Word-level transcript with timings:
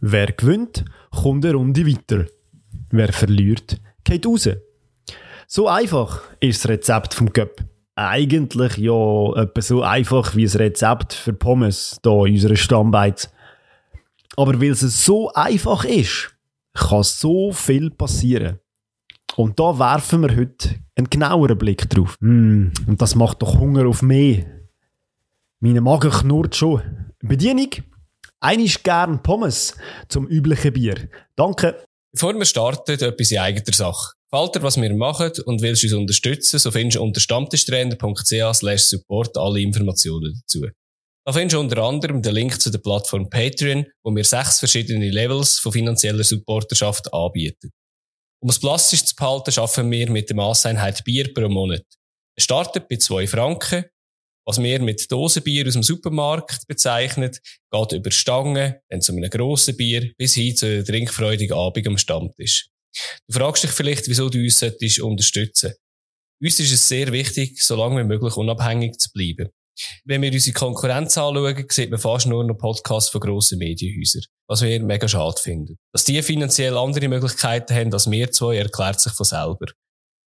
Wer 0.00 0.28
gewinnt, 0.32 0.84
kommt 1.10 1.44
eine 1.44 1.54
Runde 1.54 1.86
weiter. 1.86 2.26
Wer 2.90 3.12
verliert, 3.12 3.80
geht 4.04 4.26
raus. 4.26 4.48
So 5.46 5.68
einfach 5.68 6.22
ist 6.40 6.64
das 6.64 6.70
Rezept 6.70 7.14
vom 7.14 7.32
Cup. 7.32 7.64
Eigentlich 7.94 8.76
ja 8.76 9.32
etwa 9.34 9.60
so 9.60 9.82
einfach 9.82 10.36
wie 10.36 10.44
das 10.44 10.58
Rezept 10.58 11.14
für 11.14 11.32
Pommes 11.32 11.98
hier 12.02 12.26
in 12.26 12.34
unserer 12.34 12.56
Stammbeiz. 12.56 13.30
Aber 14.36 14.60
weil 14.60 14.70
es 14.70 14.80
so 15.04 15.32
einfach 15.32 15.84
ist, 15.84 16.36
kann 16.74 17.02
so 17.02 17.50
viel 17.52 17.90
passieren. 17.90 18.60
Und 19.36 19.58
da 19.58 19.78
werfen 19.78 20.22
wir 20.22 20.36
heute 20.36 20.76
einen 20.94 21.10
genaueren 21.10 21.58
Blick 21.58 21.88
drauf. 21.90 22.16
Mm, 22.20 22.68
und 22.86 23.02
das 23.02 23.14
macht 23.14 23.42
doch 23.42 23.58
Hunger 23.58 23.86
auf 23.86 24.02
mehr. 24.02 24.44
Meine 25.60 25.80
Magen 25.80 26.10
knurrt 26.10 26.54
schon. 26.54 26.82
Bedienung? 27.20 27.70
Einisch 28.40 28.82
gern 28.82 29.22
Pommes 29.22 29.74
zum 30.08 30.28
üblichen 30.28 30.72
Bier. 30.72 31.08
Danke. 31.36 31.84
Bevor 32.12 32.34
wir 32.34 32.44
starten, 32.44 32.92
etwas 32.92 33.30
in 33.30 33.38
eigener 33.38 33.72
Sache. 33.72 34.12
Gefällt 34.30 34.54
dir, 34.54 34.62
was 34.62 34.76
wir 34.80 34.94
machen 34.94 35.32
und 35.46 35.62
willst 35.62 35.84
uns 35.84 35.92
unterstützen, 35.92 36.58
so 36.58 36.70
findest 36.70 36.96
du 36.96 37.02
unter 37.02 37.20
stammtischtrainer.ch 37.20 38.78
support 38.78 39.36
alle 39.36 39.60
Informationen 39.60 40.34
dazu. 40.40 40.66
Da 41.26 41.32
findest 41.32 41.54
du 41.54 41.60
unter 41.60 41.82
anderem 41.82 42.22
den 42.22 42.34
Link 42.34 42.60
zu 42.60 42.70
der 42.70 42.78
Plattform 42.78 43.28
Patreon, 43.28 43.86
wo 44.02 44.14
wir 44.14 44.24
sechs 44.24 44.60
verschiedene 44.60 45.10
Levels 45.10 45.58
von 45.58 45.72
finanzieller 45.72 46.24
Supporterschaft 46.24 47.12
anbieten. 47.12 47.70
Um 48.40 48.50
es 48.50 48.58
plastisch 48.58 49.04
zu 49.04 49.16
behalten, 49.16 49.50
schaffen 49.50 49.90
wir 49.90 50.10
mit 50.10 50.28
der 50.28 50.36
Masseinheit 50.36 51.02
Bier 51.04 51.32
pro 51.34 51.48
Monat. 51.48 51.84
Es 52.36 52.44
startet 52.44 52.88
bei 52.88 52.96
zwei 52.96 53.26
Franken. 53.26 53.84
Was 54.48 54.62
wir 54.62 54.80
mit 54.80 55.12
Dosenbier 55.12 55.66
aus 55.66 55.74
dem 55.74 55.82
Supermarkt 55.82 56.66
bezeichnen, 56.66 57.36
geht 57.70 57.92
über 57.92 58.10
Stangen, 58.10 58.76
dann 58.88 59.02
zu 59.02 59.12
einem 59.12 59.28
grossen 59.28 59.76
Bier, 59.76 60.10
bis 60.16 60.36
hin 60.36 60.56
zu 60.56 60.64
einem 60.64 60.86
trinkfreudigen 60.86 61.54
Abend 61.54 61.86
am 61.86 61.98
Stammtisch. 61.98 62.70
Du 63.28 63.38
fragst 63.38 63.64
dich 63.64 63.72
vielleicht, 63.72 64.08
wieso 64.08 64.30
du 64.30 64.38
uns 64.38 64.62
unterstützen 64.62 65.68
solltest. 65.68 65.80
Uns 66.40 66.60
ist 66.60 66.72
es 66.72 66.88
sehr 66.88 67.12
wichtig, 67.12 67.62
so 67.62 67.76
lange 67.76 68.00
wie 68.00 68.08
möglich 68.08 68.38
unabhängig 68.38 68.96
zu 68.96 69.10
bleiben. 69.12 69.50
Wenn 70.06 70.22
wir 70.22 70.32
unsere 70.32 70.54
Konkurrenz 70.54 71.18
anschauen, 71.18 71.66
sieht 71.68 71.90
man 71.90 72.00
fast 72.00 72.26
nur 72.26 72.42
noch 72.42 72.56
Podcasts 72.56 73.10
von 73.10 73.20
grossen 73.20 73.58
Medienhäusern. 73.58 74.22
Was 74.48 74.62
wir 74.62 74.80
mega 74.80 75.06
schade 75.06 75.42
finden. 75.42 75.76
Dass 75.92 76.04
die 76.04 76.22
finanziell 76.22 76.78
andere 76.78 77.08
Möglichkeiten 77.08 77.74
haben 77.74 77.92
als 77.92 78.10
wir 78.10 78.32
zwei, 78.32 78.56
erklärt 78.56 78.98
sich 78.98 79.12
von 79.12 79.26
selber. 79.26 79.66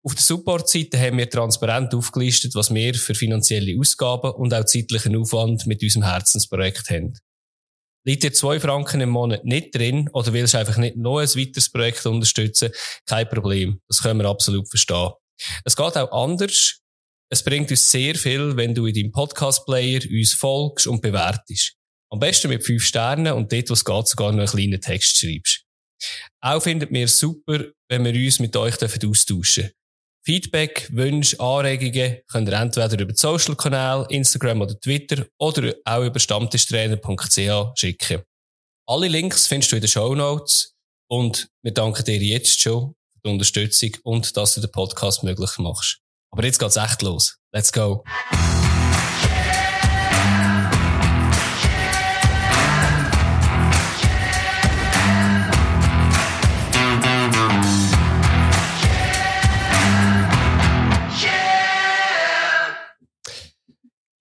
Auf 0.04 0.16
der 0.16 0.22
Support-Seite 0.22 0.98
haben 0.98 1.18
wir 1.18 1.30
transparent 1.30 1.94
aufgelistet, 1.94 2.56
was 2.56 2.74
wir 2.74 2.94
für 2.94 3.14
finanzielle 3.14 3.78
Ausgaben 3.78 4.32
und 4.32 4.52
auch 4.52 4.64
zeitlichen 4.64 5.14
Aufwand 5.14 5.66
mit 5.66 5.80
unserem 5.80 6.02
Herzensprojekt 6.02 6.90
haben. 6.90 7.14
Liegt 8.04 8.24
dir 8.24 8.32
zwei 8.32 8.58
Franken 8.58 9.00
im 9.00 9.10
Monat 9.10 9.44
nicht 9.44 9.72
drin 9.72 10.10
oder 10.12 10.32
willst 10.32 10.56
einfach 10.56 10.76
nicht 10.76 10.96
noch 10.96 11.18
ein 11.18 11.28
weiteres 11.28 11.70
Projekt 11.70 12.04
unterstützen? 12.04 12.70
Kein 13.06 13.28
Problem. 13.28 13.80
Das 13.88 14.02
können 14.02 14.18
wir 14.18 14.28
absolut 14.28 14.68
verstehen. 14.68 15.12
Es 15.64 15.76
geht 15.76 15.96
auch 15.96 16.10
anders. 16.10 16.80
Es 17.30 17.44
bringt 17.44 17.70
uns 17.70 17.88
sehr 17.88 18.16
viel, 18.16 18.56
wenn 18.56 18.74
du 18.74 18.86
in 18.86 18.94
deinem 18.94 19.12
Podcast-Player 19.12 20.00
uns 20.10 20.34
folgst 20.34 20.88
und 20.88 21.00
bewertest. 21.00 21.76
Am 22.10 22.18
besten 22.18 22.48
mit 22.48 22.66
fünf 22.66 22.82
Sternen 22.82 23.34
und 23.34 23.52
dort, 23.52 23.70
wo 23.70 23.74
es 23.74 23.84
geht, 23.84 24.08
sogar 24.08 24.32
noch 24.32 24.40
einen 24.40 24.48
kleinen 24.48 24.80
Text 24.80 25.18
schreibst. 25.18 25.64
Auch 26.40 26.60
findet 26.60 26.90
mir 26.90 27.06
super, 27.06 27.66
wenn 27.88 28.04
wir 28.04 28.12
uns 28.12 28.40
mit 28.40 28.56
euch 28.56 28.82
austauschen 28.82 29.62
dürfen. 29.62 29.70
Feedback, 30.24 30.88
Wünsche, 30.92 31.38
Anregungen 31.40 32.18
könnt 32.30 32.48
ihr 32.48 32.52
entweder 32.52 32.92
über 32.92 33.12
die 33.12 33.18
Social-Kanäle, 33.18 34.06
Instagram 34.08 34.60
oder 34.60 34.78
Twitter 34.78 35.26
oder 35.38 35.74
auch 35.84 36.04
über 36.04 36.20
stammtischtrainer.ch 36.20 37.78
schicken. 37.78 38.22
Alle 38.86 39.08
Links 39.08 39.46
findest 39.46 39.72
du 39.72 39.76
in 39.76 39.82
den 39.82 39.88
Show 39.88 40.14
Notes 40.14 40.74
und 41.08 41.48
wir 41.62 41.74
danken 41.74 42.04
dir 42.04 42.18
jetzt 42.18 42.60
schon 42.60 42.94
für 43.14 43.20
die 43.24 43.30
Unterstützung 43.30 43.90
und 44.04 44.36
dass 44.36 44.54
du 44.54 44.60
den 44.60 44.70
Podcast 44.70 45.24
möglich 45.24 45.58
machst. 45.58 45.98
Aber 46.30 46.44
jetzt 46.44 46.58
geht's 46.58 46.76
echt 46.76 47.02
los. 47.02 47.38
Let's 47.52 47.72
go. 47.72 48.04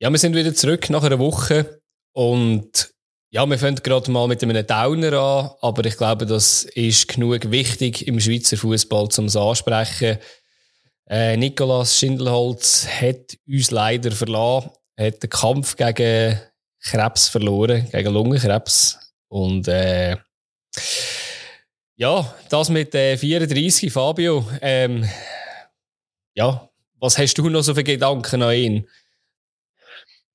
Ja, 0.04 0.10
wir 0.10 0.18
sind 0.18 0.36
wieder 0.36 0.52
zurück 0.56 0.90
nach 0.90 1.04
einer 1.04 1.20
Woche 1.20 1.80
und 2.14 2.92
ja, 3.30 3.46
wir 3.46 3.60
fangen 3.60 3.76
gerade 3.76 4.10
mal 4.10 4.28
mit 4.28 4.42
einem 4.42 4.66
Downer 4.66 5.14
an, 5.14 5.52
aber 5.62 5.86
ich 5.86 5.96
glaube, 5.96 6.26
das 6.26 6.64
ist 6.64 7.08
genug 7.08 7.52
wichtig 7.52 8.08
im 8.08 8.20
Schweizer 8.20 8.58
Fußball 8.58 9.10
zum 9.10 9.30
ansprechen. 9.30 10.18
Äh, 11.08 11.38
Nikolas 11.38 12.00
Schindelholz 12.00 12.88
hat 12.88 13.38
uns 13.48 13.70
leider 13.70 14.12
verlassen, 14.12 14.72
hat 15.00 15.22
den 15.22 15.30
Kampf 15.30 15.76
gegen 15.76 16.42
Krebs 16.80 17.28
verloren, 17.28 17.88
gegen 17.92 18.12
Lungenkrebs. 18.12 18.98
Und 19.28 19.68
äh, 19.68 20.18
ja, 21.96 22.36
das 22.50 22.70
mit 22.70 22.96
äh, 22.96 23.18
34, 23.18 23.94
Fabio. 23.94 24.50
Ähm, 24.64 25.08
ja, 26.34 26.68
was 27.00 27.20
hast 27.20 27.36
du 27.36 27.50
noch 27.50 27.62
so 27.62 27.76
für 27.76 27.84
Gedanken 27.84 28.42
an 28.42 28.56
ihn? 28.56 28.88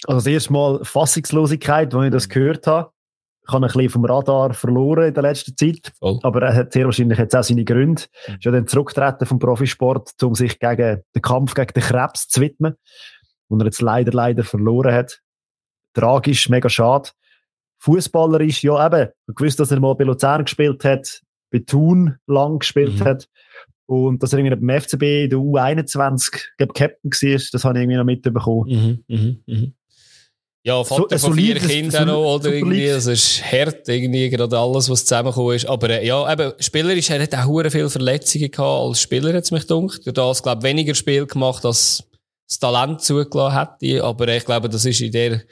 Also 0.05 0.19
das 0.19 0.27
erste 0.27 0.53
Mal 0.53 0.85
Fassungslosigkeit, 0.85 1.95
als 1.95 2.05
ich 2.05 2.13
das 2.13 2.29
gehört 2.29 2.67
habe. 2.67 2.91
Ich 3.47 3.53
habe 3.53 3.65
ein 3.65 3.73
bisschen 3.73 3.91
vom 3.91 4.05
Radar 4.05 4.55
verloren 4.55 5.09
in 5.09 5.15
der 5.15 5.23
letzten 5.23 5.57
Zeit. 5.57 5.93
Voll. 5.99 6.19
Aber 6.23 6.43
er 6.43 6.55
hat 6.55 6.73
sehr 6.73 6.85
wahrscheinlich 6.85 7.19
jetzt 7.19 7.35
auch 7.35 7.45
seine 7.45 7.65
Gründe. 7.65 8.03
Mhm. 8.27 8.35
Ist 8.35 8.45
ja 8.45 8.51
dann 8.51 8.67
zurückgetreten 8.67 9.27
vom 9.27 9.39
Profisport, 9.39 10.21
um 10.23 10.35
sich 10.35 10.59
gegen 10.59 11.03
den 11.15 11.23
Kampf 11.23 11.55
gegen 11.55 11.73
den 11.73 11.83
Krebs 11.83 12.29
zu 12.29 12.41
widmen. 12.41 12.75
Und 13.49 13.61
er 13.61 13.67
jetzt 13.67 13.81
leider, 13.81 14.13
leider 14.13 14.43
verloren 14.43 14.93
hat. 14.93 15.21
Tragisch, 15.95 16.49
mega 16.49 16.69
schade. 16.69 17.11
Fußballer 17.79 18.41
ist 18.41 18.63
ja 18.63 18.85
eben, 18.85 19.11
ich 19.29 19.35
gewusst, 19.35 19.61
dass 19.61 19.71
er 19.71 19.79
mal 19.79 19.95
bei 19.95 20.05
Luzern 20.05 20.45
gespielt 20.45 20.85
hat, 20.85 21.23
bei 21.53 21.61
Thun 21.61 22.17
lang 22.27 22.59
gespielt 22.59 22.99
mhm. 22.99 23.05
hat. 23.05 23.29
Und 23.87 24.23
dass 24.23 24.33
er 24.33 24.41
irgendwie 24.41 24.57
beim 24.57 24.81
FCB 24.81 25.03
in 25.25 25.31
der 25.31 25.39
U21, 25.39 26.43
glaube 26.59 26.73
Captain 26.73 27.11
war, 27.11 27.41
das 27.53 27.65
habe 27.65 27.79
ich 27.79 27.83
irgendwie 27.83 27.97
noch 27.97 28.05
mitbekommen. 28.05 28.69
Mhm, 28.69 29.05
mh, 29.07 29.37
mh. 29.47 29.73
Ja, 30.67 30.83
Vater 30.83 31.17
so, 31.17 31.29
von 31.29 31.37
vier 31.37 31.61
Kindern 31.61 32.09
noch, 32.09 32.35
oder 32.35 32.53
irgendwie. 32.53 32.89
Das 32.89 33.07
ist 33.07 33.41
hart, 33.41 33.89
irgendwie, 33.89 34.29
gerade 34.29 34.59
alles, 34.59 34.91
was 34.91 35.05
zusammengekommen 35.05 35.55
ist. 35.55 35.67
Aber, 35.67 35.91
äh, 35.91 36.05
ja, 36.05 36.33
eben, 36.33 36.55
spielerisch, 36.59 37.09
er 37.09 37.23
hat 37.23 37.37
auch 37.37 37.47
hure 37.47 37.71
viele 37.71 37.89
Verletzungen 37.89 38.51
gehabt 38.51 38.89
als 38.89 39.01
Spieler, 39.01 39.33
hat 39.33 39.45
es 39.45 39.53
mich 39.53 39.69
gedacht. 39.69 40.05
Durch 40.05 40.15
das, 40.15 40.43
glaube 40.43 40.65
weniger 40.65 40.97
Spiel 40.97 41.25
gemacht, 41.25 41.65
als 41.65 42.03
das 42.49 42.59
Talent 42.59 43.01
zugelassen 43.01 43.57
hätte. 43.57 44.03
Aber 44.03 44.27
ich 44.27 44.45
glaube, 44.45 44.69
das 44.69 44.85
ist 44.85 45.01
in 45.01 45.13
der, 45.13 45.43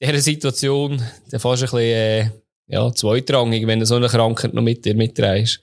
dieser 0.00 0.20
Situation 0.20 1.02
dann 1.28 1.40
fast 1.40 1.64
ein 1.64 1.66
bisschen, 1.66 1.80
äh, 1.80 2.30
ja, 2.68 2.92
zweitrangig, 2.92 3.66
wenn 3.66 3.80
du 3.80 3.86
so 3.86 3.96
eine 3.96 4.06
Krankheit 4.06 4.54
noch 4.54 4.62
mit 4.62 4.84
dir 4.84 4.94
mitträgst. 4.94 5.60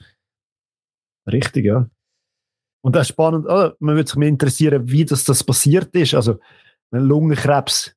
Richtig, 1.32 1.64
ja. 1.64 1.90
Und 2.82 2.98
das 2.98 3.04
ist 3.04 3.14
spannend, 3.14 3.46
oh, 3.48 3.72
man 3.80 3.96
würde 3.96 4.10
sich 4.10 4.18
mal 4.18 4.28
interessieren, 4.28 4.92
wie 4.92 5.06
das, 5.06 5.24
das 5.24 5.42
passiert 5.42 5.96
ist. 5.96 6.16
Also, 6.16 6.38
Lungenkrebs, 6.92 7.96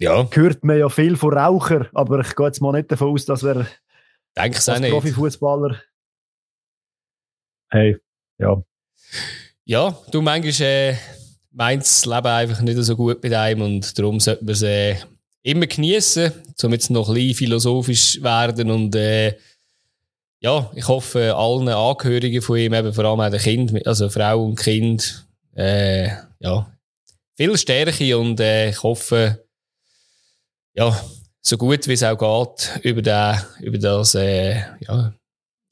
ja. 0.00 0.28
hört 0.30 0.64
man 0.64 0.78
ja 0.78 0.88
viel 0.88 1.16
von 1.16 1.34
Raucher, 1.34 1.88
aber 1.92 2.20
ich 2.20 2.34
gehe 2.34 2.46
jetzt 2.46 2.60
mal 2.60 2.72
nicht 2.72 2.90
davon 2.90 3.12
aus, 3.12 3.24
dass 3.24 3.42
wir 3.42 3.66
Denk's 4.36 4.68
als 4.68 4.88
Profifußballer. 4.88 5.80
Hey, 7.70 7.98
ja. 8.38 8.62
Ja, 9.64 9.96
du 10.10 10.22
manchmal 10.22 10.66
äh, 10.66 10.96
meinst 11.52 12.04
das 12.04 12.06
Leben 12.06 12.26
einfach 12.26 12.60
nicht 12.60 12.78
so 12.78 12.96
gut 12.96 13.22
mit 13.22 13.32
einem 13.32 13.62
und 13.62 13.98
darum 13.98 14.18
sollte 14.18 14.44
man 14.44 14.52
es 14.52 14.62
äh, 14.62 14.96
immer 15.42 15.66
genießen, 15.66 16.32
um 16.62 16.72
jetzt 16.72 16.90
noch 16.90 17.08
ein 17.08 17.14
bisschen 17.14 17.34
philosophisch 17.34 18.22
werden 18.22 18.70
und 18.70 18.94
äh, 18.94 19.36
ja, 20.40 20.70
ich 20.74 20.88
hoffe 20.88 21.34
allen 21.36 21.68
Angehörigen 21.68 22.40
von 22.40 22.56
ihm, 22.56 22.72
eben 22.72 22.94
vor 22.94 23.04
allem 23.04 23.20
auch 23.20 23.30
den 23.30 23.40
Kind, 23.40 23.86
also 23.86 24.08
Frau 24.08 24.42
und 24.44 24.58
Kind, 24.58 25.26
äh, 25.54 26.08
ja, 26.38 26.72
viel 27.36 27.56
Stärke 27.58 28.18
und 28.18 28.40
äh, 28.40 28.70
ich 28.70 28.82
hoffe, 28.82 29.44
ja, 30.74 31.00
so 31.42 31.56
gut 31.56 31.86
wie 31.88 31.92
es 31.92 32.02
auch 32.02 32.16
geht, 32.16 32.84
über, 32.84 33.02
den, 33.02 33.36
über 33.60 33.78
das 33.78 34.14
äh, 34.14 34.60
ja, 34.80 35.14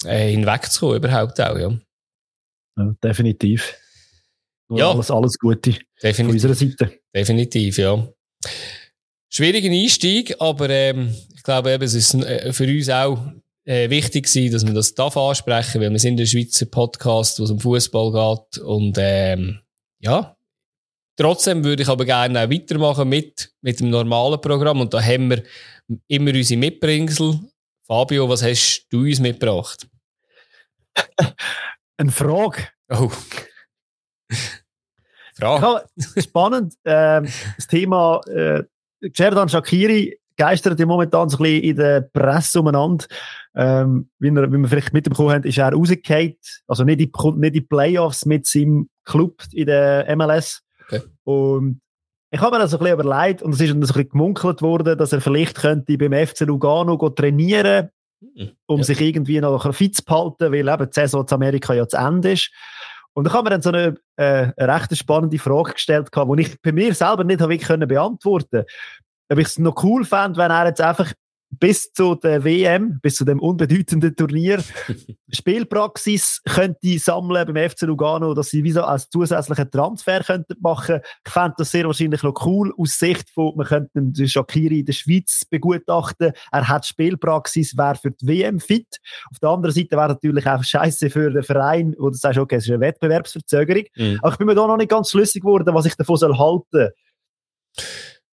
äh, 0.05 0.31
hinwegzukommen, 0.31 0.97
überhaupt 0.97 1.41
auch, 1.41 1.59
ja. 1.59 1.79
ja 2.79 2.95
definitiv. 3.03 3.75
Ja. 4.71 4.91
Alles, 4.91 5.11
alles 5.11 5.39
Gute 5.39 5.79
definitiv, 6.03 6.17
von 6.17 6.31
unserer 6.31 6.55
Seite. 6.55 7.01
Definitiv, 7.15 7.79
ja. 7.79 8.07
Schwieriger 9.31 9.71
Einstieg, 9.71 10.37
aber 10.41 10.71
ähm, 10.71 11.15
ich 11.35 11.43
glaube 11.43 11.73
eben, 11.73 11.85
es 11.85 11.95
ist 11.95 12.15
äh, 12.15 12.53
für 12.53 12.65
uns 12.65 12.89
auch 12.89 13.33
äh, 13.65 13.91
wichtig 13.91 14.27
gewesen, 14.27 14.53
dass 14.53 14.67
wir 14.67 14.73
das 14.73 14.95
darf 14.95 15.17
ansprechen, 15.17 15.81
weil 15.81 15.91
wir 15.91 15.99
sind 15.99 16.19
ein 16.19 16.27
Schweizer 16.27 16.67
Podcast, 16.67 17.39
wo 17.39 17.45
es 17.45 17.51
um 17.51 17.61
Fußball 17.61 18.13
geht 18.13 18.63
und 18.63 18.97
ähm, 18.99 19.61
ja, 20.01 20.38
Trotzdem 21.19 21.65
würde 21.65 21.83
ich 21.83 21.89
aber 21.89 22.05
gerne 22.05 22.45
auch 22.45 22.51
weitermachen 22.51 23.09
mit, 23.09 23.53
mit 23.61 23.81
dem 23.81 23.91
normalen 23.91 24.41
Programm. 24.41 24.81
Und 24.81 24.95
da 24.95 25.03
haben 25.03 25.31
wir 25.31 25.43
immer 26.07 26.31
unsere 26.31 26.61
Mitbringsel 26.61 27.41
Fabio, 27.89 28.29
was 28.29 28.43
hast 28.45 28.87
du 28.91 29.01
uns 29.01 29.19
mitgebracht? 29.19 29.89
Eine 31.97 32.13
Frage. 32.13 32.69
Oh. 32.91 33.11
Frage. 35.35 35.89
Ja, 35.97 36.23
spannend. 36.23 36.75
äh, 36.85 37.23
das 37.57 37.67
Thema 37.67 38.21
äh, 38.29 38.63
Gerdan 39.01 39.49
Shakiri 39.49 40.21
geistert 40.37 40.79
ja 40.79 40.87
momentan 40.87 41.29
so 41.29 41.39
ein 41.39 41.43
bisschen 41.43 41.65
in 41.65 41.77
der 41.77 42.01
Presse 42.03 42.61
umeinander. 42.61 43.07
Ähm, 43.57 44.09
wie, 44.21 44.29
er, 44.29 44.53
wie 44.53 44.59
wir 44.59 44.69
vielleicht 44.69 44.93
mitbekommen 44.93 45.31
haben, 45.31 45.45
ist 45.45 45.59
er 45.59 45.73
rausgefallen. 45.73 46.37
Also 46.69 46.85
nicht 46.85 47.01
in, 47.01 47.11
nicht 47.41 47.47
in 47.49 47.53
die 47.55 47.61
Playoffs 47.61 48.25
mit 48.25 48.47
seinem 48.47 48.89
Club 49.05 49.43
in 49.53 49.67
der 49.67 50.15
MLS. 50.17 50.63
Okay. 50.89 51.03
Und 51.25 51.81
ich 52.31 52.41
habe 52.41 52.57
mir 52.57 52.63
das 52.63 52.75
ein 52.75 52.79
bisschen 52.79 53.01
überlegt 53.01 53.43
und 53.43 53.55
es 53.55 53.61
ist 53.61 53.71
ein 53.71 53.81
bisschen 53.81 54.09
gemunkelt 54.09 54.61
worden, 54.63 54.99
dass 54.99 55.13
er 55.13 55.21
vielleicht 55.21 55.57
könnte 55.57 55.97
beim 55.97 56.13
FC 56.13 56.41
Lugano 56.41 56.97
trainieren, 57.11 57.91
hm, 58.21 58.51
um 58.67 58.79
ja. 58.79 58.85
sich 58.85 59.01
irgendwie 59.01 59.41
noch 59.41 59.75
fit 59.75 59.97
zu 59.97 60.05
behalten, 60.05 60.53
weil 60.53 60.69
eben 60.69 60.87
die 60.87 60.93
Saison 60.93 61.27
in 61.27 61.35
Amerika 61.35 61.75
ja 61.75 61.89
zu 61.89 61.97
Ende 61.97 62.33
ist. 62.33 62.51
Und 63.15 63.27
ich 63.27 63.33
habe 63.33 63.45
mir 63.45 63.51
dann 63.51 63.63
so 63.63 63.71
eine, 63.71 63.97
äh, 64.17 64.53
eine 64.57 64.75
recht 64.75 64.97
spannende 64.97 65.39
Frage 65.39 65.73
gestellt, 65.73 66.11
die 66.15 66.41
ich 66.41 66.61
bei 66.61 66.73
mir 66.73 66.95
selber 66.95 67.25
nicht 67.25 67.41
wirklich 67.41 67.67
beantworten 67.67 68.49
konnte. 68.51 68.67
Ob 69.31 69.39
ich 69.39 69.47
es 69.47 69.59
noch 69.59 69.83
cool 69.83 70.05
fände, 70.05 70.39
wenn 70.39 70.51
er 70.51 70.67
jetzt 70.67 70.81
einfach 70.81 71.13
bis 71.51 71.93
zu 71.93 72.15
der 72.15 72.45
WM, 72.45 72.99
bis 73.01 73.17
zu 73.17 73.25
dem 73.25 73.41
unbedeutenden 73.41 74.15
Turnier, 74.15 74.63
Spielpraxis 75.33 76.43
könnte 76.45 76.99
sammeln 76.99 77.53
beim 77.53 77.71
FC 77.71 77.83
Lugano, 77.83 78.35
dass 78.35 78.51
sie 78.51 78.65
wie 78.65 78.73
so 78.73 78.83
als 78.83 79.09
zusätzlichen 79.09 79.71
Transfer 79.71 80.23
könnten 80.23 80.55
machen. 80.61 81.01
Ich 81.27 81.33
fände 81.33 81.55
das 81.59 81.71
sehr 81.71 81.87
wahrscheinlich 81.87 82.23
noch 82.23 82.45
cool 82.45 82.73
aus 82.77 82.99
Sicht 82.99 83.31
von, 83.31 83.57
man 83.57 83.67
könnte 83.67 83.91
den 83.95 84.29
Shakiri 84.29 84.81
in 84.81 84.87
der 84.87 84.93
Schweiz 84.93 85.45
begutachten. 85.49 86.33
Er 86.53 86.69
hat 86.69 86.87
Spielpraxis, 86.87 87.77
wäre 87.77 87.97
für 87.97 88.11
die 88.11 88.27
WM 88.27 88.61
fit. 88.61 88.99
Auf 89.31 89.39
der 89.39 89.51
anderen 89.51 89.75
Seite 89.75 89.93
wäre 89.93 90.09
natürlich 90.09 90.47
auch 90.47 90.63
scheiße 90.63 91.11
für 91.11 91.31
den 91.31 91.43
Verein, 91.43 91.95
wo 91.99 92.11
du 92.11 92.17
sagst, 92.17 92.39
okay, 92.39 92.57
es 92.57 92.65
ist 92.65 92.71
eine 92.71 92.81
Wettbewerbsverzögerung. 92.81 93.85
Mhm. 93.97 94.19
Aber 94.23 94.33
ich 94.33 94.39
bin 94.39 94.47
mir 94.47 94.55
da 94.55 94.67
noch 94.67 94.77
nicht 94.77 94.91
ganz 94.91 95.11
schlüssig 95.11 95.43
geworden, 95.43 95.75
was 95.75 95.87
ich 95.87 95.97
davon 95.97 96.17
soll 96.17 96.37
halten. 96.37 96.91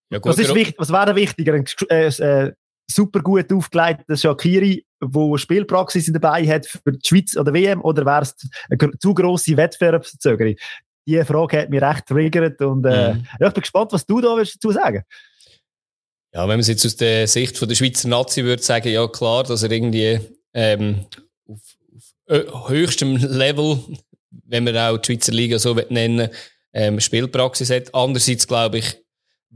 Ja, 0.09 0.19
gut, 0.19 0.31
was, 0.31 0.39
ist 0.39 0.53
wichtig, 0.53 0.75
was 0.77 0.91
wäre 0.91 1.15
wichtiger? 1.15 1.53
Ein, 1.53 1.65
äh, 1.89 2.07
äh, 2.07 2.53
super 2.87 3.21
gut 3.21 3.51
aufgeleiteter 3.51 4.17
Shakiri, 4.17 4.85
wo 4.99 5.37
Spielpraxis 5.37 6.11
dabei 6.11 6.47
hat 6.47 6.65
für 6.65 6.91
die 6.91 6.99
Schweiz 7.03 7.35
oder 7.35 7.53
WM, 7.53 7.81
oder 7.81 8.05
wäre 8.05 8.21
es 8.21 8.35
eine 8.69 8.91
zu 8.99 9.13
grosse 9.13 9.57
Wettbewerbsverzögerung? 9.57 10.55
Diese 11.07 11.25
Frage 11.25 11.59
hat 11.59 11.69
mich 11.69 11.81
recht 11.81 12.05
triggert 12.07 12.61
und 12.61 12.85
äh, 12.85 13.13
mhm. 13.13 13.27
ja, 13.39 13.47
ich 13.47 13.53
bin 13.53 13.61
gespannt, 13.61 13.91
was 13.93 14.05
du 14.05 14.21
da 14.21 14.35
dazu 14.35 14.71
sagen 14.71 15.03
Ja, 16.33 16.41
wenn 16.41 16.49
man 16.49 16.59
es 16.61 16.67
jetzt 16.67 16.85
aus 16.85 16.95
der 16.95 17.27
Sicht 17.27 17.57
von 17.57 17.67
der 17.67 17.75
Schweizer 17.75 18.07
Nazi 18.07 18.43
würde 18.43 18.63
sagen, 18.63 18.89
ja 18.89 19.07
klar, 19.07 19.43
dass 19.43 19.63
er 19.63 19.71
irgendwie 19.71 20.19
ähm, 20.53 21.05
auf, 21.47 22.51
auf 22.51 22.69
höchstem 22.69 23.17
Level, 23.17 23.79
wenn 24.45 24.63
man 24.63 24.77
auch 24.77 24.97
die 24.97 25.13
Schweizer 25.13 25.31
Liga 25.31 25.59
so 25.59 25.75
nennen 25.89 26.29
ähm, 26.73 26.99
Spielpraxis 26.99 27.69
hat. 27.69 27.93
Andererseits 27.93 28.47
glaube 28.47 28.79
ich, 28.79 29.04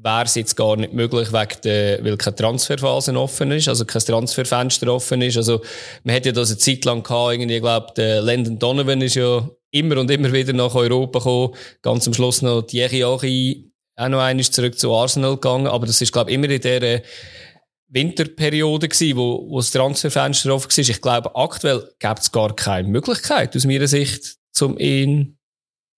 wäre 0.01 0.23
es 0.23 0.35
jetzt 0.35 0.55
gar 0.55 0.75
nicht 0.75 0.93
möglich, 0.93 1.33
wegen 1.33 1.61
der, 1.63 2.03
weil 2.03 2.17
keine 2.17 2.35
Transferphase 2.35 3.17
offen 3.19 3.51
ist, 3.51 3.67
also 3.67 3.85
kein 3.85 4.01
Transferfenster 4.01 4.93
offen 4.93 5.21
ist. 5.21 5.37
Also, 5.37 5.61
man 6.03 6.13
hätte 6.13 6.29
ja 6.29 6.33
das 6.33 6.49
eine 6.49 6.57
Zeit 6.57 6.85
lang 6.85 7.03
gehabt, 7.03 7.33
irgendwie, 7.33 7.55
ich 7.55 7.61
glaube, 7.61 7.93
der 7.95 8.21
Landon 8.21 8.59
Donovan 8.59 9.01
ist 9.01 9.15
ja 9.15 9.49
immer 9.71 9.97
und 9.97 10.09
immer 10.09 10.31
wieder 10.31 10.53
nach 10.53 10.73
Europa 10.73 11.19
gekommen. 11.19 11.55
Ganz 11.81 12.07
am 12.07 12.13
Schluss 12.13 12.41
noch 12.41 12.61
Thierry 12.63 12.99
Henry 12.99 13.69
auch 13.99 14.07
noch 14.07 14.21
einmal 14.21 14.45
zurück 14.45 14.79
zu 14.79 14.93
Arsenal 14.93 15.35
gegangen. 15.35 15.67
Aber 15.67 15.85
das 15.85 16.01
ist, 16.01 16.13
glaube 16.13 16.31
ich, 16.31 16.35
immer 16.35 16.49
in 16.49 16.61
der 16.61 17.03
Winterperiode 17.89 18.87
gewesen, 18.87 19.17
wo, 19.17 19.45
wo 19.49 19.57
das 19.57 19.71
Transferfenster 19.71 20.53
offen 20.53 20.69
war. 20.69 20.89
Ich 20.89 21.01
glaube, 21.01 21.35
aktuell 21.35 21.89
gibt 21.99 22.19
es 22.19 22.31
gar 22.31 22.55
keine 22.55 22.87
Möglichkeit, 22.87 23.55
aus 23.55 23.65
meiner 23.65 23.87
Sicht, 23.87 24.37
zum 24.51 24.77
ihn 24.77 25.38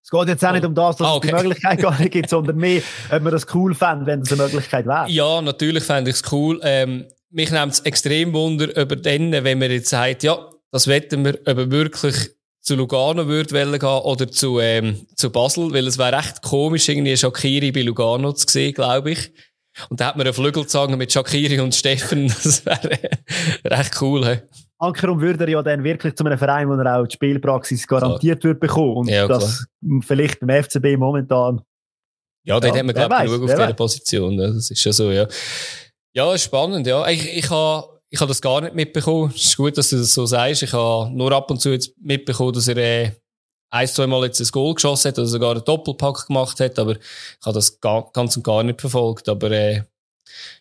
es 0.03 0.09
geht 0.09 0.27
jetzt 0.27 0.43
auch 0.43 0.51
nicht 0.51 0.65
um 0.65 0.75
das, 0.75 0.97
dass 0.97 1.07
ah, 1.07 1.15
okay. 1.15 1.29
es 1.29 1.37
die 1.37 1.43
Möglichkeit 1.43 1.79
gar 1.79 1.99
nicht 1.99 2.11
gibt, 2.11 2.29
sondern 2.29 2.57
mehr, 2.57 2.81
ob 3.11 3.21
man 3.21 3.31
das 3.31 3.45
cool 3.53 3.75
fände, 3.75 4.05
wenn 4.05 4.21
es 4.21 4.31
eine 4.31 4.43
Möglichkeit 4.43 4.85
wäre. 4.85 5.09
Ja, 5.09 5.41
natürlich 5.41 5.83
fände 5.83 6.09
ich 6.09 6.17
es 6.17 6.31
cool. 6.31 6.59
Ähm, 6.63 7.05
mich 7.29 7.51
nimmt 7.51 7.73
es 7.73 7.79
extrem 7.81 8.33
Wunder 8.33 8.75
über 8.75 8.95
den, 8.95 9.31
wenn 9.31 9.59
man 9.59 9.71
jetzt 9.71 9.89
sagt, 9.89 10.23
ja, 10.23 10.37
das 10.71 10.87
wetten 10.87 11.23
wir, 11.23 11.39
ob 11.45 11.57
er 11.57 11.71
wirklich 11.71 12.31
zu 12.61 12.75
Lugano 12.75 13.27
würde 13.27 13.53
gehen 13.53 13.81
oder 13.83 14.29
zu, 14.29 14.59
ähm, 14.59 15.05
zu 15.15 15.31
Basel, 15.31 15.73
weil 15.73 15.87
es 15.87 15.97
wäre 15.97 16.17
recht 16.17 16.41
komisch, 16.41 16.89
irgendwie 16.89 17.17
Shakiri 17.17 17.71
bei 17.71 17.81
Lugano 17.81 18.33
zu 18.33 18.45
sehen, 18.47 18.73
glaube 18.73 19.11
ich. 19.11 19.31
Und 19.89 19.99
da 19.99 20.07
hat 20.07 20.17
man 20.17 20.27
einen 20.27 20.33
Flügelzange 20.33 20.97
mit 20.97 21.11
Shakiri 21.11 21.59
und 21.59 21.73
Steffen, 21.73 22.27
das 22.43 22.65
wäre 22.65 22.99
recht 23.65 24.01
cool. 24.01 24.27
He. 24.27 24.37
Ankerum 24.81 25.21
würde 25.21 25.43
er 25.43 25.49
ja 25.49 25.61
dann 25.61 25.83
wirklich 25.83 26.15
zu 26.15 26.25
einem 26.25 26.37
Verein, 26.37 26.67
wo 26.67 26.73
er 26.73 26.99
auch 26.99 27.05
die 27.05 27.13
Spielpraxis 27.13 27.85
garantiert 27.85 28.43
wird 28.43 28.59
bekommen. 28.59 28.97
Und 28.97 29.09
ja, 29.09 29.27
das 29.27 29.67
vielleicht 30.01 30.39
beim 30.39 30.63
FCB 30.63 30.97
momentan. 30.97 31.61
Ja, 32.43 32.59
dort 32.59 32.73
ja, 32.73 32.79
haben 32.79 32.87
wir, 32.87 32.93
glaube 32.93 33.15
ich, 33.19 33.31
genug 33.31 33.43
auf 33.43 33.49
dieser 33.49 33.73
Position. 33.73 34.37
Das 34.37 34.71
ist 34.71 34.83
ja 34.83 34.91
so, 34.91 35.11
ja. 35.11 35.27
Ja, 36.13 36.35
spannend, 36.37 36.87
ja. 36.87 37.07
Ich, 37.07 37.37
ich 37.37 37.49
habe 37.51 38.01
ich 38.09 38.19
hab 38.19 38.27
das 38.27 38.41
gar 38.41 38.61
nicht 38.61 38.73
mitbekommen. 38.73 39.31
Es 39.35 39.45
ist 39.45 39.57
gut, 39.57 39.77
dass 39.77 39.89
du 39.89 39.97
das 39.97 40.13
so 40.13 40.25
sagst. 40.25 40.63
Ich 40.63 40.73
habe 40.73 41.11
nur 41.11 41.31
ab 41.31 41.49
und 41.51 41.61
zu 41.61 41.69
jetzt 41.69 41.93
mitbekommen, 42.01 42.53
dass 42.53 42.67
er 42.67 42.77
äh, 42.77 43.11
ein, 43.69 43.87
zwei 43.87 44.07
Mal 44.07 44.25
jetzt 44.25 44.41
ein 44.41 44.47
Goal 44.51 44.73
geschossen 44.73 45.09
hat 45.09 45.19
oder 45.19 45.27
sogar 45.27 45.51
einen 45.51 45.63
Doppelpack 45.63 46.27
gemacht 46.27 46.59
hat, 46.59 46.77
aber 46.77 46.93
ich 46.93 47.45
habe 47.45 47.53
das 47.53 47.79
gar, 47.79 48.11
ganz 48.11 48.35
und 48.35 48.43
gar 48.43 48.63
nicht 48.63 48.81
verfolgt. 48.81 49.29
Aber 49.29 49.51
äh, 49.51 49.83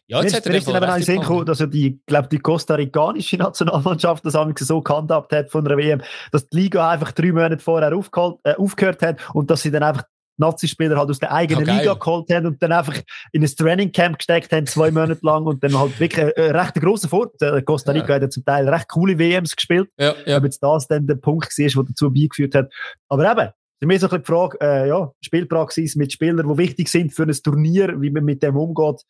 ja, 0.07 0.23
jetzt 0.23 0.35
hat 0.35 0.47
er 0.47 0.55
eben 0.55 0.85
auch 0.85 0.99
Sinn 0.99 1.21
gekommen, 1.21 1.47
dass 1.47 1.61
er 1.61 1.67
die, 1.69 2.01
glaube 2.07 2.29
die 2.29 2.39
kostarikanische 2.39 3.37
Nationalmannschaft 3.37 4.25
das 4.25 4.37
so 4.59 4.81
gehandhabt 4.81 5.33
hat 5.33 5.51
von 5.51 5.65
der 5.65 5.77
WM, 5.77 6.03
dass 6.33 6.49
die 6.49 6.57
Liga 6.57 6.91
einfach 6.91 7.13
drei 7.13 7.33
Monate 7.33 7.59
vorher 7.59 7.93
äh, 7.93 8.55
aufgehört 8.55 9.03
hat 9.03 9.19
und 9.35 9.51
dass 9.51 9.63
sie 9.63 9.71
dann 9.71 9.83
einfach 9.83 10.05
Nazi-Spieler 10.41 10.97
halt 10.97 11.11
aus 11.11 11.19
der 11.19 11.33
eigenen 11.33 11.67
ja, 11.67 11.79
Liga 11.79 11.95
geholt 11.95 12.31
haben 12.33 12.47
und 12.47 12.63
dann 12.63 12.73
einfach 12.73 12.99
in 13.33 13.45
ein 13.45 13.49
Trainingcamp 13.49 14.19
gesteckt 14.19 14.51
haben, 14.53 14.67
zwei 14.67 14.91
Monate 14.91 15.21
lang 15.23 15.45
und 15.45 15.63
dann 15.63 15.79
halt 15.79 16.01
wirklich 16.01 16.37
ein 16.37 16.57
recht 16.57 16.75
grosser 16.75 17.09
Vorteil. 17.09 17.63
Costa 17.63 17.93
Rica 17.93 18.09
ja. 18.09 18.15
hat 18.15 18.23
ja 18.23 18.31
zum 18.31 18.45
Teil 18.45 18.69
recht 18.69 18.89
coole 18.89 19.19
WMs 19.19 19.55
gespielt. 19.55 19.91
Ja, 19.99 20.15
ja. 20.27 20.39
Ob 20.39 20.45
jetzt 20.45 20.61
das 20.61 20.89
dann 20.89 21.07
der 21.07 21.17
Punkt 21.17 21.57
war, 21.57 21.67
der 21.69 21.85
dazu 21.85 22.13
beigeführt 22.13 22.55
hat. 22.55 22.73
Aber 23.09 23.31
eben, 23.31 23.51
für 23.79 23.87
mich 23.87 24.01
so 24.01 24.07
ein 24.07 24.11
bisschen 24.11 24.23
die 24.23 24.27
Frage, 24.27 24.59
äh, 24.61 24.89
ja, 24.89 25.11
Spielpraxis 25.21 25.97
mit 25.97 26.13
Spielern, 26.13 26.49
die 26.49 26.59
wichtig 26.59 26.89
sind 26.89 27.15
für 27.15 27.23
ein 27.23 27.33
Turnier, 27.33 28.01
wie 28.01 28.11
man 28.11 28.25
mit 28.25 28.43
dem 28.43 28.57
umgeht. 28.57 29.03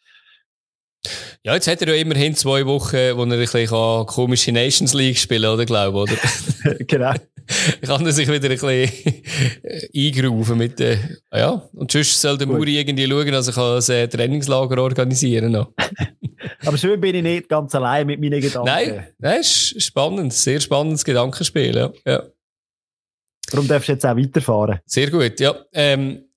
Ja, 1.42 1.54
jetzt 1.54 1.66
hat 1.68 1.80
er 1.80 1.94
ja 1.94 2.00
immerhin 2.00 2.34
zwei 2.34 2.66
Wochen, 2.66 3.16
wo 3.16 3.24
er 3.24 3.32
ein 3.32 3.38
bisschen 3.38 4.06
komische 4.06 4.52
Nations 4.52 4.92
League 4.92 5.16
spielen 5.16 5.50
oder 5.50 5.64
glaube 5.64 5.98
oder? 5.98 6.12
genau. 6.86 7.14
kann 7.86 8.06
er 8.06 8.12
sich 8.12 8.28
wieder 8.28 8.50
ein 8.50 8.58
bisschen 8.58 9.22
eingerufen 9.96 10.58
mit 10.58 10.78
der, 10.78 10.98
ah 11.30 11.38
ja. 11.38 11.68
Und 11.72 11.90
sonst 11.90 12.20
soll 12.20 12.36
der 12.36 12.46
Muri 12.46 12.78
irgendwie 12.78 13.08
schauen, 13.08 13.32
dass 13.32 13.88
er 13.88 14.02
ein 14.02 14.10
Trainingslager 14.10 14.82
organisieren 14.82 15.52
kann. 15.54 15.66
Aber 16.66 16.76
schön 16.76 17.00
bin 17.00 17.14
ich 17.14 17.22
nicht 17.22 17.48
ganz 17.48 17.74
allein 17.74 18.06
mit 18.06 18.20
meinen 18.20 18.40
Gedanken. 18.40 18.66
Nein, 18.66 19.06
nein, 19.18 19.40
ist 19.40 19.82
spannend, 19.82 20.32
sehr 20.32 20.60
spannendes 20.60 21.04
Gedankenspiel, 21.04 21.76
ja. 21.76 21.92
ja. 22.06 22.22
Darum 23.50 23.66
darfst 23.66 23.88
du 23.88 23.92
jetzt 23.92 24.06
auch 24.06 24.16
weiterfahren. 24.16 24.80
Sehr 24.86 25.10
gut, 25.10 25.40
ja. 25.40 25.54
Ähm, 25.72 26.29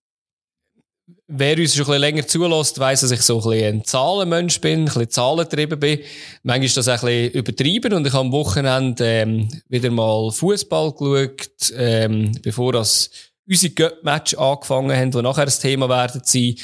Wer 1.27 1.57
uns 1.57 1.73
schon 1.73 1.85
ein 1.85 1.87
bisschen 1.87 2.01
länger 2.01 2.27
zulässt, 2.27 2.79
weiss, 2.79 2.99
dass 2.99 3.11
ich 3.11 3.21
so 3.21 3.37
ein 3.37 3.49
bisschen 3.49 3.75
ein 3.75 3.85
Zahlenmensch 3.85 4.59
bin, 4.59 4.81
ein 4.81 4.85
bisschen 4.85 5.09
zahlentrieben 5.09 5.79
bin. 5.79 5.99
Manchmal 6.43 6.65
ist 6.65 6.75
das 6.75 6.89
ein 6.89 6.99
bisschen 6.99 7.31
übertrieben 7.31 7.93
und 7.93 8.05
ich 8.05 8.11
habe 8.11 8.25
am 8.25 8.31
Wochenende 8.33 9.05
ähm, 9.05 9.47
wieder 9.69 9.89
mal 9.89 10.31
Fußball 10.31 10.91
geschaut, 10.91 11.73
ähm, 11.77 12.33
bevor 12.41 12.73
das 12.73 13.09
unsere 13.47 13.73
Göpp-Match 13.73 14.35
angefangen 14.35 14.95
haben, 14.95 15.11
die 15.11 15.21
nachher 15.21 15.45
das 15.45 15.59
Thema 15.59 15.87
werden 15.87 16.21
sein. 16.25 16.55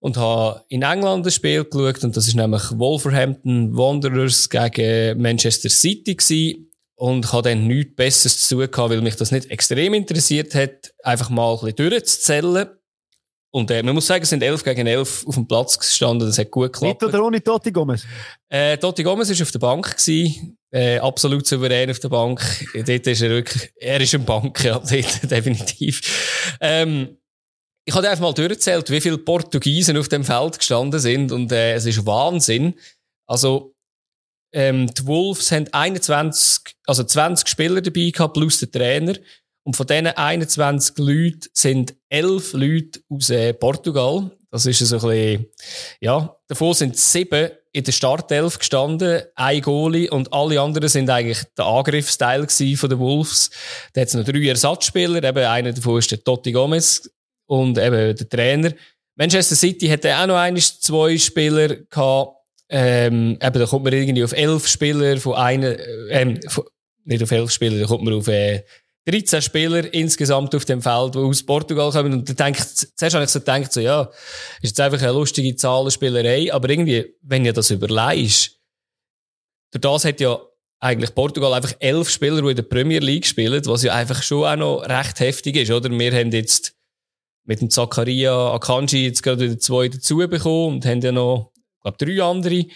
Und 0.00 0.16
habe 0.16 0.64
in 0.68 0.82
England 0.82 1.24
ein 1.24 1.30
Spiel 1.30 1.64
geschaut 1.64 2.02
und 2.02 2.16
das 2.16 2.26
ist 2.26 2.34
nämlich 2.34 2.62
Wolverhampton 2.76 3.76
Wanderers 3.76 4.50
gegen 4.50 5.22
Manchester 5.22 5.68
City 5.68 6.16
gewesen. 6.16 6.68
Und 6.96 7.26
ich 7.26 7.32
habe 7.32 7.48
dann 7.48 7.68
nichts 7.68 7.94
Besseres 7.94 8.48
zu 8.48 8.56
gehabt, 8.56 8.90
weil 8.90 9.00
mich 9.00 9.14
das 9.14 9.30
nicht 9.30 9.50
extrem 9.52 9.94
interessiert 9.94 10.52
hat, 10.56 10.92
einfach 11.04 11.30
mal 11.30 11.54
ein 11.54 11.60
bisschen 11.60 11.90
durchzuzählen. 11.90 12.68
Und 13.54 13.70
äh, 13.70 13.82
man 13.82 13.94
muss 13.94 14.06
sagen, 14.06 14.22
es 14.22 14.30
sind 14.30 14.42
11 14.42 14.64
gegen 14.64 14.86
11 14.86 15.26
auf 15.26 15.34
dem 15.34 15.46
Platz 15.46 15.78
gestanden. 15.78 16.26
Das 16.26 16.38
hat 16.38 16.50
gut 16.50 16.72
geklappt. 16.72 17.02
Mit 17.02 17.10
oder 17.10 17.24
ohne 17.24 17.42
Totti 17.42 17.70
Gomez? 17.70 18.02
Äh, 18.48 18.78
Totti 18.78 19.02
Gomez 19.02 19.28
war 19.28 19.42
auf 19.42 19.50
der 19.50 19.58
Bank. 19.58 19.96
Gewesen. 19.96 20.56
Äh, 20.70 20.98
absolut 21.00 21.46
souverän 21.46 21.90
auf 21.90 21.98
der 21.98 22.08
Bank. 22.08 22.40
dort 22.74 23.06
ist 23.06 23.20
er 23.20 23.28
wirklich, 23.28 23.70
er 23.76 24.00
ist 24.00 24.14
ein 24.14 24.24
Bank, 24.24 24.64
ja, 24.64 24.78
dort, 24.78 24.90
definitiv. 25.30 26.56
Ähm, 26.62 27.18
ich 27.84 27.94
habe 27.94 28.08
einfach 28.08 28.22
mal 28.22 28.32
durchgezählt, 28.32 28.88
wie 28.88 29.00
viele 29.02 29.18
Portugiesen 29.18 29.98
auf 29.98 30.08
dem 30.08 30.24
Feld 30.24 30.58
gestanden 30.58 30.98
sind. 30.98 31.30
Und 31.30 31.52
äh, 31.52 31.74
es 31.74 31.84
ist 31.84 32.06
Wahnsinn. 32.06 32.74
Also, 33.26 33.74
ähm, 34.54 34.86
die 34.86 35.06
Wolves 35.06 35.52
haben 35.52 35.68
21, 35.72 36.74
also 36.86 37.04
20 37.04 37.48
Spieler 37.48 37.82
dabei 37.82 38.10
gehabt, 38.10 38.34
plus 38.34 38.60
der 38.60 38.70
Trainer. 38.70 39.14
Und 39.64 39.76
von 39.76 39.86
diesen 39.86 40.08
21 40.08 40.98
Leuten 40.98 41.48
sind 41.52 41.94
11 42.08 42.52
Leute 42.54 43.00
aus 43.08 43.30
äh, 43.30 43.52
Portugal. 43.52 44.30
Das 44.50 44.66
ist 44.66 44.80
so 44.80 44.96
ein 44.96 45.02
bisschen, 45.02 45.46
ja, 46.00 46.36
davon 46.48 46.74
sind 46.74 46.96
sieben 46.96 47.50
in 47.72 47.84
der 47.84 47.92
Startelf 47.92 48.58
gestanden, 48.58 49.22
ein 49.34 49.62
Goalie 49.62 50.10
und 50.10 50.30
alle 50.32 50.60
anderen 50.60 50.88
sind 50.88 51.08
eigentlich 51.08 51.42
der 51.56 51.64
Angriffsteil 51.64 52.46
von 52.76 52.90
den 52.90 52.98
Wolves. 52.98 53.50
Da 53.94 54.02
hat 54.02 54.08
es 54.08 54.14
noch 54.14 54.24
drei 54.24 54.46
Ersatzspieler, 54.46 55.24
eben 55.24 55.44
einer 55.44 55.72
davon 55.72 55.98
ist 55.98 56.10
der 56.10 56.22
Totti 56.22 56.52
Gomez 56.52 57.10
und 57.46 57.78
eben 57.78 58.14
der 58.14 58.28
Trainer. 58.28 58.72
Manchester 59.16 59.56
City 59.56 59.88
hatte 59.88 60.14
auch 60.14 60.26
noch 60.26 60.36
eines 60.36 60.80
zwei 60.80 61.16
Spieler 61.16 61.68
gehabt, 61.68 62.36
ähm, 62.68 63.38
eben, 63.42 63.58
da 63.58 63.66
kommt 63.66 63.84
man 63.84 63.92
irgendwie 63.92 64.24
auf 64.24 64.32
elf 64.32 64.66
Spieler 64.66 65.16
von 65.18 65.34
einer, 65.34 65.76
ähm, 66.10 66.40
von, 66.48 66.64
nicht 67.04 67.22
auf 67.22 67.30
elf 67.30 67.50
Spieler, 67.50 67.80
da 67.80 67.86
kommt 67.86 68.04
man 68.04 68.14
auf 68.14 68.28
äh, 68.28 68.64
13 69.06 69.42
Spieler 69.42 69.92
insgesamt 69.92 70.54
auf 70.54 70.64
dem 70.64 70.80
Feld, 70.80 71.14
die 71.14 71.18
aus 71.18 71.42
Portugal 71.42 71.90
kommen. 71.90 72.12
Und 72.12 72.28
da 72.28 72.34
denkt, 72.34 72.60
zuerst 72.60 73.14
habe 73.14 73.24
ich 73.24 73.30
so 73.30 73.40
gedacht, 73.40 73.72
so, 73.72 73.80
ja, 73.80 74.02
ist 74.60 74.70
jetzt 74.70 74.80
einfach 74.80 75.02
eine 75.02 75.12
lustige 75.12 75.56
Zahlenspielerei. 75.56 76.52
Aber 76.52 76.68
irgendwie, 76.70 77.12
wenn 77.22 77.44
ihr 77.44 77.52
das 77.52 77.70
überlegst, 77.70 78.58
durch 79.72 79.80
das 79.80 80.04
hat 80.04 80.20
ja 80.20 80.40
eigentlich 80.78 81.14
Portugal 81.14 81.54
einfach 81.54 81.74
elf 81.80 82.10
Spieler, 82.10 82.42
die 82.42 82.50
in 82.50 82.56
der 82.56 82.62
Premier 82.62 83.00
League 83.00 83.26
spielen, 83.26 83.64
was 83.66 83.82
ja 83.82 83.94
einfach 83.94 84.22
schon 84.22 84.44
auch 84.44 84.56
noch 84.56 84.88
recht 84.88 85.20
heftig 85.20 85.56
ist, 85.56 85.70
oder? 85.70 85.90
Wir 85.90 86.12
haben 86.12 86.30
jetzt 86.30 86.74
mit 87.44 87.60
dem 87.60 87.70
Zakaria 87.70 88.52
Akanji 88.54 89.06
jetzt 89.06 89.22
gerade 89.22 89.42
wieder 89.42 89.58
zwei 89.58 89.88
dazu 89.88 90.18
bekommen 90.18 90.76
und 90.76 90.86
haben 90.86 91.00
ja 91.00 91.12
noch, 91.12 91.52
ich 91.56 91.82
glaube, 91.82 91.98
drei 91.98 92.22
andere. 92.22 92.66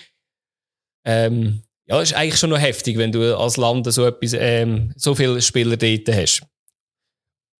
Ähm, 1.04 1.62
ja, 1.87 2.00
ist 2.00 2.14
eigentlich 2.14 2.38
schon 2.38 2.50
noch 2.50 2.61
heftig, 2.61 2.99
wenn 2.99 3.12
du 3.12 3.37
als 3.37 3.57
Land 3.57 3.93
so 3.93 4.07
etwas, 4.07 4.35
ähm, 4.38 4.93
so 4.97 5.14
viele 5.14 5.40
Spieler 5.40 5.76
dort 5.76 6.09
hast. 6.09 6.43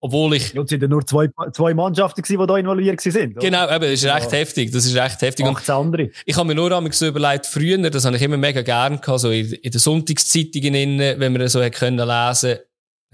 Obwohl 0.01 0.35
ich. 0.35 0.53
Ja, 0.53 0.63
es 0.63 0.69
sind 0.69 0.83
ja 0.83 0.89
nur 0.89 1.07
zwei, 1.07 1.29
zwei 1.53 1.73
Mannschaften 1.75 2.23
gewesen, 2.23 2.41
die 2.41 2.47
da 2.47 2.57
involviert 2.59 3.01
sind. 3.01 3.41
Genau, 3.41 3.65
eben, 3.69 3.81
das 3.81 3.93
ist 3.93 4.05
recht 4.05 4.33
ja. 4.33 4.39
heftig. 4.39 4.71
Das 4.71 4.85
ist 4.85 4.95
recht 4.95 5.23
heftig. 5.23 5.47
18 5.47 5.75
andere. 5.75 6.11
Ich 6.27 6.37
habe 6.37 6.47
mir 6.47 6.55
nur 6.55 6.71
einmal 6.71 6.93
so 6.93 7.07
überlegt, 7.07 7.47
früher, 7.47 7.79
das 7.91 8.05
habe 8.05 8.17
ich 8.17 8.23
immer 8.23 8.37
mega 8.37 8.63
gern 8.63 9.01
gehabt, 9.01 9.21
so 9.21 9.31
in, 9.31 9.53
in 9.53 9.71
den 9.71 9.79
Sonntagszeitungen, 9.79 10.99
wenn 10.99 11.33
man 11.33 11.49
so 11.49 11.61
können 11.71 12.07
lesen 12.07 12.59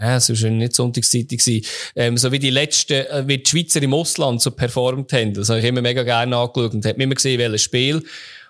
ja, 0.00 0.16
es 0.16 0.42
war 0.42 0.50
nicht 0.50 0.74
Sonntagszeitung 0.74 1.38
ähm, 1.94 2.16
so 2.16 2.32
wie 2.32 2.38
die 2.38 2.50
letzten, 2.50 3.06
äh, 3.06 3.24
wie 3.26 3.38
die 3.38 3.48
Schweizer 3.48 3.82
im 3.82 3.94
Ausland 3.94 4.40
so 4.40 4.50
performt 4.50 5.12
haben. 5.12 5.34
Das 5.34 5.48
habe 5.48 5.60
ich 5.60 5.64
immer 5.64 5.82
mega 5.82 6.02
gerne 6.02 6.36
angeschaut 6.36 6.74
und 6.74 6.84
habe 6.84 7.00
immer 7.00 7.14
gesehen, 7.14 7.38
welches 7.38 7.62
Spiel. 7.62 8.02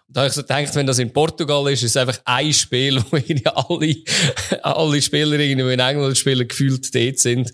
Da 0.09 0.21
habe 0.21 0.29
ich 0.29 0.35
so 0.35 0.43
gedacht, 0.43 0.75
wenn 0.75 0.87
das 0.87 0.99
in 0.99 1.13
Portugal 1.13 1.71
ist, 1.73 1.83
ist 1.83 1.91
es 1.91 1.97
einfach 1.97 2.21
ein 2.25 2.53
Spiel, 2.53 3.03
wo 3.11 3.17
alle, 3.17 3.97
alle 4.63 5.03
Spieler 5.03 5.39
irgendwie, 5.39 5.67
die 5.67 5.73
in 5.73 5.81
England 5.81 6.19
spielen, 6.19 6.47
gefühlt 6.47 6.95
dort 6.95 7.19
sind. 7.19 7.53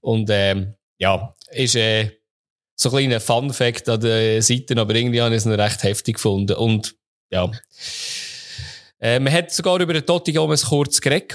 Und, 0.00 0.28
ähm, 0.30 0.74
ja, 0.98 1.34
ist, 1.50 1.76
äh, 1.76 2.10
so 2.76 2.90
ein 2.90 2.96
kleiner 2.96 3.20
Fun-Fact 3.20 3.88
an 3.88 4.00
den 4.00 4.42
Seiten, 4.42 4.78
aber 4.78 4.94
irgendwie 4.94 5.20
habe 5.20 5.34
ich 5.34 5.38
es 5.38 5.46
noch 5.46 5.58
recht 5.58 5.82
heftig 5.82 6.16
gefunden. 6.16 6.56
Und, 6.56 6.94
ja. 7.30 7.50
Äh, 9.00 9.18
man 9.18 9.32
hat 9.32 9.50
sogar 9.50 9.80
über 9.80 9.94
den 9.94 10.06
Totti 10.06 10.32
Gomez 10.32 10.66
kurz 10.66 11.00
geredet 11.00 11.34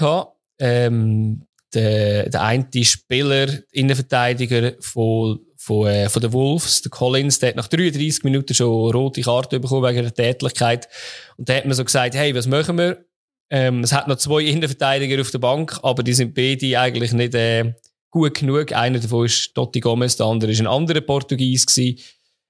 Ähm, 0.58 1.46
der, 1.74 2.28
der 2.28 2.42
eine 2.42 2.84
Spieler, 2.84 3.48
Innenverteidiger 3.72 4.74
von 4.80 5.40
von, 5.62 5.86
äh, 5.86 6.08
von 6.08 6.20
den 6.20 6.32
Wolves, 6.32 6.82
der 6.82 6.90
Collins, 6.90 7.38
der 7.38 7.50
hat 7.50 7.56
nach 7.56 7.68
33 7.68 8.24
Minuten 8.24 8.52
schon 8.52 8.90
rote 8.90 9.22
Karte 9.22 9.60
bekommen 9.60 9.88
wegen 9.88 10.02
der 10.02 10.12
Tätlichkeit. 10.12 10.88
Und 11.36 11.48
da 11.48 11.54
hat 11.54 11.66
man 11.66 11.74
so 11.74 11.84
gesagt, 11.84 12.14
hey, 12.14 12.34
was 12.34 12.48
machen 12.48 12.78
wir? 12.78 13.04
Ähm, 13.48 13.84
es 13.84 13.92
hat 13.92 14.08
noch 14.08 14.16
zwei 14.16 14.42
Innenverteidiger 14.42 15.20
auf 15.20 15.30
der 15.30 15.38
Bank, 15.38 15.78
aber 15.82 16.02
die 16.02 16.14
sind 16.14 16.34
beide 16.34 16.80
eigentlich 16.80 17.12
nicht 17.12 17.34
äh, 17.34 17.74
gut 18.10 18.34
genug. 18.34 18.72
Einer 18.72 18.98
davon 18.98 19.26
ist 19.26 19.54
Totti 19.54 19.78
Gomez, 19.78 20.16
der 20.16 20.26
andere 20.26 20.50
ist 20.50 20.60
ein 20.60 20.66
anderer 20.66 21.00
Portugies 21.00 21.66
gewesen. 21.66 22.00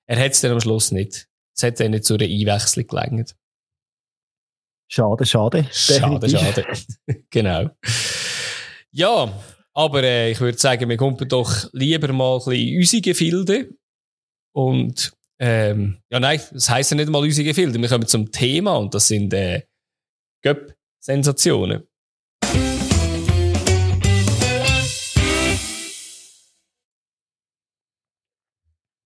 Er 0.07 0.19
hat 0.19 0.33
es 0.33 0.41
dann 0.41 0.53
am 0.53 0.61
Schluss 0.61 0.91
nicht. 0.91 1.29
Es 1.55 1.63
hat 1.65 1.81
dann 1.81 1.91
nicht 1.91 2.05
zu 2.05 2.15
einer 2.15 2.25
Einwechslung 2.25 2.87
gelangt. 2.87 3.37
Schade, 4.89 5.27
schade. 5.27 5.67
Schade, 5.71 6.31
schade. 6.31 6.67
genau. 7.31 7.69
Ja, 8.91 9.33
aber 9.75 10.03
äh, 10.03 10.31
ich 10.31 10.41
würde 10.41 10.59
sagen, 10.59 10.89
wir 10.89 10.97
kommen 10.97 11.17
doch 11.29 11.69
lieber 11.73 12.13
mal 12.13 12.35
ein 12.35 12.39
bisschen 12.39 12.69
in 12.69 12.79
unsere 12.79 13.03
Gefilde. 13.03 13.69
Und 14.55 15.13
ähm, 15.41 15.99
ja, 16.11 16.21
nein, 16.21 16.41
das 16.53 16.69
heisst 16.69 16.91
ja 16.91 16.97
nicht 16.97 17.09
mal 17.09 17.23
unsere 17.23 17.47
Gefilde. 17.47 17.81
Wir 17.81 17.89
kommen 17.89 18.07
zum 18.07 18.31
Thema 18.31 18.77
und 18.77 18.95
das 18.95 19.09
sind 19.09 19.33
äh, 19.33 19.63
Göpp-Sensationen. 20.43 21.85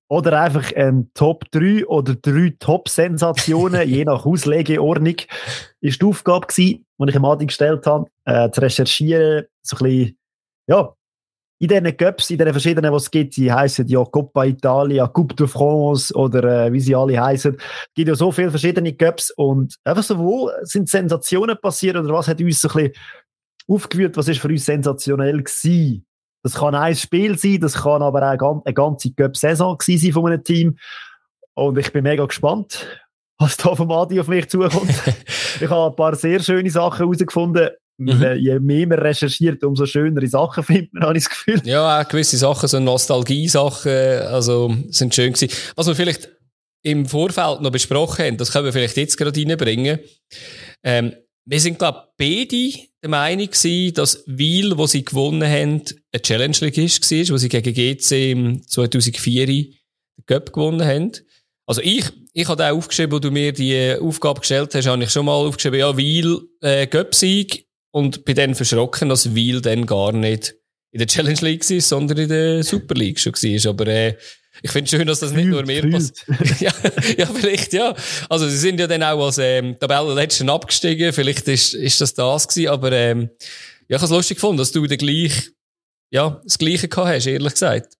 Oder 0.08 0.40
einfach 0.40 0.72
ein 0.76 1.10
Top 1.14 1.50
3 1.50 1.86
oder 1.86 2.14
drei 2.14 2.54
Top-Sensationen, 2.58 3.88
je 3.88 4.04
nach 4.04 4.24
Auslegeordnung, 4.24 5.16
ist 5.80 6.00
die 6.00 6.06
Aufgabe 6.06 6.46
gewesen, 6.46 6.86
die 6.98 7.08
ich 7.08 7.14
im 7.14 7.24
Adi 7.24 7.46
gestellt 7.46 7.86
habe, 7.86 8.08
äh, 8.24 8.50
zu 8.50 8.60
recherchieren, 8.60 9.46
so 9.62 9.76
ein 9.76 9.82
bisschen 9.82 10.18
ja, 10.66 10.94
in 11.58 11.68
diesen 11.68 11.96
Cups, 11.96 12.30
in 12.30 12.38
diesen 12.38 12.52
verschiedenen, 12.52 12.92
die 12.92 12.96
es 12.96 13.10
gibt, 13.10 13.36
die 13.36 13.50
heißen 13.50 13.86
ja 13.88 14.04
Coppa 14.04 14.44
Italia, 14.44 15.06
Coupe 15.06 15.34
de 15.34 15.46
France 15.46 16.14
oder 16.14 16.66
äh, 16.66 16.72
wie 16.72 16.80
sie 16.80 16.94
alle 16.94 17.20
heißen. 17.20 17.54
Es 17.54 17.94
gibt 17.94 18.08
ja 18.08 18.14
so 18.14 18.30
viele 18.30 18.50
verschiedene 18.50 18.94
Cups 18.94 19.30
und 19.30 19.74
einfach 19.84 20.02
so, 20.02 20.18
wo 20.18 20.50
sind 20.62 20.88
Sensationen 20.88 21.56
passiert 21.60 21.96
oder 21.96 22.12
was 22.12 22.28
hat 22.28 22.40
uns 22.40 22.60
so 22.60 22.68
ein 22.68 22.74
bisschen 22.74 22.92
aufgewühlt, 23.68 24.16
was 24.16 24.28
ist 24.28 24.40
für 24.40 24.48
uns 24.48 24.66
sensationell 24.66 25.42
gewesen? 25.42 26.06
Das 26.42 26.54
kann 26.54 26.74
ein 26.74 26.94
Spiel 26.94 27.36
sein, 27.38 27.60
das 27.60 27.74
kann 27.74 28.02
aber 28.02 28.22
auch 28.22 28.62
eine 28.64 28.74
ganze 28.74 29.12
Cup-Saison 29.12 29.78
sein 29.80 30.12
von 30.12 30.26
einem 30.26 30.44
Team. 30.44 30.78
Und 31.54 31.78
ich 31.78 31.90
bin 31.92 32.04
mega 32.04 32.24
gespannt, 32.26 32.86
was 33.38 33.56
da 33.56 33.74
vom 33.74 33.90
Adi 33.90 34.20
auf 34.20 34.28
mich 34.28 34.48
zukommt. 34.48 34.90
ich 35.60 35.68
habe 35.68 35.90
ein 35.90 35.96
paar 35.96 36.14
sehr 36.14 36.40
schöne 36.40 36.70
Sachen 36.70 36.98
herausgefunden. 36.98 37.70
Mhm. 37.98 38.36
Je 38.38 38.58
mehr 38.58 38.86
man 38.86 38.98
recherchiert, 38.98 39.64
umso 39.64 39.86
schönere 39.86 40.26
Sachen 40.28 40.62
findet 40.64 40.92
man, 40.92 41.04
habe 41.04 41.18
ich 41.18 41.24
das 41.24 41.30
Gefühl. 41.30 41.62
Ja, 41.64 42.00
auch 42.00 42.08
gewisse 42.08 42.36
Sachen, 42.36 42.68
so 42.68 42.78
Nostalgie-Sachen, 42.78 43.92
also, 43.92 44.74
sind 44.90 45.14
schön 45.14 45.32
gewesen. 45.32 45.52
Was 45.74 45.86
wir 45.86 45.94
vielleicht 45.94 46.28
im 46.82 47.06
Vorfeld 47.06 47.62
noch 47.62 47.72
besprochen 47.72 48.24
haben, 48.24 48.36
das 48.36 48.52
können 48.52 48.66
wir 48.66 48.72
vielleicht 48.72 48.96
jetzt 48.96 49.16
gerade 49.16 49.38
reinbringen. 49.40 49.98
Ähm, 50.84 51.12
wir 51.44 51.60
sind, 51.60 51.78
glaube 51.78 52.08
ich, 52.18 52.48
beide 52.48 52.88
der 53.02 53.10
Meinung 53.10 53.46
gewesen, 53.46 53.94
dass 53.94 54.24
Wiel, 54.26 54.76
wo 54.76 54.86
sie 54.86 55.04
gewonnen 55.04 55.48
haben, 55.48 55.82
eine 56.12 56.22
Challenge 56.22 56.56
League 56.60 56.76
war, 56.76 57.34
wo 57.34 57.36
sie 57.36 57.48
gegen 57.48 57.72
GC 57.74 58.32
im 58.32 58.66
2004 58.66 59.46
den 59.46 59.74
Cup 60.26 60.52
gewonnen 60.52 60.84
haben. 60.84 61.12
Also 61.66 61.80
ich, 61.82 62.04
ich 62.32 62.48
habe 62.48 62.64
auch 62.64 62.76
aufgeschrieben, 62.76 63.12
wo 63.12 63.18
du 63.18 63.30
mir 63.30 63.52
die 63.52 63.96
Aufgabe 64.00 64.40
gestellt 64.40 64.74
hast, 64.74 64.86
habe 64.86 65.02
ich 65.02 65.10
schon 65.10 65.26
mal 65.26 65.34
aufgeschrieben, 65.34 65.80
ja, 65.80 65.96
Wiel, 65.96 66.40
äh, 66.60 66.86
Cup-Sieg, 66.86 67.65
und 67.96 68.26
bin 68.26 68.36
dann 68.36 68.54
verschrocken, 68.54 69.08
dass 69.08 69.34
Wiel 69.34 69.62
dann 69.62 69.86
gar 69.86 70.12
nicht 70.12 70.54
in 70.92 70.98
der 70.98 71.06
Challenge 71.06 71.40
League 71.40 71.68
war, 71.70 71.80
sondern 71.80 72.18
in 72.18 72.28
der 72.28 72.62
Super 72.62 72.94
League 72.94 73.18
schon 73.18 73.32
war. 73.32 73.70
Aber 73.70 73.86
äh, 73.86 74.18
ich 74.62 74.70
finde 74.70 74.84
es 74.84 74.90
schön, 74.90 75.06
dass 75.06 75.20
das 75.20 75.32
nicht 75.32 75.46
nur 75.46 75.64
mir 75.64 75.90
passiert. 75.90 76.18
ja, 76.60 76.72
ja, 77.16 77.26
vielleicht, 77.26 77.72
ja. 77.72 77.96
Also 78.28 78.50
sie 78.50 78.58
sind 78.58 78.80
ja 78.80 78.86
dann 78.86 79.02
auch 79.02 79.24
als 79.24 79.38
ähm, 79.38 79.78
Tabellenletzten 79.80 80.50
abgestiegen. 80.50 81.14
Vielleicht 81.14 81.48
ist, 81.48 81.72
ist 81.72 81.98
das 82.02 82.12
das 82.12 82.46
gewesen. 82.46 82.68
Aber 82.68 82.92
ähm, 82.92 83.30
ja, 83.88 83.96
ich 83.96 84.02
habe 84.02 84.04
es 84.04 84.10
lustig 84.10 84.36
gefunden, 84.36 84.58
dass 84.58 84.72
du 84.72 84.86
den 84.86 84.98
gleich, 84.98 85.52
ja, 86.10 86.38
das 86.44 86.58
Gleiche 86.58 86.88
gehabt 86.88 87.08
hast, 87.08 87.26
ehrlich 87.26 87.52
gesagt. 87.54 87.94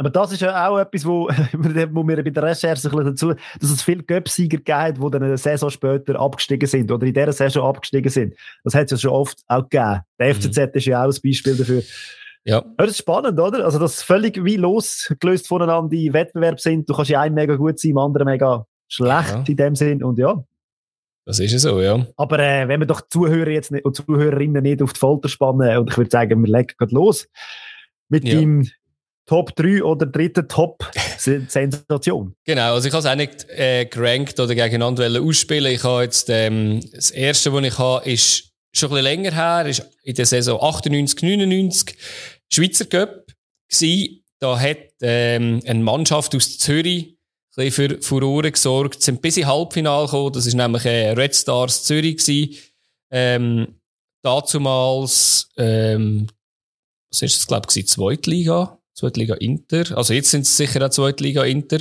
Aber 0.00 0.08
das 0.08 0.32
ist 0.32 0.40
ja 0.40 0.66
auch 0.66 0.78
etwas, 0.78 1.04
wo, 1.04 1.28
wo 1.52 2.08
wir 2.08 2.24
bei 2.24 2.30
der 2.30 2.42
Recherche 2.42 2.88
ein 2.88 2.90
bisschen 2.90 3.04
dazu, 3.04 3.34
dass 3.60 3.70
es 3.70 3.82
viele 3.82 4.02
Göpsieger 4.02 4.56
gibt, 4.56 5.04
die 5.04 5.10
dann 5.10 5.22
eine 5.22 5.36
Saison 5.36 5.68
später 5.68 6.18
abgestiegen 6.18 6.66
sind 6.66 6.90
oder 6.90 7.06
in 7.06 7.12
dieser 7.12 7.34
Saison 7.34 7.68
abgestiegen 7.68 8.10
sind. 8.10 8.34
Das 8.64 8.74
hat 8.74 8.86
es 8.86 8.92
ja 8.92 8.96
schon 8.96 9.10
oft 9.10 9.40
auch 9.46 9.68
gegeben. 9.68 10.00
Der 10.18 10.34
FCZ 10.34 10.56
mhm. 10.56 10.70
ist 10.72 10.86
ja 10.86 11.04
auch 11.04 11.12
ein 11.12 11.20
Beispiel 11.22 11.54
dafür. 11.54 11.82
Ja. 12.44 12.60
ja. 12.60 12.64
Das 12.78 12.92
ist 12.92 12.96
spannend, 12.96 13.38
oder? 13.38 13.62
Also, 13.62 13.78
dass 13.78 14.02
völlig 14.02 14.42
wie 14.42 14.56
losgelöst 14.56 15.46
voneinander 15.46 15.90
die 15.90 16.14
Wettbewerb 16.14 16.60
sind. 16.60 16.88
Du 16.88 16.94
kannst 16.94 17.10
ja 17.10 17.20
einen 17.20 17.34
mega 17.34 17.56
gut 17.56 17.78
sein, 17.78 17.90
im 17.90 17.98
anderen 17.98 18.24
mega 18.24 18.64
schlecht 18.88 19.28
ja. 19.28 19.44
in 19.46 19.56
dem 19.56 19.74
Sinn. 19.74 20.02
Und 20.02 20.18
ja. 20.18 20.42
Das 21.26 21.40
ist 21.40 21.52
ja 21.52 21.58
so, 21.58 21.78
ja. 21.78 22.06
Aber 22.16 22.38
äh, 22.38 22.66
wenn 22.68 22.80
wir 22.80 22.86
doch 22.86 23.02
Zuhörer 23.06 23.50
jetzt 23.50 23.70
nicht, 23.70 23.84
und 23.84 23.94
Zuhörerinnen 23.94 24.62
nicht 24.62 24.80
auf 24.80 24.94
die 24.94 24.98
Folter 24.98 25.28
spannen, 25.28 25.76
und 25.76 25.90
ich 25.90 25.98
würde 25.98 26.10
sagen, 26.10 26.42
wir 26.42 26.50
legen 26.50 26.72
gerade 26.78 26.94
los 26.94 27.28
mit 28.08 28.24
ja. 28.24 28.40
dem 28.40 28.66
Top 29.30 29.54
3 29.54 29.84
oder 29.84 30.06
dritte 30.06 30.48
Top-Sensation. 30.48 32.34
Genau, 32.44 32.74
also 32.74 32.88
ich 32.88 32.92
habe 32.92 32.98
es 32.98 33.06
auch 33.06 33.14
nicht 33.14 33.48
äh, 33.48 33.84
gerankt 33.84 34.40
oder 34.40 34.56
gegeneinander 34.56 35.22
ausspielen. 35.22 35.72
Ich 35.72 35.84
habe 35.84 36.02
jetzt, 36.02 36.28
ähm, 36.30 36.80
das 36.92 37.12
erste, 37.12 37.52
was 37.52 37.62
ich 37.62 37.78
habe, 37.78 38.10
ist 38.10 38.50
schon 38.72 38.88
ein 38.88 38.90
bisschen 38.90 39.04
länger 39.04 39.30
her, 39.32 39.66
ist 39.66 39.88
in 40.02 40.16
der 40.16 40.26
Saison 40.26 40.60
98, 40.60 41.22
99 41.22 41.96
Schweizer 42.52 42.86
Cup 42.86 43.26
gewesen. 43.68 44.24
Da 44.40 44.58
hat 44.58 44.78
ähm, 45.00 45.62
eine 45.64 45.78
Mannschaft 45.78 46.34
aus 46.34 46.58
Zürich 46.58 47.16
ein 47.56 47.66
bisschen 47.66 47.98
für 48.00 48.02
Furore 48.02 48.50
gesorgt, 48.50 49.00
sind 49.00 49.22
bis 49.22 49.36
ins 49.36 49.46
Halbfinale 49.46 50.06
gekommen. 50.06 50.32
Das 50.32 50.48
ist 50.48 50.54
nämlich 50.54 50.84
äh, 50.86 51.10
Red 51.10 51.36
Stars 51.36 51.84
Zürich 51.84 52.16
gewesen. 52.16 52.56
Ähm, 53.12 53.80
dazumals, 54.24 55.50
ähm, 55.56 56.26
was 57.12 57.22
ist 57.22 57.36
das, 57.36 57.46
glaube 57.46 57.68
ich, 57.72 57.86
Zweitliga 57.86 58.79
Zweitliga 59.00 59.34
Inter. 59.34 59.96
Also 59.96 60.12
jetzt 60.14 60.30
sind 60.30 60.42
es 60.42 60.56
sicher 60.56 60.84
auch 60.84 60.90
Zweitliga 60.90 61.44
Inter. 61.44 61.78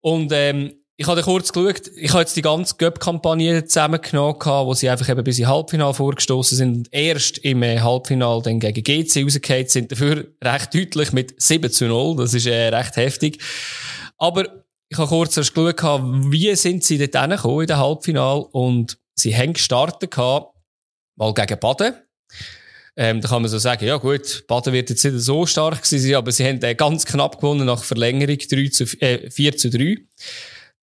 Und 0.00 0.30
ähm, 0.32 0.72
ich 0.98 1.06
habe 1.06 1.20
kurz 1.20 1.52
geschaut, 1.52 1.90
ich 1.96 2.10
habe 2.10 2.20
jetzt 2.20 2.36
die 2.36 2.42
ganze 2.42 2.76
Cup-Kampagne 2.76 3.64
zusammengenommen, 3.66 4.40
wo 4.40 4.72
sie 4.72 4.88
einfach 4.88 5.08
eben 5.08 5.24
bis 5.24 5.38
in 5.38 5.46
Halbfinale 5.46 5.92
vorgestoßen 5.92 6.56
sind. 6.56 6.88
Erst 6.90 7.38
im 7.38 7.62
äh, 7.62 7.80
Halbfinale 7.80 8.40
dann 8.42 8.60
gegen 8.60 8.82
GC 8.82 9.24
rausgefallen 9.24 9.68
sind, 9.68 9.92
dafür 9.92 10.26
recht 10.42 10.74
deutlich 10.74 11.12
mit 11.12 11.34
7 11.42 11.70
zu 11.70 11.86
0. 11.86 12.16
Das 12.16 12.32
ist 12.32 12.46
äh, 12.46 12.68
recht 12.68 12.96
heftig. 12.96 13.42
Aber 14.16 14.46
ich 14.88 14.96
habe 14.96 15.08
kurz 15.08 15.36
erst 15.36 15.54
geschaut, 15.54 15.82
wie 16.30 16.54
sind 16.54 16.84
sie 16.84 16.98
dort 16.98 17.20
hingekommen 17.20 17.60
in 17.62 17.66
den 17.66 17.76
Halbfinale 17.76 18.40
und 18.40 18.96
sie 19.14 19.36
haben 19.36 19.52
gestartet 19.52 20.16
mal 20.16 21.34
gegen 21.34 21.58
Baden. 21.58 21.94
Ähm, 22.98 23.20
da 23.20 23.28
kann 23.28 23.42
man 23.42 23.50
so 23.50 23.58
sagen, 23.58 23.84
ja 23.84 23.98
gut, 23.98 24.44
Baden 24.48 24.72
wird 24.72 24.88
jetzt 24.88 25.04
nicht 25.04 25.18
so 25.18 25.44
stark 25.44 25.82
gewesen, 25.82 26.14
aber 26.14 26.32
sie 26.32 26.46
haben 26.46 26.62
äh, 26.62 26.74
ganz 26.74 27.04
knapp 27.04 27.36
gewonnen 27.36 27.66
nach 27.66 27.84
Verlängerung 27.84 28.38
3 28.38 28.68
zu, 28.68 28.84
äh, 29.00 29.30
4 29.30 29.56
zu 29.56 29.70
3. 29.70 29.98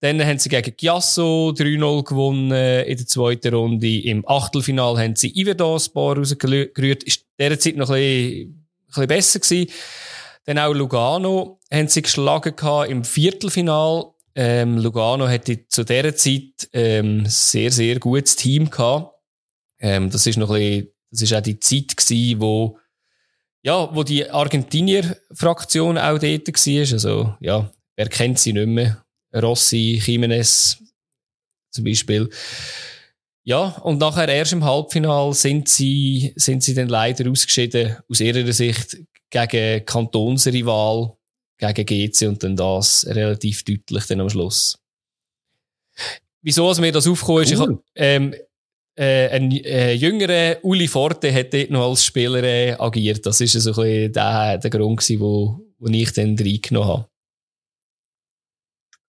Dann 0.00 0.24
haben 0.24 0.38
sie 0.38 0.48
gegen 0.48 0.76
Chiasso 0.76 1.54
3-0 1.56 2.04
gewonnen 2.04 2.50
in 2.52 2.96
der 2.96 3.06
zweiten 3.06 3.54
Runde. 3.54 4.00
Im 4.00 4.28
Achtelfinal 4.28 4.98
haben 4.98 5.16
sie 5.16 5.32
Iverdos-Bar 5.34 6.18
rausgerührt. 6.18 7.02
Ist 7.04 7.24
dieser 7.40 7.58
Zeit 7.58 7.76
noch 7.76 7.88
ein 7.88 7.94
bisschen, 7.94 8.42
ein 8.50 8.66
bisschen 8.88 9.06
besser 9.06 9.40
gewesen. 9.40 9.70
Dann 10.44 10.58
auch 10.58 10.74
Lugano 10.74 11.58
haben 11.72 11.88
sie 11.88 12.02
geschlagen 12.02 12.54
gehabt 12.54 12.90
im 12.90 13.02
Viertelfinal. 13.02 14.10
Ähm, 14.34 14.78
Lugano 14.78 15.26
hatte 15.26 15.66
zu 15.68 15.84
dieser 15.84 16.14
Zeit 16.14 16.68
ähm, 16.72 17.24
sehr, 17.26 17.70
sehr 17.70 17.98
gutes 17.98 18.36
Team 18.36 18.68
gehabt. 18.68 19.14
Ähm, 19.80 20.10
das 20.10 20.26
ist 20.26 20.36
noch 20.36 20.50
ein 20.50 20.60
bisschen, 20.60 20.93
das 21.14 21.22
ist 21.22 21.32
auch 21.32 21.40
die 21.40 21.60
Zeit 21.60 21.96
gewesen, 21.96 22.40
wo, 22.40 22.78
ja, 23.62 23.94
wo 23.94 24.02
die 24.02 24.28
Argentinier-Fraktion 24.28 25.96
auch 25.96 26.18
dort 26.18 26.48
war. 26.48 26.92
Also, 26.92 27.34
ja, 27.40 27.70
wer 27.96 28.08
kennt 28.08 28.40
sie 28.40 28.52
nicht 28.52 28.66
mehr? 28.66 29.04
Rossi, 29.34 30.00
Jimenez 30.04 30.78
zum 31.70 31.84
Beispiel. 31.84 32.28
Ja, 33.44 33.68
und 33.82 33.98
nachher 33.98 34.28
erst 34.28 34.52
im 34.52 34.64
Halbfinal 34.64 35.34
sind 35.34 35.68
sie, 35.68 36.32
sind 36.36 36.62
sie 36.62 36.74
dann 36.74 36.88
leider 36.88 37.30
ausgeschieden, 37.30 37.96
aus 38.08 38.20
ihrer 38.20 38.52
Sicht, 38.52 38.96
gegen 39.30 39.84
Kantonsrival, 39.84 41.16
gegen 41.58 41.86
GC 41.86 42.28
und 42.28 42.42
dann 42.42 42.56
das 42.56 43.06
relativ 43.06 43.64
deutlich 43.64 44.06
dann 44.06 44.20
am 44.20 44.30
Schluss. 44.30 44.78
Wieso 46.42 46.68
als 46.68 46.80
mir 46.80 46.92
das 46.92 47.06
aufgekommen 47.06 47.44
ist, 47.44 47.58
cool. 47.58 47.78
ich, 47.82 47.90
ähm, 47.94 48.34
äh, 48.96 49.28
ein 49.28 49.50
äh, 49.50 49.92
jüngerer 49.92 50.58
Uli 50.62 50.88
Forte 50.88 51.32
hat 51.32 51.52
dort 51.52 51.70
noch 51.70 51.88
als 51.88 52.04
Spieler 52.04 52.42
äh, 52.42 52.72
agiert. 52.78 53.26
Das 53.26 53.40
ist 53.40 53.52
so 53.52 53.70
ein 53.70 53.74
bisschen 53.74 54.12
der, 54.12 54.58
der 54.58 54.70
Grund 54.70 55.00
gewesen, 55.00 55.20
wo, 55.20 55.60
wo 55.78 55.86
ich 55.88 56.12
dann 56.12 56.36
reingenommen 56.38 56.88
habe. 56.88 57.08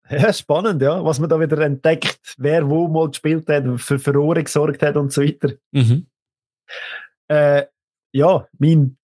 Ja, 0.07 0.31
spannend, 0.31 0.83
ja. 0.83 1.03
Was 1.03 1.17
man 1.17 1.29
da 1.29 1.39
wieder 1.39 1.57
entdeckt, 1.61 2.35
wer 2.37 2.69
wo 2.69 2.87
mal 2.87 3.09
gespielt 3.09 3.49
hat, 3.49 3.63
für 3.81 3.97
Verrohre 3.97 4.43
gesorgt 4.43 4.83
hat 4.83 4.97
und 4.97 5.11
so 5.11 5.23
weiter. 5.23 5.53
Mhm. 5.71 6.05
Äh, 7.27 7.63
ja, 8.13 8.47
mein 8.59 8.97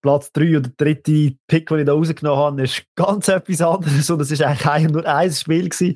Platz 0.00 0.32
3 0.32 0.58
oder 0.58 0.70
dritte 0.76 1.36
Pick, 1.46 1.68
den 1.68 1.80
ich 1.80 1.86
da 1.86 1.92
rausgenommen 1.92 2.38
habe, 2.38 2.62
ist 2.62 2.84
ganz 2.94 3.28
etwas 3.28 3.60
anderes 3.60 4.08
und 4.10 4.20
es 4.20 4.38
war 4.38 4.48
eigentlich, 4.48 4.66
eigentlich 4.66 4.92
nur 4.92 5.06
ein 5.06 5.32
Spiel 5.32 5.68
gewesen. 5.68 5.94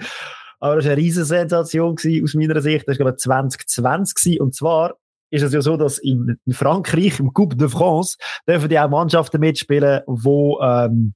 Aber 0.60 0.78
es 0.78 0.84
war 0.84 0.92
eine 0.92 1.00
riesige 1.00 1.24
Sensation 1.24 1.94
aus 1.94 2.34
meiner 2.34 2.60
Sicht. 2.60 2.88
Das 2.88 2.98
war, 2.98 3.06
glaube 3.06 3.16
ich, 3.16 3.22
2020 3.22 4.14
gewesen. 4.14 4.40
Und 4.40 4.54
zwar 4.54 4.96
ist 5.30 5.42
es 5.42 5.52
ja 5.52 5.60
so, 5.60 5.76
dass 5.76 5.98
in, 5.98 6.38
in 6.44 6.52
Frankreich, 6.52 7.20
im 7.20 7.32
Coupe 7.32 7.56
de 7.56 7.68
France, 7.68 8.16
dürfen 8.48 8.68
die 8.68 8.78
auch 8.78 8.88
Mannschaften 8.88 9.40
mitspielen, 9.40 10.02
die 10.06 10.54
ähm, 10.60 11.14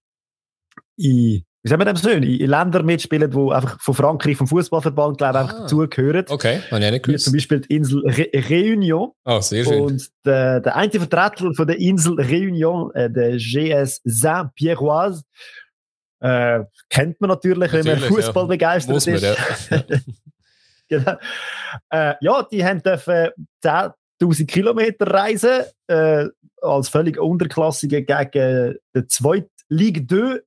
in 0.96 1.44
wie 1.64 1.68
sagen 1.68 1.80
wir 1.80 1.92
das 1.92 2.02
schön, 2.02 2.24
in 2.24 2.50
Ländern 2.50 2.84
mitspielen, 2.84 3.30
die 3.30 3.52
einfach 3.52 3.80
von 3.80 3.94
Frankreich, 3.94 4.36
vom 4.36 4.48
Fußballverband, 4.48 5.18
glaube 5.18 5.44
ich, 5.44 5.50
ah. 5.50 5.60
dazugehören. 5.60 6.24
Okay, 6.28 6.60
habe 6.72 6.84
ich 6.84 6.90
nicht 6.90 7.04
gewusst. 7.04 7.24
Zum 7.24 7.34
Beispiel 7.34 7.60
die 7.60 7.76
Insel 7.76 8.02
Re 8.04 8.28
Réunion. 8.34 9.12
Oh, 9.24 9.40
sehr 9.40 9.64
schön. 9.64 9.80
Und 9.80 10.08
der, 10.24 10.58
der 10.60 10.74
eine 10.74 10.90
Vertreter 10.90 11.54
von 11.54 11.66
der 11.68 11.78
Insel 11.78 12.14
Réunion, 12.18 12.92
äh, 12.94 13.08
der 13.08 13.36
GS 13.36 14.00
Saint-Pierroise, 14.02 15.22
äh, 16.22 16.64
kennt 16.88 17.20
man 17.20 17.30
natürlich, 17.30 17.72
natürlich 17.72 17.86
wenn 17.86 18.00
man 18.00 18.08
Fußball 18.08 18.44
ja. 18.44 18.48
begeistert 18.48 19.06
man, 19.06 19.14
ist. 19.14 19.70
Ja. 19.70 19.82
genau. 20.88 21.16
Äh, 21.90 22.14
ja, 22.20 22.42
die 22.44 22.64
haben 22.64 22.82
dürfen 22.82 23.30
10.000 23.64 24.46
Kilometer 24.46 25.06
reisen, 25.06 25.64
äh, 25.88 26.26
als 26.60 26.88
völlig 26.88 27.18
Unterklassige 27.18 28.04
gegen 28.04 28.76
den 28.94 29.08
zweiten 29.08 29.50
Ligue 29.68 30.06
2 30.06 30.40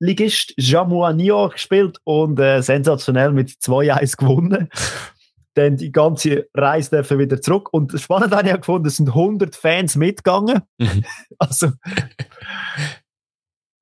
Ligist 0.00 0.54
Jamua 0.56 1.12
gespielt 1.48 1.98
und 2.04 2.38
äh, 2.38 2.60
sensationell 2.60 3.32
mit 3.32 3.50
2-1 3.50 4.16
gewonnen. 4.16 4.68
Dann 5.54 5.76
die 5.76 5.90
ganze 5.90 6.46
Reise 6.54 6.90
dürfen 6.90 7.18
wieder 7.18 7.40
zurück. 7.40 7.72
Und 7.72 7.92
das 7.92 8.02
Spannende 8.02 8.36
habe 8.36 8.46
ich 8.46 8.54
auch 8.54 8.60
gefunden, 8.60 8.86
es 8.86 8.96
sind 8.96 9.08
100 9.08 9.56
Fans 9.56 9.96
mitgegangen. 9.96 10.62
Mhm. 10.78 11.04
also, 11.38 11.72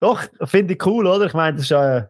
doch, 0.01 0.23
finde 0.45 0.75
ich 0.75 0.87
cool, 0.87 1.07
oder? 1.07 1.27
Ich 1.27 1.35
meine, 1.35 1.57
das 1.57 1.65
ist 1.65 1.71
ja. 1.71 1.99
Äh, 1.99 2.07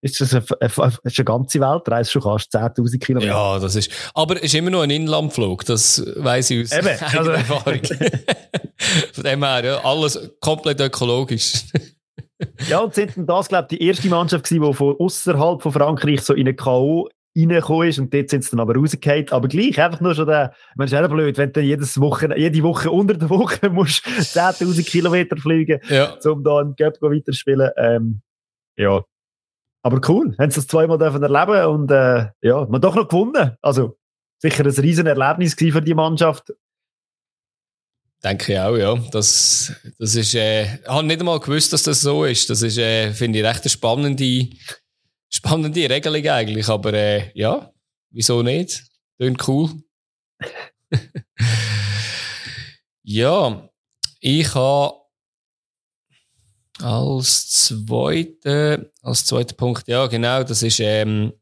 ist 0.00 0.20
das 0.20 0.32
eine, 0.32 0.44
eine, 0.60 0.92
eine 1.02 1.24
ganze 1.24 1.58
Weltreise, 1.58 2.12
schon 2.12 2.22
fast 2.22 2.54
10.000 2.54 3.00
Kilometer. 3.00 3.32
Ja, 3.32 3.58
das 3.58 3.74
ist, 3.74 3.90
aber 4.14 4.36
es 4.36 4.44
ist 4.44 4.54
immer 4.54 4.70
noch 4.70 4.82
ein 4.82 4.90
Inlandflug, 4.90 5.64
das 5.64 6.00
weiss 6.14 6.50
ich 6.50 6.66
aus 6.66 6.78
Eben, 6.78 7.18
also, 7.18 7.30
Erfahrung. 7.32 7.80
Von 9.12 9.24
dem 9.24 9.42
her, 9.42 9.64
ja, 9.64 9.84
alles 9.84 10.30
komplett 10.40 10.80
ökologisch 10.80 11.64
ja, 12.68 12.80
und 12.80 12.94
sind 12.94 13.12
das, 13.16 13.48
glaube 13.48 13.68
ich, 13.70 13.78
die 13.78 13.86
erste 13.86 14.08
Mannschaft 14.08 14.44
gewesen, 14.44 14.62
die 14.62 14.74
von 14.74 14.96
außerhalb 14.98 15.62
von 15.62 15.72
Frankreich 15.72 16.20
so 16.20 16.34
in 16.34 16.46
eine 16.46 16.54
K.O. 16.54 17.08
reingekommen 17.38 17.88
ist 17.88 17.98
und 17.98 18.12
dort 18.12 18.30
sind 18.30 18.44
sie 18.44 18.50
dann 18.50 18.60
aber 18.60 18.74
rausgefallen. 18.74 19.28
Aber 19.30 19.48
gleich, 19.48 19.80
einfach 19.80 20.00
nur 20.00 20.14
schon 20.14 20.26
der, 20.26 20.54
man 20.76 20.86
ist 20.86 20.94
auch 20.94 21.08
blöd, 21.08 21.38
wenn 21.38 21.52
du 21.52 21.60
jedes 21.60 22.00
Woche, 22.00 22.28
jede 22.36 22.62
Woche 22.62 22.90
unter 22.90 23.14
der 23.14 23.30
Woche 23.30 23.70
musst 23.70 24.06
10.000 24.06 24.84
Kilometer 24.84 25.36
fliegen, 25.36 25.80
ja. 25.88 26.16
um 26.24 26.42
da 26.42 26.60
im 26.60 26.74
Cup 26.76 27.00
weiterzuspielen. 27.00 27.70
Ähm, 27.76 28.20
ja. 28.76 29.02
Aber 29.82 30.00
cool, 30.08 30.34
haben 30.38 30.50
sie 30.50 30.56
das 30.56 30.66
zweimal 30.66 30.98
dürfen 30.98 31.22
erleben 31.22 31.66
und 31.66 31.90
äh, 31.90 32.26
ja, 32.42 32.66
man 32.68 32.80
doch 32.80 32.94
noch 32.94 33.08
gewonnen. 33.08 33.56
Also 33.62 33.96
sicher 34.38 34.64
ein 34.64 34.70
riesen 34.70 35.06
Erlebnis 35.06 35.54
für 35.54 35.82
die 35.82 35.94
Mannschaft 35.94 36.52
Denke 38.24 38.52
ich 38.52 38.58
auch, 38.58 38.76
ja. 38.76 38.96
Das, 39.12 39.72
das 39.98 40.16
ist, 40.16 40.34
äh, 40.34 40.64
ich 40.64 40.88
habe 40.88 41.06
nicht 41.06 41.20
einmal 41.20 41.38
gewusst, 41.38 41.72
dass 41.72 41.84
das 41.84 42.00
so 42.00 42.24
ist. 42.24 42.50
Das 42.50 42.62
ist, 42.62 42.76
äh, 42.76 43.12
finde 43.12 43.38
ich, 43.38 43.44
recht 43.44 43.62
eine 43.62 43.70
spannende, 43.70 44.48
spannende 45.28 45.88
Regelung 45.88 46.26
eigentlich. 46.26 46.68
Aber, 46.68 46.92
äh, 46.92 47.30
ja, 47.34 47.72
wieso 48.10 48.42
nicht? 48.42 48.84
Klingt 49.18 49.46
cool. 49.48 49.70
ja, 53.02 53.68
ich 54.20 54.54
habe 54.54 54.94
als 56.80 57.50
zweiter, 57.50 58.86
als 59.02 59.24
zweiter 59.24 59.54
Punkt, 59.54 59.88
ja, 59.88 60.06
genau, 60.06 60.44
das 60.44 60.62
ist, 60.62 60.80
ähm, 60.80 61.32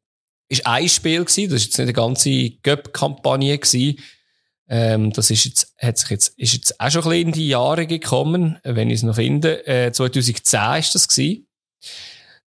ist 0.49 0.67
ein 0.67 0.89
Spiel 0.89 1.25
gewesen. 1.25 1.51
Das 1.51 1.61
ist 1.61 1.67
jetzt 1.67 1.79
nicht 1.79 1.87
eine 1.87 1.93
ganze 1.93 2.51
Göpp-Kampagne 2.63 3.59
gewesen. 3.59 3.99
Ähm, 4.69 5.13
das 5.13 5.31
ist 5.31 5.45
jetzt, 5.45 5.75
hat 5.79 5.99
sich 5.99 6.11
jetzt, 6.11 6.39
ist 6.39 6.53
jetzt 6.55 6.81
auch 6.81 6.91
schon 6.91 7.03
ein 7.03 7.11
bisschen 7.11 7.27
in 7.29 7.33
die 7.33 7.49
Jahre 7.49 7.87
gekommen, 7.87 8.59
wenn 8.65 8.91
ich 8.91 8.97
es 8.97 9.03
noch 9.03 9.15
finde. 9.15 9.67
Äh, 9.67 9.93
2010 9.93 10.81
ist 10.81 10.95
das 10.95 11.09
gewesen. 11.09 11.47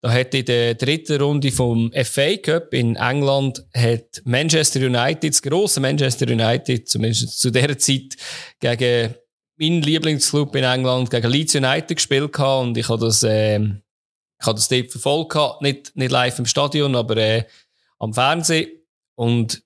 Da 0.01 0.11
hat 0.11 0.33
in 0.35 0.45
der 0.45 0.75
dritten 0.75 1.19
Runde 1.19 1.51
vom 1.51 1.91
FA 1.91 2.37
Cup 2.37 2.73
in 2.73 2.95
England 2.95 3.65
hat 3.73 4.21
Manchester 4.25 4.79
United, 4.81 5.31
das 5.31 5.41
grosse 5.41 5.79
Manchester 5.79 6.27
United, 6.27 6.87
zumindest 6.87 7.39
zu 7.39 7.49
dieser 7.49 7.77
Zeit, 7.79 8.15
gegen 8.59 9.15
meinen 9.57 9.81
Lieblingsclub 9.81 10.55
in 10.55 10.63
England, 10.63 11.09
gegen 11.09 11.29
Leeds 11.29 11.55
United 11.55 11.95
gespielt 11.95 12.31
gehabt 12.31 12.67
und 12.67 12.77
ich 12.77 12.87
habe 12.89 13.03
das, 13.05 13.23
äh, 13.23 13.57
ich 13.57 14.45
habe 14.45 14.55
das 14.55 14.67
dort 14.67 14.91
verfolgt 14.91 15.31
gehabt. 15.31 15.61
Nicht, 15.63 15.95
nicht 15.95 16.11
live 16.11 16.37
im 16.37 16.45
Stadion, 16.45 16.95
aber, 16.95 17.17
äh, 17.17 17.43
am 17.97 18.13
Fernsehen. 18.13 18.69
Und 19.15 19.63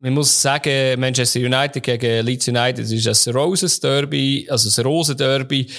man 0.00 0.14
muss 0.14 0.40
sagen, 0.40 0.98
Manchester 0.98 1.40
United 1.40 1.82
gegen 1.82 2.26
Leeds 2.26 2.48
United 2.48 2.78
das 2.84 2.90
ist 2.90 3.06
das 3.06 3.32
Roses 3.32 3.78
Derby, 3.78 4.48
also 4.50 4.68
das 4.68 4.84
Rosen 4.84 5.16
Derby. 5.16 5.70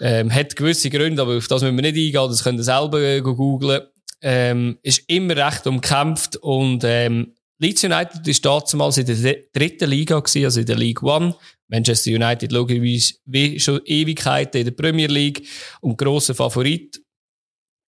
Ähm, 0.00 0.32
hat 0.32 0.54
gewisse 0.54 0.90
Gründe, 0.90 1.22
aber 1.22 1.36
auf 1.36 1.48
das 1.48 1.62
müssen 1.62 1.76
wir 1.76 1.82
nicht 1.82 1.96
eingehen, 1.96 2.30
das 2.30 2.44
könnt 2.44 2.60
ihr 2.60 2.64
selber 2.64 3.00
äh, 3.00 3.20
googlen. 3.20 3.82
Ähm, 4.20 4.78
ist 4.82 5.04
immer 5.08 5.36
recht 5.36 5.66
umkämpft 5.66 6.36
und 6.36 6.82
ähm, 6.84 7.34
Leeds 7.60 7.84
United 7.84 8.26
ist 8.26 8.44
damals 8.44 8.98
in 8.98 9.06
der 9.06 9.36
dritten 9.52 9.90
Liga 9.90 10.18
gewesen, 10.18 10.44
also 10.44 10.60
in 10.60 10.66
der 10.66 10.76
League 10.76 11.02
One. 11.02 11.34
Manchester 11.68 12.12
United 12.12 12.50
logischerweise 12.52 13.14
wie 13.26 13.60
schon 13.60 13.80
Ewigkeiten 13.84 14.60
in 14.60 14.64
der 14.64 14.72
Premier 14.72 15.08
League 15.08 15.46
und 15.80 15.98
grosser 15.98 16.34
Favorit. 16.34 17.00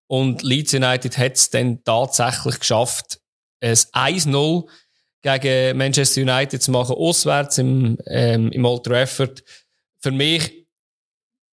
Und 0.06 0.42
Leeds 0.42 0.74
United 0.74 1.16
hat 1.16 1.36
es 1.36 1.50
dann 1.50 1.82
tatsächlich 1.84 2.58
geschafft, 2.58 3.20
ein 3.60 3.74
1-0 3.74 4.68
gegen 5.22 5.78
Manchester 5.78 6.22
United 6.22 6.62
zu 6.62 6.70
machen, 6.72 6.96
auswärts 6.96 7.58
im, 7.58 7.96
ähm, 8.06 8.50
im 8.50 8.64
Old 8.64 8.84
Trafford. 8.84 9.42
Für 10.00 10.10
mich, 10.10 10.59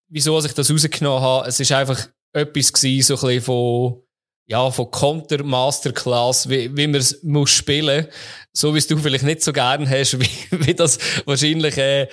wieso 0.10 0.38
ich 0.44 0.54
das 0.54 0.72
rausgenommen 0.72 1.22
habe, 1.22 1.48
es 1.48 1.60
ist 1.60 1.72
einfach 1.72 2.08
etwas 2.34 2.74
gewesen, 2.74 3.04
so 3.04 3.16
ein 3.16 3.36
bisschen 3.36 3.44
von, 3.44 4.02
ja, 4.48 4.72
von 4.72 4.92
Konter 4.92 5.44
Masterclass, 5.44 6.50
wie, 6.50 6.76
wie 6.76 6.88
man 6.88 7.02
es 7.02 7.24
muss 7.24 7.52
spielen, 7.52 8.08
so 8.54 8.74
wie 8.74 8.80
es 8.80 8.88
du 8.88 8.98
vielleicht 8.98 9.26
nicht 9.26 9.44
so 9.44 9.54
gern 9.54 9.90
hast, 9.90 10.20
wie, 10.20 10.30
wie 10.52 10.74
das 10.74 11.00
wahrscheinlich 11.26 11.78
äh, 11.78 12.08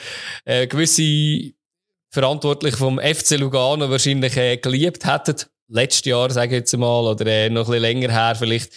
äh, 0.44 0.66
gewisse 0.66 1.52
Verantwortliche 2.12 2.76
vom 2.76 2.98
FC 2.98 3.32
Lugano 3.32 3.90
wahrscheinlich 3.90 4.36
äh, 4.36 4.56
geliebt 4.56 5.04
hätten. 5.04 5.36
Letztes 5.68 6.04
Jahr, 6.04 6.30
sage 6.30 6.54
ich 6.54 6.60
jetzt 6.60 6.76
mal, 6.76 7.06
oder 7.06 7.26
äh, 7.26 7.50
noch 7.50 7.62
ein 7.62 7.66
bisschen 7.66 7.82
länger 7.82 8.12
her 8.12 8.36
vielleicht. 8.36 8.72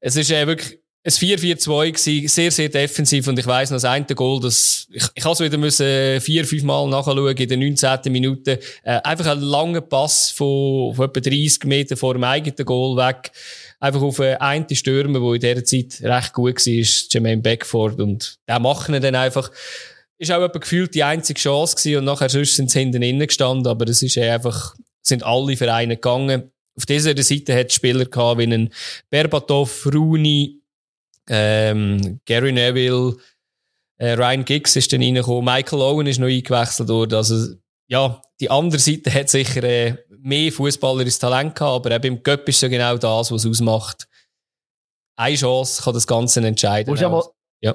Es 0.00 0.16
ist 0.16 0.30
äh, 0.30 0.46
wirklich 0.46 0.78
ein 1.06 1.12
4-4-2 1.12 1.92
gewesen, 1.92 2.28
sehr, 2.28 2.50
sehr 2.50 2.68
defensiv 2.68 3.28
und 3.28 3.38
ich 3.38 3.46
weiss 3.46 3.70
noch, 3.70 3.76
das 3.76 3.84
eine 3.84 4.06
Goal, 4.06 4.40
das, 4.40 4.88
ich, 4.90 5.04
ich 5.14 5.24
habe 5.24 5.38
wieder 5.38 5.56
müssen 5.56 6.20
vier, 6.20 6.44
fünf 6.44 6.64
Mal 6.64 6.88
nachschauen 6.88 7.36
in 7.36 7.48
der 7.48 7.56
19. 7.56 8.12
Minute. 8.12 8.58
Äh, 8.82 9.00
einfach 9.04 9.26
ein 9.26 9.40
langer 9.40 9.82
Pass 9.82 10.32
von, 10.32 10.92
von 10.96 11.08
etwa 11.08 11.20
30 11.20 11.62
Metern 11.64 11.96
vor 11.96 12.14
dem 12.14 12.24
eigenen 12.24 12.64
Goal 12.64 12.96
weg. 12.96 13.30
Einfach 13.78 14.02
auf 14.02 14.18
einen, 14.18 14.66
Stürmer, 14.74 15.20
der 15.20 15.52
in 15.52 15.62
dieser 15.62 15.64
Zeit 15.64 16.02
recht 16.02 16.32
gut 16.32 16.56
war, 16.56 17.08
Jermaine 17.10 17.42
Beckford 17.42 18.00
und 18.00 18.38
der 18.48 18.58
machen 18.58 18.96
ihn 18.96 19.02
dann 19.02 19.14
einfach. 19.14 19.52
Ist 20.18 20.32
auch 20.32 20.42
etwa 20.42 20.58
gefühlt 20.58 20.92
die 20.92 21.04
einzige 21.04 21.38
Chance 21.38 21.76
gewesen 21.76 21.98
und 21.98 22.04
nachher 22.06 22.30
sonst 22.30 22.56
sind 22.56 22.70
sie 22.70 22.80
hinten 22.80 23.02
innen 23.02 23.28
gestanden, 23.28 23.68
aber 23.68 23.86
es 23.86 24.02
ist 24.02 24.18
einfach, 24.18 24.74
sind 25.02 25.22
alle 25.22 25.56
Vereine 25.56 25.96
gegangen. 25.96 26.50
Auf 26.76 26.84
dieser 26.84 27.16
Seite 27.22 27.56
hat 27.56 27.68
es 27.68 27.74
Spieler 27.74 28.06
gehabt 28.06 28.40
wie 28.40 28.44
einen 28.44 28.72
Berbatov, 29.08 29.86
Rooney, 29.86 30.62
ähm, 31.28 32.20
Gary 32.24 32.52
Neville, 32.52 33.16
äh, 33.98 34.12
Ryan 34.12 34.44
Giggs 34.44 34.76
ist 34.76 34.92
dann 34.92 35.02
reingekommen, 35.02 35.44
Michael 35.44 35.80
Owen 35.82 36.06
ist 36.06 36.18
noch 36.18 36.28
eingewechselt 36.28 36.88
worden. 36.88 37.14
Also, 37.14 37.54
ja, 37.88 38.20
die 38.40 38.50
andere 38.50 38.80
Seite 38.80 39.12
hat 39.12 39.28
sicher 39.30 39.62
äh, 39.62 39.96
mehr 40.18 40.52
fußballerisches 40.52 41.18
Talent 41.18 41.54
gehabt, 41.54 41.86
aber 41.86 41.94
eben 41.94 42.16
im 42.16 42.22
Göpp 42.22 42.48
ist 42.48 42.60
ja 42.60 42.68
genau 42.68 42.96
das, 42.96 43.30
was 43.30 43.44
es 43.44 43.50
ausmacht. 43.50 44.08
Eine 45.16 45.36
Chance 45.36 45.82
kann 45.82 45.94
das 45.94 46.06
Ganze 46.06 46.46
entscheiden. 46.46 46.90
Musst 46.90 47.02
mal, 47.02 47.24
ja. 47.62 47.74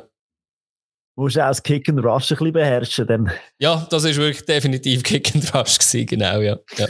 Musst 1.16 1.36
du 1.38 1.42
auch 1.42 1.48
das 1.48 1.64
Kick 1.64 1.90
and 1.90 2.04
Rush 2.04 2.32
ein 2.32 2.38
bisschen 2.38 2.54
beherrschen. 2.54 3.08
Dann. 3.08 3.32
Ja, 3.58 3.88
das 3.90 4.04
ist 4.04 4.18
wirklich 4.18 4.46
definitiv 4.46 5.02
Kick 5.02 5.34
and 5.34 5.54
Rush 5.56 5.80
gewesen, 5.80 6.06
genau, 6.06 6.40
ja. 6.40 6.60
ja. 6.78 6.88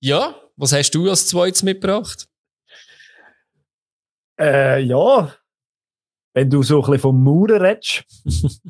Ja, 0.00 0.34
was 0.56 0.72
hast 0.72 0.90
du 0.90 1.08
als 1.08 1.26
zweites 1.26 1.62
mitgebracht? 1.62 2.28
Äh, 4.38 4.80
ja, 4.80 5.34
wenn 6.40 6.48
du 6.48 6.62
so 6.62 6.76
ein 6.76 6.80
bisschen 6.86 7.00
vom 7.00 7.22
Mauern 7.22 7.60
redest, 7.60 8.02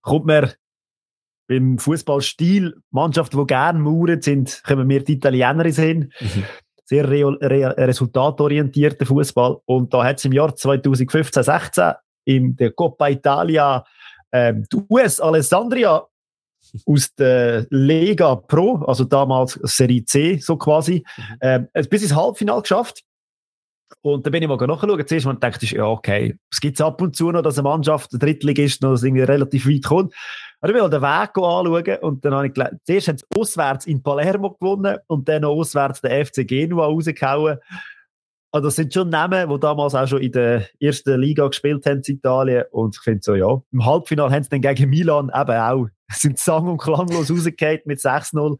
kommt 0.00 0.26
mir 0.26 0.54
beim 1.48 1.76
Fußballstil 1.76 2.80
Mannschaften, 2.92 3.36
die 3.36 3.46
gerne 3.48 3.80
mauern 3.80 4.22
sind, 4.22 4.62
kommen 4.64 4.86
mir 4.86 5.02
die 5.02 5.14
Italiener 5.14 5.64
hin. 5.64 6.12
Mhm. 6.20 6.44
Sehr 6.84 7.10
re 7.10 7.36
re 7.42 7.76
resultatorientierter 7.76 9.06
Fußball. 9.06 9.56
Und 9.64 9.92
da 9.92 10.04
hat 10.04 10.18
es 10.18 10.24
im 10.24 10.32
Jahr 10.32 10.54
2015, 10.54 11.42
16 11.42 11.94
in 12.26 12.54
der 12.54 12.70
Coppa 12.70 13.08
Italia 13.08 13.84
ähm, 14.30 14.64
die 14.72 14.76
US 14.88 15.18
Alessandria 15.18 16.06
aus 16.86 17.12
der 17.16 17.66
Lega 17.70 18.36
Pro, 18.36 18.84
also 18.86 19.02
damals 19.02 19.58
Serie 19.64 20.04
C, 20.04 20.38
so 20.38 20.56
quasi, 20.56 21.04
mhm. 21.16 21.38
ähm, 21.40 21.68
bis 21.90 22.02
ins 22.02 22.14
Halbfinale 22.14 22.62
geschafft. 22.62 23.02
Und 24.02 24.24
dann 24.24 24.32
bin 24.32 24.42
ich 24.42 24.48
mal 24.48 24.56
nachschauen. 24.56 25.06
Zuerst 25.06 25.26
mal 25.26 25.34
dachte 25.34 25.66
ja, 25.66 25.84
okay, 25.84 26.36
es 26.50 26.60
gibt 26.60 26.80
ab 26.80 27.00
und 27.02 27.14
zu 27.16 27.30
noch, 27.30 27.42
dass 27.42 27.58
eine 27.58 27.68
Mannschaft, 27.68 28.12
der 28.12 28.18
Drittligist, 28.18 28.82
noch 28.82 29.02
irgendwie 29.02 29.22
relativ 29.22 29.66
weit 29.66 29.84
kommt. 29.84 30.14
Aber 30.60 30.74
ich 30.74 30.82
will 30.82 30.90
den 30.90 31.02
Weg 31.02 31.30
anschauen 31.36 31.98
und 32.02 32.24
dann 32.24 32.34
habe 32.34 32.46
ich 32.46 32.54
gelernt, 32.54 32.80
zuerst 32.84 33.08
haben 33.08 33.18
sie 33.18 33.26
auswärts 33.36 33.86
in 33.86 34.02
Palermo 34.02 34.52
gewonnen 34.52 34.98
und 35.06 35.28
dann 35.28 35.42
noch 35.42 35.52
auswärts 35.52 36.00
den 36.00 36.24
FC 36.24 36.46
Genua 36.46 36.86
rausgehauen. 36.86 37.58
Also 38.52 38.66
das 38.66 38.76
sind 38.76 38.92
schon 38.92 39.10
Namen, 39.10 39.48
die 39.48 39.60
damals 39.60 39.94
auch 39.94 40.08
schon 40.08 40.22
in 40.22 40.32
der 40.32 40.66
ersten 40.80 41.20
Liga 41.20 41.46
gespielt 41.46 41.86
haben 41.86 42.02
in 42.04 42.16
Italien. 42.16 42.64
Und 42.72 42.96
ich 42.96 43.02
finde 43.02 43.20
so, 43.22 43.34
ja, 43.34 43.62
im 43.70 43.86
Halbfinale 43.86 44.34
haben 44.34 44.42
sie 44.42 44.50
dann 44.50 44.60
gegen 44.60 44.90
Milan 44.90 45.30
eben 45.32 45.56
auch, 45.56 45.86
sind 46.10 46.38
sang- 46.38 46.66
und 46.66 46.78
klanglos 46.78 47.30
rausgehauen 47.30 47.80
mit 47.84 48.00
6-0. 48.00 48.56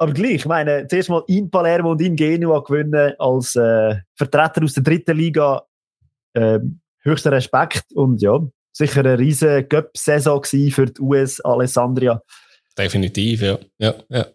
Aber 0.00 0.14
gleich, 0.14 0.36
ich 0.36 0.46
meine, 0.46 0.88
zuerst 0.88 1.10
mal 1.10 1.22
in 1.26 1.50
Palermo 1.50 1.90
und 1.90 2.00
in 2.00 2.16
Genua 2.16 2.60
gewinnen 2.60 3.12
als 3.18 3.54
äh, 3.54 3.96
Vertreter 4.14 4.64
aus 4.64 4.72
der 4.72 4.82
dritten 4.82 5.14
Liga, 5.14 5.62
äh, 6.32 6.58
höchster 7.02 7.32
Respekt 7.32 7.92
und 7.92 8.22
ja, 8.22 8.40
sicher 8.72 9.00
eine 9.00 9.18
riesige 9.18 9.62
Cup-Saison 9.64 10.42
für 10.42 10.86
die 10.86 11.00
US 11.02 11.40
Alessandria. 11.42 12.22
Definitiv, 12.78 13.42
ja. 13.42 13.58
ja, 13.76 13.94
ja. 14.08 14.26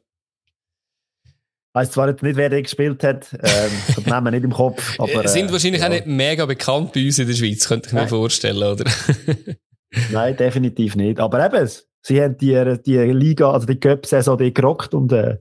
Weiss 1.73 1.89
zwar 1.89 2.10
jetzt 2.10 2.21
nicht, 2.21 2.36
wer 2.36 2.49
der 2.49 2.62
gespielt 2.62 3.04
hat, 3.04 3.34
ähm, 3.34 3.71
den 3.97 4.04
Namen 4.06 4.36
nicht 4.36 4.43
im 4.43 4.54
Kopf. 4.54 4.93
Aber, 4.99 5.25
äh, 5.25 5.28
Sind 5.28 5.51
wahrscheinlich 5.51 5.82
ja. 5.82 5.88
auch 5.88 5.91
nicht 5.91 6.06
mega 6.06 6.45
bekannt 6.45 6.93
bei 6.93 7.04
uns 7.04 7.17
in 7.17 7.28
der 7.28 7.34
Schweiz, 7.34 7.67
könnte 7.67 7.88
ich 7.88 7.93
mir 7.93 8.08
vorstellen, 8.08 8.62
oder? 8.62 8.86
Nein, 10.12 10.38
definitiv 10.38 10.95
nicht. 10.95 11.19
Aber 11.19 11.43
eben, 11.43 11.67
sie 12.06 12.22
haben 12.22 12.38
die, 12.38 12.78
die 12.86 12.98
Liga, 12.98 13.52
also 13.52 13.65
die 13.65 13.80
Cup-Saison 13.80 14.38
gerockt 14.38 14.94
und 14.94 15.12
äh, 15.12 15.38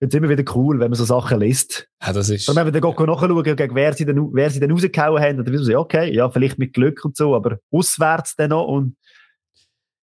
jetzt 0.00 0.14
immer 0.14 0.28
wieder 0.28 0.44
cool, 0.56 0.80
wenn 0.80 0.90
man 0.90 0.98
so 0.98 1.04
Sachen 1.04 1.40
liest. 1.40 1.88
Ja, 2.04 2.12
das 2.12 2.30
ist. 2.30 2.48
Und 2.48 2.56
wenn 2.56 2.66
wir 2.66 2.72
dann 2.72 2.82
ja. 2.82 3.06
nachschauen, 3.06 3.42
gegen 3.44 3.74
wer 3.74 3.92
sie 3.92 4.04
dann, 4.04 4.30
wer 4.32 4.50
sie 4.50 4.60
dann 4.60 4.72
rausgehauen 4.72 5.22
haben, 5.22 5.44
dann 5.44 5.52
wissen 5.52 5.68
wir, 5.68 5.78
okay, 5.78 6.12
ja, 6.12 6.28
vielleicht 6.30 6.58
mit 6.58 6.72
Glück 6.72 7.04
und 7.04 7.16
so, 7.16 7.34
aber 7.34 7.58
auswärts 7.70 8.34
dann 8.36 8.50
noch 8.50 8.66
und 8.66 8.96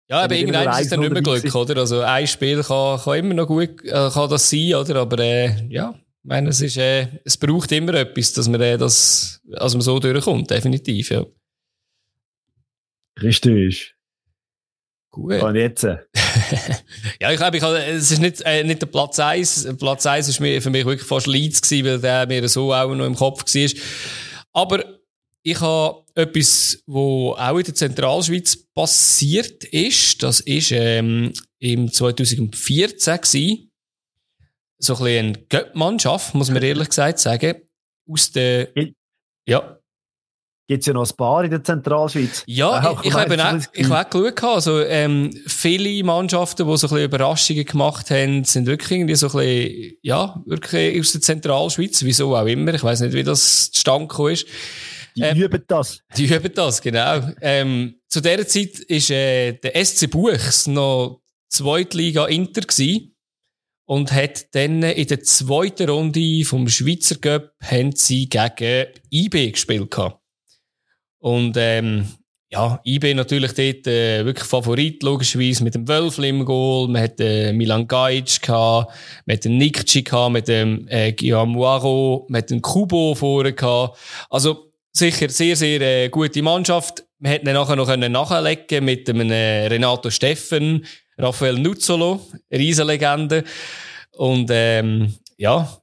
ja, 0.07 0.21
aber 0.21 0.35
irgendwann 0.37 0.69
ist 0.69 0.83
es 0.83 0.89
dann 0.91 1.01
nicht 1.01 1.13
mehr 1.13 1.23
Glück, 1.23 1.55
oder? 1.55 1.79
Also 1.79 2.01
ein 2.01 2.27
Spiel 2.27 2.63
kann, 2.63 3.01
kann 3.01 3.19
immer 3.19 3.35
noch 3.35 3.47
gut 3.47 3.83
äh, 3.85 4.11
kann 4.13 4.29
das 4.29 4.51
sein, 4.51 4.75
oder? 4.75 4.97
Aber 4.97 5.19
äh, 5.19 5.67
ja, 5.71 5.95
ich 5.95 6.29
meine, 6.29 6.51
es, 6.51 6.61
ist, 6.61 6.77
äh, 6.77 7.09
es 7.25 7.39
braucht 7.39 7.73
immer 7.73 7.95
etwas, 7.95 8.35
dass 8.35 8.47
man, 8.49 8.61
äh, 8.61 8.77
das, 8.77 9.41
also 9.55 9.79
man 9.79 9.83
so 9.83 9.99
durchkommt, 9.99 10.51
definitiv, 10.51 11.11
ja. 11.11 11.25
Richtig. 13.23 13.95
Gut. 15.15 15.41
Und 15.41 15.55
jetzt? 15.55 15.85
ja, 17.21 17.31
ich 17.31 17.37
glaube, 17.37 17.57
ich 17.57 17.63
habe, 17.63 17.79
es 17.85 18.11
ist 18.11 18.19
nicht, 18.19 18.41
äh, 18.41 18.65
nicht 18.65 18.83
der 18.83 18.89
Platz 18.89 19.21
1. 19.21 19.77
Platz 19.79 20.05
1 20.07 20.27
ist 20.27 20.41
mir, 20.41 20.61
für 20.61 20.71
mich 20.71 20.85
wirklich 20.85 21.07
fast 21.07 21.29
Leeds 21.29 21.63
gewesen, 21.63 21.87
weil 21.87 22.01
der 22.01 22.27
mir 22.27 22.49
so 22.49 22.75
auch 22.75 22.93
noch 22.93 23.07
im 23.07 23.15
Kopf 23.15 23.45
war. 23.45 23.81
Aber 24.53 24.85
ich 25.45 25.61
habe 25.61 26.03
etwas, 26.17 26.83
wo 26.87 27.33
auch 27.35 27.57
in 27.57 27.65
der 27.65 27.75
Zentralschweiz 27.77 28.57
passiert 28.75 29.63
ist. 29.63 30.21
Das 30.21 30.41
ist 30.41 30.73
ähm, 30.73 31.33
im 31.61 31.93
2014 31.93 33.15
gewesen. 33.15 33.71
So 34.79 34.97
ein 34.97 35.05
bisschen 35.05 35.27
eine 35.27 35.39
Göttmannschaft, 35.49 36.35
muss 36.35 36.51
man 36.51 36.61
ehrlich 36.61 36.89
gesagt 36.89 37.21
sagen. 37.21 37.55
Aus 38.11 38.33
der, 38.33 38.69
ja 39.47 39.74
gibt 40.67 40.81
es 40.81 40.87
ja 40.87 40.93
noch 40.93 41.09
ein 41.09 41.17
paar 41.17 41.45
in 41.45 41.51
der 41.51 41.63
Zentralschweiz. 41.63 42.43
Ja, 42.47 42.97
ich, 43.03 43.09
ich, 43.09 43.15
habe 43.15 43.35
auch, 43.35 43.61
ich 43.73 43.89
habe 43.89 44.07
auch 44.07 44.11
geschaut. 44.11 44.45
Also, 44.45 44.81
ähm, 44.81 45.31
viele 45.47 46.03
Mannschaften, 46.05 46.67
die 46.67 46.77
so 46.77 46.87
ein 46.87 46.91
bisschen 46.91 47.05
Überraschungen 47.05 47.65
gemacht 47.65 48.11
haben, 48.11 48.45
sind 48.45 48.67
wirklich 48.67 48.93
irgendwie 48.93 49.15
so 49.15 49.27
ein 49.27 49.33
bisschen, 49.33 49.99
ja, 50.03 50.43
wirklich 50.47 51.01
aus 51.01 51.13
der 51.13 51.21
Zentralschweiz. 51.21 52.03
Wieso 52.03 52.35
auch 52.35 52.47
immer. 52.47 52.75
Ich 52.75 52.83
weiß 52.83 53.01
nicht, 53.01 53.13
wie 53.13 53.23
das 53.23 53.71
zustande 53.73 54.09
gekommen 54.09 54.33
ist. 54.33 54.47
Die 55.17 55.23
ähm, 55.23 55.37
üben 55.37 55.63
das. 55.69 56.01
Die 56.17 56.27
üben 56.27 56.53
das, 56.55 56.81
genau. 56.83 57.21
Ähm, 57.41 58.01
zu 58.09 58.21
dieser 58.21 58.47
Zeit 58.47 58.79
ist 58.81 59.11
äh, 59.11 59.53
der 59.53 59.85
SC 59.85 60.11
Buchs 60.11 60.67
noch 60.67 61.21
Zweitliga 61.49 62.27
Inter 62.27 62.63
gewesen 62.63 63.15
und 63.87 64.13
hat 64.13 64.55
dann 64.55 64.83
in 64.83 65.07
der 65.07 65.23
zweiten 65.23 65.89
Runde 65.89 66.45
vom 66.45 66.69
Schweizer 66.69 67.17
Cup 67.17 67.53
haben 67.63 67.93
sie 67.95 68.29
gegen 68.29 68.87
IB 69.11 69.53
gespielt 69.53 69.91
gehabt. 69.91 70.24
Und 71.25 71.57
ähm, 71.57 72.07
ja, 72.51 72.79
IB 72.85 73.15
natürlich 73.15 73.55
dort 73.55 73.87
äh, 73.87 74.27
wirklich 74.27 74.47
Favorit, 74.47 75.03
logischerweise, 75.03 75.65
mit 75.65 75.75
dem 75.75 75.89
Wölfli 75.89 76.29
im 76.29 76.45
Goal. 76.45 76.87
Man 76.89 77.01
hat 77.01 77.19
äh, 77.19 77.55
Milan 77.55 77.89
Gajic 77.89 78.43
gehabt, 78.43 78.93
man 79.25 79.35
hat 79.35 79.45
den 79.47 79.57
Nikci 79.57 80.03
gehabt, 80.03 80.35
mit 80.35 80.49
dem 80.49 80.87
äh, 80.89 81.13
Guillermo 81.13 82.27
man 82.29 82.43
hat 82.43 82.51
den 82.51 82.61
Kubo 82.61 83.15
vorne 83.15 83.55
gehabt. 83.55 83.99
Also 84.29 84.71
sicher 84.93 85.31
sehr, 85.31 85.57
sehr 85.57 85.81
äh, 85.81 86.11
gute 86.11 86.43
Mannschaft. 86.43 87.05
Man 87.21 87.33
hätte 87.33 87.51
nachher 87.51 87.77
noch 87.77 87.87
können 87.87 88.13
nachlegen 88.13 88.85
mit 88.85 89.09
dem 89.09 89.23
äh, 89.31 89.69
Renato 89.69 90.11
Steffen, 90.11 90.85
Raphael 91.17 91.59
Nuzzolo, 91.59 92.21
Riesenlegende. 92.53 93.45
Und 94.13 94.51
ähm, 94.53 95.15
ja, 95.39 95.75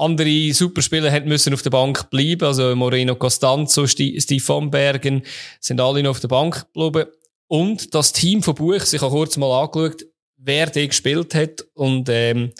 andere 0.00 0.52
Superspieler 0.52 1.10
hätten 1.10 1.28
müssen 1.28 1.54
auf 1.54 1.62
der 1.62 1.70
Bank 1.70 2.10
bleiben. 2.10 2.44
Also 2.44 2.74
Moreno 2.74 3.14
Costanzo, 3.14 3.86
Steve 3.86 4.40
von 4.40 4.70
Bergen 4.70 5.22
sind 5.60 5.80
alle 5.80 6.02
noch 6.02 6.10
auf 6.10 6.20
der 6.20 6.28
Bank 6.28 6.66
geblieben. 6.72 7.10
Und 7.48 7.94
das 7.94 8.12
Team 8.12 8.42
von 8.42 8.54
Buch, 8.54 8.82
ich 8.92 9.00
habe 9.00 9.10
kurz 9.10 9.36
mal 9.36 9.62
angeschaut, 9.62 10.06
wer 10.36 10.66
die 10.66 10.88
gespielt 10.88 11.34
hat. 11.34 11.66
Und 11.74 12.08
ähm, 12.08 12.52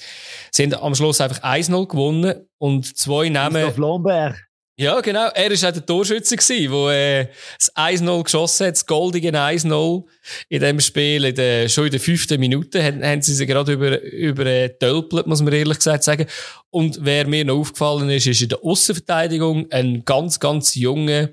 sie 0.50 0.64
haben 0.64 0.74
am 0.74 0.94
Schluss 0.94 1.20
einfach 1.20 1.42
1-0 1.42 1.88
gewonnen. 1.88 2.46
Und 2.58 2.96
zwei 2.96 3.28
Namen... 3.28 3.62
Christoph 3.62 3.78
Lomberg. 3.78 4.49
Ja, 4.80 5.02
genau. 5.02 5.28
Er 5.34 5.50
war 5.50 5.68
auch 5.68 5.72
der 5.74 5.84
Torschütze, 5.84 6.36
der 6.36 7.20
äh, 7.20 7.26
das 7.58 7.76
1-0 7.76 8.24
geschossen 8.24 8.66
hat, 8.66 8.76
das 8.76 8.86
goldige 8.86 9.28
1-0 9.28 10.04
in 10.48 10.60
dem 10.60 10.80
Spiel. 10.80 11.26
In 11.26 11.34
der, 11.34 11.68
schon 11.68 11.84
in 11.84 11.90
der 11.90 12.00
fünften 12.00 12.40
Minute 12.40 12.82
haben, 12.82 13.04
haben 13.04 13.20
sie 13.20 13.34
sich 13.34 13.46
gerade 13.46 13.74
über, 13.74 14.00
über 14.00 14.46
äh, 14.46 14.70
tölpelt, 14.70 15.26
muss 15.26 15.42
man 15.42 15.52
ehrlich 15.52 15.76
gesagt 15.76 16.04
sagen. 16.04 16.24
Und 16.70 16.98
wer 17.02 17.26
mir 17.26 17.44
noch 17.44 17.58
aufgefallen 17.58 18.08
ist, 18.08 18.26
ist 18.26 18.40
in 18.40 18.48
der 18.48 18.64
Außenverteidigung 18.64 19.70
ein 19.70 20.02
ganz, 20.06 20.40
ganz 20.40 20.74
junger 20.74 21.28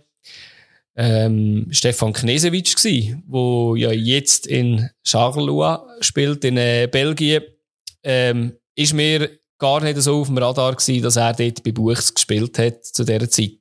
ähm, 0.98 1.68
Stefan 1.72 2.12
Knesewitsch 2.12 2.76
wo 3.28 3.78
ja 3.78 3.94
jetzt 3.94 4.46
in 4.46 4.90
Charleroi 5.04 5.78
spielt, 6.02 6.44
in 6.44 6.58
äh, 6.58 6.90
Belgien. 6.92 7.44
Ähm, 8.04 8.58
ist 8.76 8.94
mir 8.94 9.30
gar 9.58 9.82
nicht 9.82 10.02
so 10.02 10.22
auf 10.22 10.28
dem 10.28 10.38
Radar 10.38 10.76
gewesen, 10.76 11.04
dass 11.04 11.16
er 11.16 11.34
dort 11.34 11.64
bei 11.64 11.72
Buchs 11.72 12.14
gespielt 12.14 12.58
hat 12.60 12.86
zu 12.86 13.04
dieser 13.04 13.30
Zeit. 13.30 13.60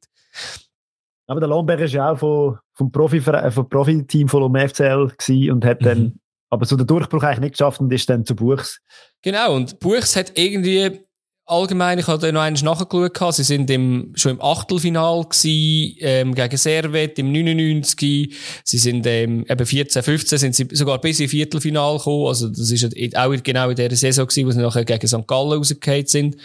Aber 1.27 1.41
der 1.41 1.49
Lomberg 1.49 1.81
ist 1.81 1.95
ja 1.95 2.13
auch 2.13 2.19
vom, 2.19 2.59
vom 2.75 2.93
Profi, 2.93 3.21
vom 3.21 3.69
Profiteam 3.69 4.29
von 4.29 4.55
FCL 4.55 5.11
und 5.51 5.65
hat 5.65 5.81
mhm. 5.81 5.85
dann 5.85 6.21
aber 6.51 6.65
so 6.65 6.77
den 6.77 6.87
Durchbruch 6.87 7.23
eigentlich 7.23 7.41
nicht 7.41 7.53
geschafft 7.53 7.81
und 7.81 7.93
ist 7.93 8.09
dann 8.09 8.25
zu 8.25 8.37
Buchs. 8.37 8.81
Genau, 9.23 9.55
und 9.55 9.81
Buchs 9.81 10.15
hat 10.15 10.39
irgendwie 10.39 11.01
allgemein, 11.47 11.99
ich 11.99 12.07
habe 12.09 12.33
noch 12.33 12.41
eines 12.41 12.63
nachgeschaut, 12.63 13.35
sie 13.35 13.45
sind 13.45 13.71
im, 13.71 14.13
schon 14.17 14.33
im 14.33 14.43
Achtelfinal 14.43 15.23
gewesen, 15.25 15.97
ähm, 16.01 16.35
gegen 16.35 16.57
Servet 16.57 17.19
im 17.19 17.33
99. 17.33 18.35
Sie 18.65 18.79
sind 18.79 19.07
ähm, 19.07 19.47
eben 19.49 19.67
14, 19.67 20.03
15 20.03 20.39
sind 20.39 20.55
sie 20.55 20.69
sogar 20.73 21.01
bis 21.01 21.21
ins 21.21 21.31
Viertelfinal 21.31 21.99
gekommen. 21.99 22.27
Also 22.27 22.49
das 22.49 22.71
ist 22.71 23.17
auch 23.17 23.43
genau 23.43 23.71
in 23.71 23.77
der 23.77 23.95
Saison 23.97 24.27
gewesen, 24.27 24.47
wo 24.47 24.51
sie 24.51 24.61
nachher 24.61 24.85
gegen 24.85 25.07
St. 25.07 25.27
Gallen 25.27 25.53
rausgefallen 25.53 26.07
sind. 26.07 26.37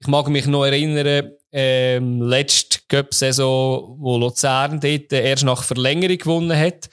Ich 0.00 0.06
mag 0.06 0.28
mich 0.28 0.46
noch 0.46 0.64
erinnern, 0.64 1.32
ähm, 1.50 2.22
letzte 2.22 2.78
Cup-Saison, 2.88 3.96
wo 3.98 4.18
Luzern 4.18 4.78
dort 4.80 5.12
erst 5.12 5.44
nach 5.44 5.64
Verlängerung 5.64 6.18
gewonnen 6.18 6.56
hat. 6.56 6.88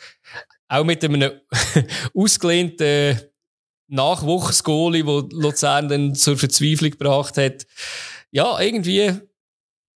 Auch 0.67 0.83
mit 0.83 1.03
einem 1.03 1.31
ausgelehnten 2.15 3.19
Nachwuchsgoalie, 3.87 5.05
wo 5.05 5.19
Luzern 5.31 5.87
dann 5.87 6.15
zur 6.15 6.37
Verzweiflung 6.37 6.91
gebracht 6.91 7.37
hat. 7.37 7.65
Ja, 8.31 8.59
irgendwie 8.59 9.13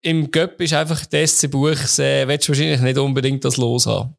im 0.02 0.30
Göpp 0.30 0.60
ist 0.60 0.72
einfach 0.74 1.04
der 1.06 1.26
SC 1.26 1.50
Buchs, 1.50 1.98
äh, 1.98 2.26
willst 2.26 2.48
du 2.48 2.52
wahrscheinlich 2.52 2.80
nicht 2.80 2.98
unbedingt 2.98 3.44
das 3.44 3.56
los 3.56 3.86
haben. 3.86 4.16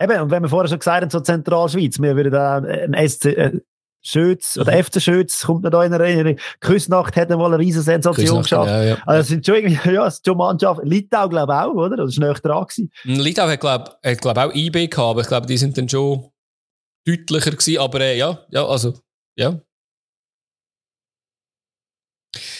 Eben, 0.00 0.20
und 0.20 0.30
wenn 0.30 0.42
wir 0.42 0.48
vorher 0.50 0.68
schon 0.68 0.78
gesagt 0.78 1.02
haben, 1.02 1.10
so 1.10 1.20
Zentralschweiz, 1.20 1.98
wir 1.98 2.14
würden 2.16 2.32
da 2.32 2.58
ein 2.58 3.08
SC, 3.08 3.24
äh, 3.26 3.60
Schütz 4.02 4.56
oder 4.56 4.72
mhm. 4.72 4.84
FC 4.84 5.02
Schütz 5.02 5.42
kommt 5.42 5.64
noch 5.64 5.70
da 5.70 5.82
in 5.82 5.92
Erinnerung. 5.92 6.36
Küssnacht 6.60 7.16
hat 7.16 7.28
mal 7.30 7.46
eine 7.46 7.58
riesen 7.58 7.82
Sensation 7.82 8.42
geschafft. 8.42 8.68
Ja, 8.68 8.82
ja. 8.82 8.98
Also, 9.04 9.20
es 9.20 9.28
sind 9.28 9.44
schon 9.44 9.56
irgendwie, 9.56 9.90
ja, 9.94 10.06
es 10.06 10.16
sind 10.16 10.26
schon 10.26 10.36
Mannschaften. 10.36 10.86
Litau, 10.86 11.28
glaube 11.28 11.52
ich, 11.52 11.58
auch, 11.58 11.74
oder? 11.74 11.96
Das 11.96 12.10
ist 12.10 12.18
näher 12.20 12.34
dran 12.34 12.66
gewesen. 12.66 12.90
Litau 13.04 13.48
hat, 13.48 13.60
glaube 13.60 13.96
ich, 14.02 14.18
glaub, 14.18 14.38
auch 14.38 14.54
IB 14.54 14.86
gehabt, 14.86 14.98
aber 14.98 15.20
ich 15.22 15.26
glaube, 15.26 15.46
die 15.46 15.56
sind 15.56 15.76
dann 15.76 15.88
schon 15.88 16.30
deutlicher 17.06 17.52
gewesen, 17.52 17.78
aber 17.78 18.00
äh, 18.00 18.18
ja, 18.18 18.46
ja, 18.50 18.66
also, 18.66 18.98
ja. 19.36 19.60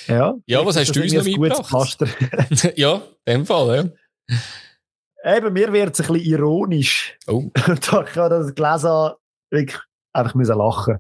Ja, 0.07 0.35
ja 0.47 0.65
was 0.65 0.77
hast 0.77 0.95
du 0.95 1.03
uns 1.03 1.13
noch 1.13 1.25
mitgebracht? 1.25 1.99
ja, 2.77 3.03
in 3.25 3.39
dem 3.39 3.47
Fall, 3.47 3.77
ja. 3.77 5.37
Eben, 5.37 5.53
mir 5.53 5.73
wird 5.73 5.99
es 5.99 6.09
ein 6.09 6.13
bisschen 6.13 6.33
ironisch. 6.33 7.19
Oh. 7.27 7.51
da 7.55 8.05
kann 8.05 8.31
das 8.31 8.55
gelesen 8.55 9.15
wirklich 9.51 9.81
einfach 10.13 10.35
müssen 10.35 10.57
lachen. 10.57 10.99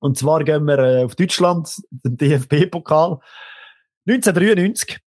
Und 0.00 0.18
zwar 0.18 0.44
gehen 0.44 0.64
wir 0.64 0.78
äh, 0.78 1.04
auf 1.04 1.16
Deutschland, 1.16 1.68
den 1.90 2.16
DFB-Pokal, 2.16 3.18
1993. 4.06 5.00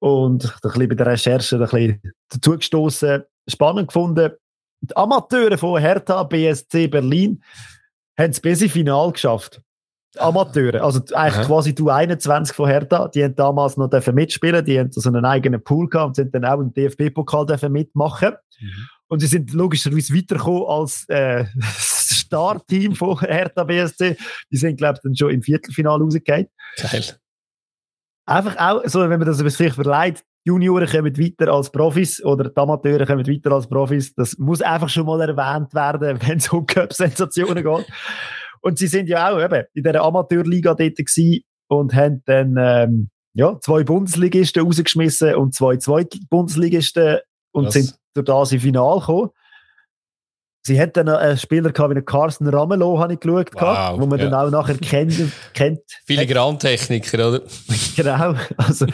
Und 0.00 0.44
ein 0.44 0.60
bisschen 0.62 0.88
bei 0.88 0.94
der 0.94 1.06
Recherche 1.06 1.56
ein 1.56 1.62
bisschen 1.62 2.14
dazugestoßen, 2.28 3.24
spannend 3.48 3.88
gefunden. 3.88 4.32
Die 4.80 4.96
Amateure 4.96 5.58
von 5.58 5.80
Hertha 5.80 6.22
BSC 6.22 6.88
Berlin 6.88 7.42
haben 8.18 8.30
das 8.30 8.40
bis 8.40 8.62
Final 8.70 9.12
geschafft. 9.12 9.60
Die 10.14 10.20
Amateure, 10.20 10.82
also 10.82 11.00
eigentlich 11.14 11.34
Aha. 11.34 11.44
quasi 11.44 11.74
du 11.74 11.90
21 11.90 12.56
von 12.56 12.68
Hertha, 12.68 13.08
die 13.08 13.22
haben 13.22 13.34
damals 13.34 13.76
noch 13.76 13.90
mitspielen, 14.12 14.64
die 14.64 14.78
haben 14.78 14.90
so 14.90 15.06
einen 15.08 15.24
eigenen 15.24 15.62
Pool 15.62 15.88
gehabt 15.88 16.08
und 16.08 16.16
sind 16.16 16.34
dann 16.34 16.44
auch 16.44 16.60
im 16.60 16.72
DFB-Pokal 16.72 17.46
mitmachen. 17.68 18.34
Mhm. 18.58 18.88
Und 19.08 19.20
sie 19.20 19.26
sind 19.26 19.52
logischerweise 19.52 20.14
weitergekommen 20.14 20.64
als 20.66 21.08
äh, 21.08 21.44
Startteam 22.28 22.94
von 22.94 23.18
Hertha 23.20 23.64
BSC. 23.64 24.16
Die 24.50 24.56
sind, 24.56 24.76
glaube 24.76 24.94
ich, 24.96 25.02
dann 25.02 25.16
schon 25.16 25.30
im 25.30 25.42
Viertelfinale 25.42 26.02
rausgegangen. 26.02 26.48
Geil. 26.76 27.04
Einfach 28.26 28.56
auch, 28.58 28.82
so, 28.86 29.00
wenn 29.00 29.18
man 29.18 29.26
das 29.26 29.40
vielleicht 29.40 29.74
verleiht, 29.74 30.22
Junioren 30.44 30.88
kommen 30.88 31.16
weiter 31.18 31.52
als 31.52 31.70
Profis 31.70 32.24
oder 32.24 32.50
die 32.50 32.56
Amateure 32.56 33.06
kommen 33.06 33.26
weiter 33.26 33.52
als 33.52 33.68
Profis. 33.68 34.14
Das 34.14 34.38
muss 34.38 34.62
einfach 34.62 34.88
schon 34.88 35.06
mal 35.06 35.20
erwähnt 35.20 35.74
werden, 35.74 36.18
wenn 36.26 36.38
es 36.38 36.48
um 36.48 36.66
Cup-Sensationen 36.66 37.64
geht. 37.64 37.86
Und 38.60 38.78
sie 38.78 38.86
sind 38.86 39.08
ja 39.08 39.30
auch 39.30 39.40
eben 39.40 39.64
in 39.74 39.82
dieser 39.82 40.02
Amateurliga 40.02 40.74
dort 40.74 40.96
gewesen 40.96 41.44
und 41.68 41.94
haben 41.94 42.22
dann 42.24 42.56
ähm, 42.58 43.10
ja, 43.34 43.58
zwei 43.60 43.84
Bundesligisten 43.84 44.64
rausgeschmissen 44.64 45.34
und 45.36 45.54
zwei 45.54 45.76
Zweitbundesligisten 45.76 47.18
und 47.52 47.66
Was? 47.66 47.74
sind 47.74 47.94
durch 48.14 48.24
das 48.24 48.52
im 48.52 48.60
Finale 48.60 49.00
gekommen. 49.00 49.30
Sie 50.68 50.78
hat 50.78 50.98
dann 50.98 51.08
einen 51.08 51.38
Spieler 51.38 51.72
gehabt 51.72 51.96
wie 51.96 52.02
Carsten 52.02 52.46
Ramelow, 52.46 52.98
habe 52.98 53.14
ich 53.14 53.20
geschaut, 53.20 53.48
wow, 53.54 53.60
gehabt, 53.60 54.00
wo 54.00 54.06
man 54.06 54.18
ja. 54.18 54.28
dann 54.28 54.34
auch 54.34 54.50
nachher 54.50 54.76
kennt. 54.76 55.14
kennt 55.54 55.80
Filigrantechniker, 56.04 57.26
oder? 57.26 57.40
genau. 57.96 58.34
Also, 58.58 58.84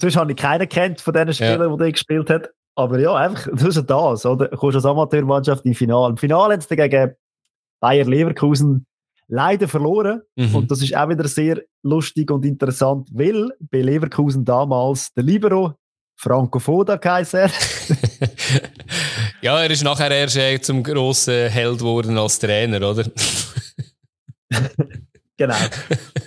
sonst 0.00 0.16
habe 0.16 0.30
ich 0.30 0.36
keinen 0.36 0.68
kennt 0.68 1.00
von 1.00 1.12
diesen 1.12 1.34
Spielern, 1.34 1.70
ja. 1.76 1.84
die 1.84 1.92
gespielt 1.92 2.30
hat. 2.30 2.50
Aber 2.76 3.00
ja, 3.00 3.14
einfach, 3.16 3.48
das 3.52 3.76
ist 3.76 3.90
das, 3.90 4.26
oder? 4.26 4.46
Du 4.46 4.56
kommst 4.56 4.76
als 4.76 4.86
Amateurmannschaft 4.86 5.66
im 5.66 5.74
Finale. 5.74 6.10
Im 6.10 6.16
Finale 6.16 6.54
hat 6.54 6.60
es 6.60 6.68
gegen 6.68 7.16
Bayer 7.80 8.04
Leverkusen 8.04 8.86
leider 9.26 9.66
verloren. 9.66 10.22
Mhm. 10.36 10.54
Und 10.54 10.70
das 10.70 10.80
ist 10.82 10.96
auch 10.96 11.08
wieder 11.08 11.26
sehr 11.26 11.62
lustig 11.82 12.30
und 12.30 12.44
interessant, 12.44 13.08
weil 13.12 13.50
bei 13.58 13.80
Leverkusen 13.80 14.44
damals 14.44 15.12
der 15.14 15.24
Libero 15.24 15.74
Franco 16.14 16.60
Foda 16.60 16.94
geheißen. 16.94 17.50
ja, 19.40 19.60
er 19.60 19.70
ist 19.70 19.82
nachher 19.82 20.10
erst 20.10 20.36
äh, 20.36 20.60
zum 20.60 20.82
grossen 20.82 21.48
Held 21.48 21.78
geworden 21.78 22.18
als 22.18 22.38
Trainer, 22.38 22.88
oder? 22.88 23.04
genau. 25.36 25.56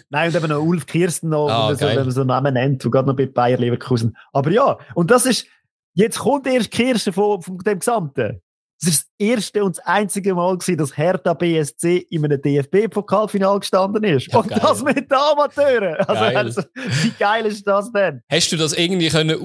Nein, 0.09 0.29
und 0.29 0.35
eben 0.35 0.49
noch 0.49 0.61
Ulf 0.61 0.85
Kirsten 0.85 1.29
noch, 1.29 1.49
ah, 1.49 1.73
wenn, 1.79 1.95
man 1.95 2.11
so, 2.11 2.21
einen 2.21 2.27
Namen 2.27 2.53
nennt, 2.53 2.83
der 2.83 2.91
gerade 2.91 3.07
noch 3.07 3.15
bei 3.15 3.25
Bayer 3.25 3.57
Leverkusen. 3.57 4.15
Aber 4.33 4.51
ja, 4.51 4.77
und 4.93 5.11
das 5.11 5.25
ist, 5.25 5.45
jetzt 5.93 6.19
kommt 6.19 6.47
erst 6.47 6.71
Kirsten 6.71 7.13
von, 7.13 7.41
von 7.41 7.57
dem 7.59 7.79
Gesamten. 7.79 8.41
Das 8.83 8.93
ist 8.93 9.03
das 9.03 9.27
erste 9.27 9.63
und 9.63 9.77
das 9.77 9.85
einzige 9.85 10.33
Mal 10.33 10.57
gewesen, 10.57 10.77
dass 10.77 10.97
Hertha 10.97 11.35
BSC 11.35 11.97
in 12.09 12.25
einem 12.25 12.41
DFB-Pokalfinal 12.41 13.59
gestanden 13.59 14.03
ist. 14.03 14.31
Ja, 14.31 14.39
und 14.39 14.49
geil. 14.49 14.59
das 14.59 14.83
mit 14.83 14.97
den 14.97 15.17
Amateuren. 15.17 15.95
Also, 16.07 16.37
also, 16.37 16.61
wie 17.03 17.11
geil 17.11 17.45
ist 17.45 17.67
das 17.67 17.91
denn? 17.91 18.23
Hast 18.31 18.51
du 18.51 18.57
das 18.57 18.73
irgendwie 18.73 19.09
können 19.09 19.37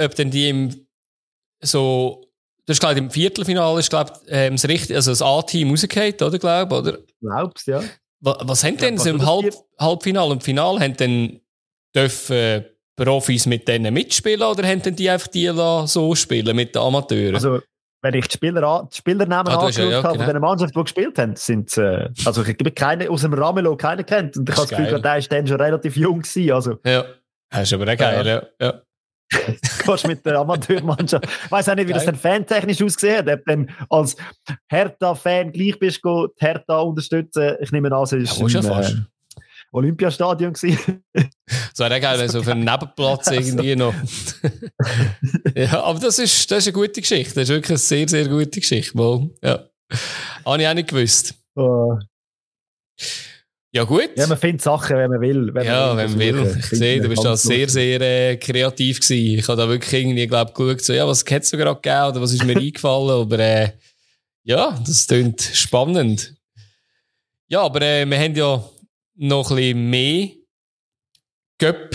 ob 0.00 0.14
denn 0.14 0.30
die 0.30 0.48
im 0.48 0.88
so 1.60 2.27
Du 2.68 2.72
hast 2.72 2.80
glaube 2.80 2.98
im 2.98 3.10
Viertelfinale 3.10 3.80
ist 3.80 3.88
glaube 3.88 4.12
ähm, 4.28 4.56
das 4.56 4.68
richtig, 4.68 4.94
also 4.94 5.10
das 5.10 5.22
A-Team 5.22 5.70
rausgefallen, 5.70 6.14
oder 6.20 6.38
glaube 6.38 6.76
oder? 6.76 6.98
Glaubst 7.18 7.66
ja. 7.66 7.80
Was, 8.20 8.36
was 8.42 8.62
haben 8.62 8.76
denn 8.76 8.98
so 8.98 9.08
im 9.08 9.24
Halb, 9.24 9.54
Halbfinale 9.80 10.32
und 10.32 10.42
Finale 10.42 10.78
haben 10.78 10.94
denn 10.94 11.40
dürfen 11.96 12.66
Profis 12.94 13.46
mit 13.46 13.66
denen 13.66 13.94
mitspielen 13.94 14.42
oder 14.42 14.68
haben 14.68 14.82
denn 14.82 14.94
die 14.94 15.08
einfach 15.08 15.28
die 15.28 15.50
so 15.86 16.14
spielen 16.14 16.54
mit 16.54 16.74
den 16.74 16.82
Amateuren? 16.82 17.36
Also 17.36 17.60
wenn 18.02 18.12
ich 18.12 18.28
die 18.28 18.34
Spieler, 18.34 18.86
die 18.92 18.96
Spielernamen 18.98 19.50
ah, 19.50 19.60
angeschaut 19.60 19.90
ja, 19.90 20.02
habe 20.02 20.18
genau. 20.18 20.24
von 20.26 20.34
den 20.34 20.42
Mannschaften, 20.42 20.78
die 20.78 20.84
gespielt 20.84 21.18
haben, 21.18 21.36
sind 21.36 21.74
äh, 21.78 22.10
also 22.26 22.42
ich 22.42 22.48
habe 22.48 22.70
keine, 22.72 23.08
aus 23.08 23.22
dem 23.22 23.32
Ramelo 23.32 23.78
keinen 23.78 24.04
kennt. 24.04 24.36
Und 24.36 24.46
ich 24.46 24.54
habe 24.54 24.68
das 24.68 24.78
Gefühl, 24.78 25.00
der 25.00 25.16
ist 25.16 25.32
dann 25.32 25.46
schon 25.46 25.58
relativ 25.58 25.96
jung 25.96 26.20
gewesen, 26.20 26.52
also. 26.52 26.78
Ja. 26.84 27.06
Das 27.50 27.62
ist 27.62 27.72
aber 27.72 27.90
auch 27.90 27.96
geil, 27.96 28.26
ja. 28.26 28.42
ja. 28.60 28.82
Gehst 29.86 30.06
mit 30.06 30.24
der 30.24 30.38
Amateurmannschaft. 30.38 31.26
Ich 31.44 31.50
weiß 31.50 31.68
auch 31.68 31.74
nicht, 31.74 31.88
wie 31.88 31.92
das 31.92 32.06
dann 32.06 32.16
fantechnisch 32.16 32.82
ausgesehen 32.82 33.18
hat. 33.18 33.28
Ob 33.28 33.44
du 33.44 33.50
dann 33.50 33.70
als 33.90 34.16
Hertha-Fan 34.68 35.52
gleich 35.52 35.78
bist, 35.78 36.00
die 36.04 36.26
Hertha 36.38 36.78
unterstützen. 36.78 37.56
Ich 37.60 37.72
nehme 37.72 37.92
an, 37.92 38.04
es 38.04 38.12
ist. 38.12 38.38
Ja, 38.38 38.60
ein, 38.60 38.62
fast. 38.62 38.94
Äh, 38.94 39.00
Olympiastadion 39.72 40.52
gewesen. 40.52 41.04
so 41.74 41.84
wäre 41.84 42.00
geil, 42.00 42.18
wenn 42.18 42.28
so 42.28 42.40
auf 42.40 42.48
einem 42.48 42.64
Nebenplatz 42.64 43.26
irgendwie 43.30 43.76
noch. 43.76 43.94
ja, 45.54 45.82
aber 45.82 46.00
das 46.00 46.18
ist, 46.18 46.50
das 46.50 46.58
ist 46.58 46.68
eine 46.68 46.72
gute 46.72 47.00
Geschichte. 47.00 47.34
Das 47.34 47.44
ist 47.44 47.48
wirklich 47.50 47.70
eine 47.70 47.78
sehr, 47.78 48.08
sehr 48.08 48.28
gute 48.28 48.60
Geschichte. 48.60 48.96
Mal, 48.96 49.30
ja. 49.42 49.68
Habe 50.44 50.62
ich 50.62 50.68
auch 50.68 50.74
nicht 50.74 50.88
gewusst. 50.88 51.34
Oh. 51.54 51.98
Ja, 53.70 53.84
gut. 53.84 54.10
Ja, 54.16 54.26
man 54.26 54.38
findet 54.38 54.62
Sachen, 54.62 54.96
wenn 54.96 55.10
man 55.10 55.20
will. 55.20 55.50
Wenn 55.52 55.66
ja, 55.66 55.94
man 55.94 55.98
wenn 55.98 56.10
man 56.10 56.46
will. 56.46 56.56
Ich 56.58 56.66
sehe, 56.66 57.00
du 57.02 57.08
bist 57.08 57.22
da 57.22 57.36
sehr, 57.36 57.68
sehr 57.68 58.00
äh, 58.00 58.36
kreativ 58.38 59.00
gewesen. 59.00 59.38
Ich 59.38 59.46
habe 59.46 59.60
da 59.60 59.68
wirklich 59.68 59.92
irgendwie, 59.92 60.26
glaube 60.26 60.52
geschaut, 60.52 60.80
so, 60.80 60.92
ja, 60.94 61.06
was 61.06 61.24
hat 61.30 61.42
es 61.42 61.50
so 61.50 61.56
gerade 61.58 61.74
gegeben 61.74 62.08
oder 62.10 62.22
was 62.22 62.32
ist 62.32 62.44
mir 62.44 62.56
eingefallen, 62.58 63.10
aber 63.10 63.38
äh, 63.38 63.72
ja, 64.44 64.82
das 64.86 65.06
klingt 65.06 65.42
spannend. 65.42 66.34
Ja, 67.48 67.60
aber 67.60 67.82
äh, 67.82 68.06
wir 68.06 68.18
haben 68.18 68.34
ja 68.34 68.64
noch 69.16 69.50
ein 69.50 69.56
bisschen 69.56 69.90
mehr 69.90 70.28
Göpp. 71.58 71.94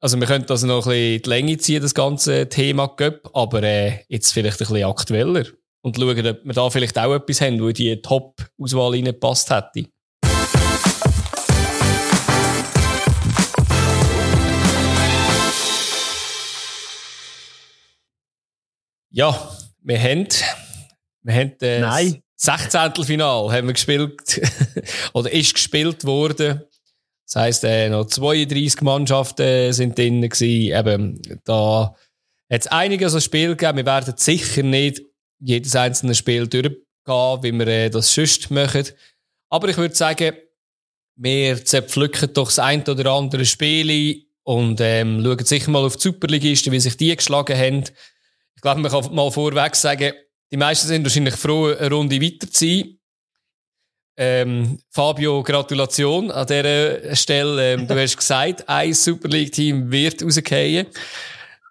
Also 0.00 0.20
wir 0.20 0.26
könnten 0.26 0.50
also 0.50 0.66
noch 0.66 0.86
ein 0.86 0.90
bisschen 0.90 1.22
die 1.22 1.28
Länge 1.30 1.56
ziehen, 1.56 1.80
das 1.80 1.94
ganze 1.94 2.48
Thema 2.50 2.88
Göpp, 2.88 3.30
aber 3.32 3.62
äh, 3.62 4.04
jetzt 4.08 4.32
vielleicht 4.32 4.60
ein 4.60 4.68
bisschen 4.68 4.84
aktueller. 4.84 5.46
Und 5.80 5.96
schauen, 5.96 6.10
ob 6.10 6.44
wir 6.44 6.52
da 6.52 6.68
vielleicht 6.68 6.98
auch 6.98 7.14
etwas 7.14 7.40
haben, 7.40 7.60
wo 7.60 7.68
in 7.68 7.74
die 7.74 8.02
Top-Auswahl 8.02 8.90
reingepasst 8.90 9.50
hätte. 9.50 9.88
Ja, 19.16 19.50
wir 19.82 19.98
haben, 19.98 20.28
wir 21.22 21.34
haben 21.34 21.52
äh, 21.62 21.80
Nein. 21.80 22.22
16. 22.36 23.02
Final 23.02 23.50
haben 23.50 23.66
wir 23.66 23.72
gespielt 23.72 24.42
oder 25.14 25.32
ist 25.32 25.54
gespielt 25.54 26.04
worden. 26.04 26.60
Das 27.24 27.36
heisst, 27.36 27.64
äh, 27.64 27.88
noch 27.88 28.04
32 28.04 28.82
Mannschaften 28.82 29.72
sind 29.72 29.96
drin 29.96 30.20
gewesen. 30.20 30.78
Eben, 30.78 31.40
da 31.44 31.94
hat 32.52 32.60
es 32.60 32.66
einige 32.66 33.08
so 33.08 33.18
Spiele 33.18 33.56
gegeben. 33.56 33.78
Wir 33.78 33.86
werden 33.86 34.12
sicher 34.18 34.62
nicht 34.62 35.00
jedes 35.40 35.74
einzelne 35.74 36.14
Spiel 36.14 36.46
durchgehen, 36.46 36.76
wie 37.06 37.52
wir 37.52 37.66
äh, 37.68 37.88
das 37.88 38.12
sonst 38.12 38.50
machen. 38.50 38.84
Aber 39.48 39.70
ich 39.70 39.78
würde 39.78 39.94
sagen, 39.94 40.36
wir 41.14 41.64
zerpflücken 41.64 42.34
doch 42.34 42.48
das 42.48 42.58
ein 42.58 42.86
oder 42.86 43.12
andere 43.12 43.46
Spiel 43.46 44.26
und 44.42 44.78
ähm, 44.82 45.22
schauen 45.24 45.46
sicher 45.46 45.70
mal 45.70 45.86
auf 45.86 45.96
die 45.96 46.02
Superligisten, 46.02 46.70
wie 46.70 46.80
sich 46.80 46.98
die 46.98 47.16
geschlagen 47.16 47.56
haben. 47.56 47.84
Ich 48.66 48.72
glaube, 48.74 48.80
man 48.80 48.90
kann 48.90 49.14
mal 49.14 49.30
vorweg 49.30 49.76
sagen, 49.76 50.12
die 50.50 50.56
meisten 50.56 50.88
sind 50.88 51.04
wahrscheinlich 51.04 51.36
froh, 51.36 51.66
eine 51.72 51.88
Runde 51.88 52.20
weiter 52.20 52.50
zu 52.50 52.64
sein. 52.66 52.98
Ähm, 54.16 54.80
Fabio, 54.90 55.40
Gratulation 55.44 56.32
an 56.32 56.44
dieser 56.48 57.14
Stelle. 57.14 57.74
Ähm, 57.74 57.86
du 57.86 57.94
hast 57.96 58.16
gesagt, 58.16 58.68
ein 58.68 58.92
Super 58.92 59.28
League-Team 59.28 59.88
wird 59.92 60.20
rausgehen. 60.20 60.88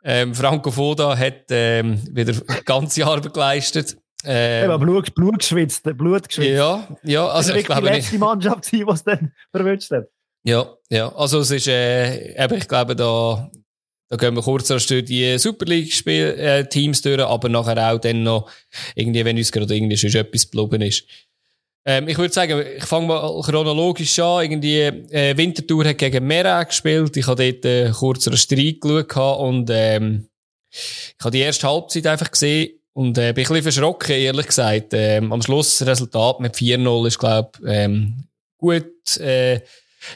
Ähm, 0.06 0.34
Franco 0.34 0.72
Foda 0.72 1.18
hat 1.18 1.44
ähm, 1.50 2.00
wieder 2.16 2.34
ganze 2.64 3.06
Arbeit 3.06 3.34
geleistet. 3.34 3.98
Ähm, 4.24 4.72
Eben, 4.72 4.80
Blut, 4.80 5.14
Blut 5.16 5.40
geschwitzt, 5.40 5.84
Blut 5.98 6.30
geschwitzt. 6.30 6.50
ja, 6.52 6.88
ja, 7.04 7.26
also 7.28 7.36
Also 7.52 7.54
ich 7.56 7.58
die 7.58 7.64
glaube 7.66 7.82
nicht. 7.90 7.94
letzte 7.96 8.18
Mannschaft 8.20 8.72
die 8.72 8.86
es 8.90 9.04
dann 9.04 9.34
verwünscht 9.52 9.92
hat. 9.92 10.06
Ja, 10.44 10.74
ja. 10.90 11.14
Also 11.14 11.40
es 11.40 11.52
ist, 11.52 11.68
äh, 11.68 12.42
eben, 12.42 12.56
ich 12.58 12.68
glaube, 12.70 12.96
da, 12.96 13.50
da 14.08 14.18
gehen 14.18 14.36
wir 14.36 14.44
kurz 14.44 14.70
erst 14.70 14.90
durch 14.90 15.06
die 15.06 15.38
Super 15.40 15.66
League-Spiel, 15.66 16.36
äh, 16.38 16.64
durch, 16.66 17.20
aber 17.20 17.50
nachher 17.50 17.92
auch 17.92 18.00
dann 18.00 18.24
noch 18.24 18.50
irgendwie, 18.94 19.26
wenn 19.26 19.38
uns 19.38 19.52
gerade 19.52 19.76
irgendwie 19.76 19.98
schon 19.98 20.14
etwas 20.14 20.50
geblieben 20.50 20.82
ist. 20.82 21.06
Ähm, 21.88 22.08
ich 22.08 22.18
würde 22.18 22.34
sagen, 22.34 22.64
ich 22.78 22.84
fange 22.84 23.08
mal 23.08 23.42
chronologisch 23.42 24.18
an. 24.20 24.44
Irgendwie, 24.44 24.82
äh, 24.82 25.38
Winterthur 25.38 25.86
hat 25.86 26.00
gegen 26.00 26.26
Mera 26.26 26.64
gespielt. 26.64 27.16
Ich 27.16 27.28
habe 27.28 27.52
dort 27.52 27.66
äh, 27.66 27.92
kurz 27.92 28.28
einen 28.28 28.38
Streit 28.38 28.82
geschaut 28.82 29.40
und 29.40 29.70
ähm, 29.72 30.28
ich 30.72 31.16
habe 31.20 31.32
die 31.32 31.40
erste 31.40 31.68
Halbzeit 31.68 32.08
einfach 32.08 32.32
gesehen 32.32 32.80
und 32.94 33.18
äh, 33.18 33.34
bin 33.34 33.46
ein 33.46 33.54
bisschen 33.54 33.64
verschrocken, 33.64 34.16
ehrlich 34.16 34.48
gesagt. 34.48 34.94
Ähm, 34.94 35.32
am 35.32 35.42
Schluss 35.42 35.78
das 35.78 35.88
Resultat 35.88 36.40
mit 36.40 36.56
4-0 36.56 37.08
ist, 37.08 37.20
glaube 37.20 37.52
ich, 37.60 37.68
ähm, 37.68 38.28
gut. 38.58 39.18
Äh, 39.18 39.62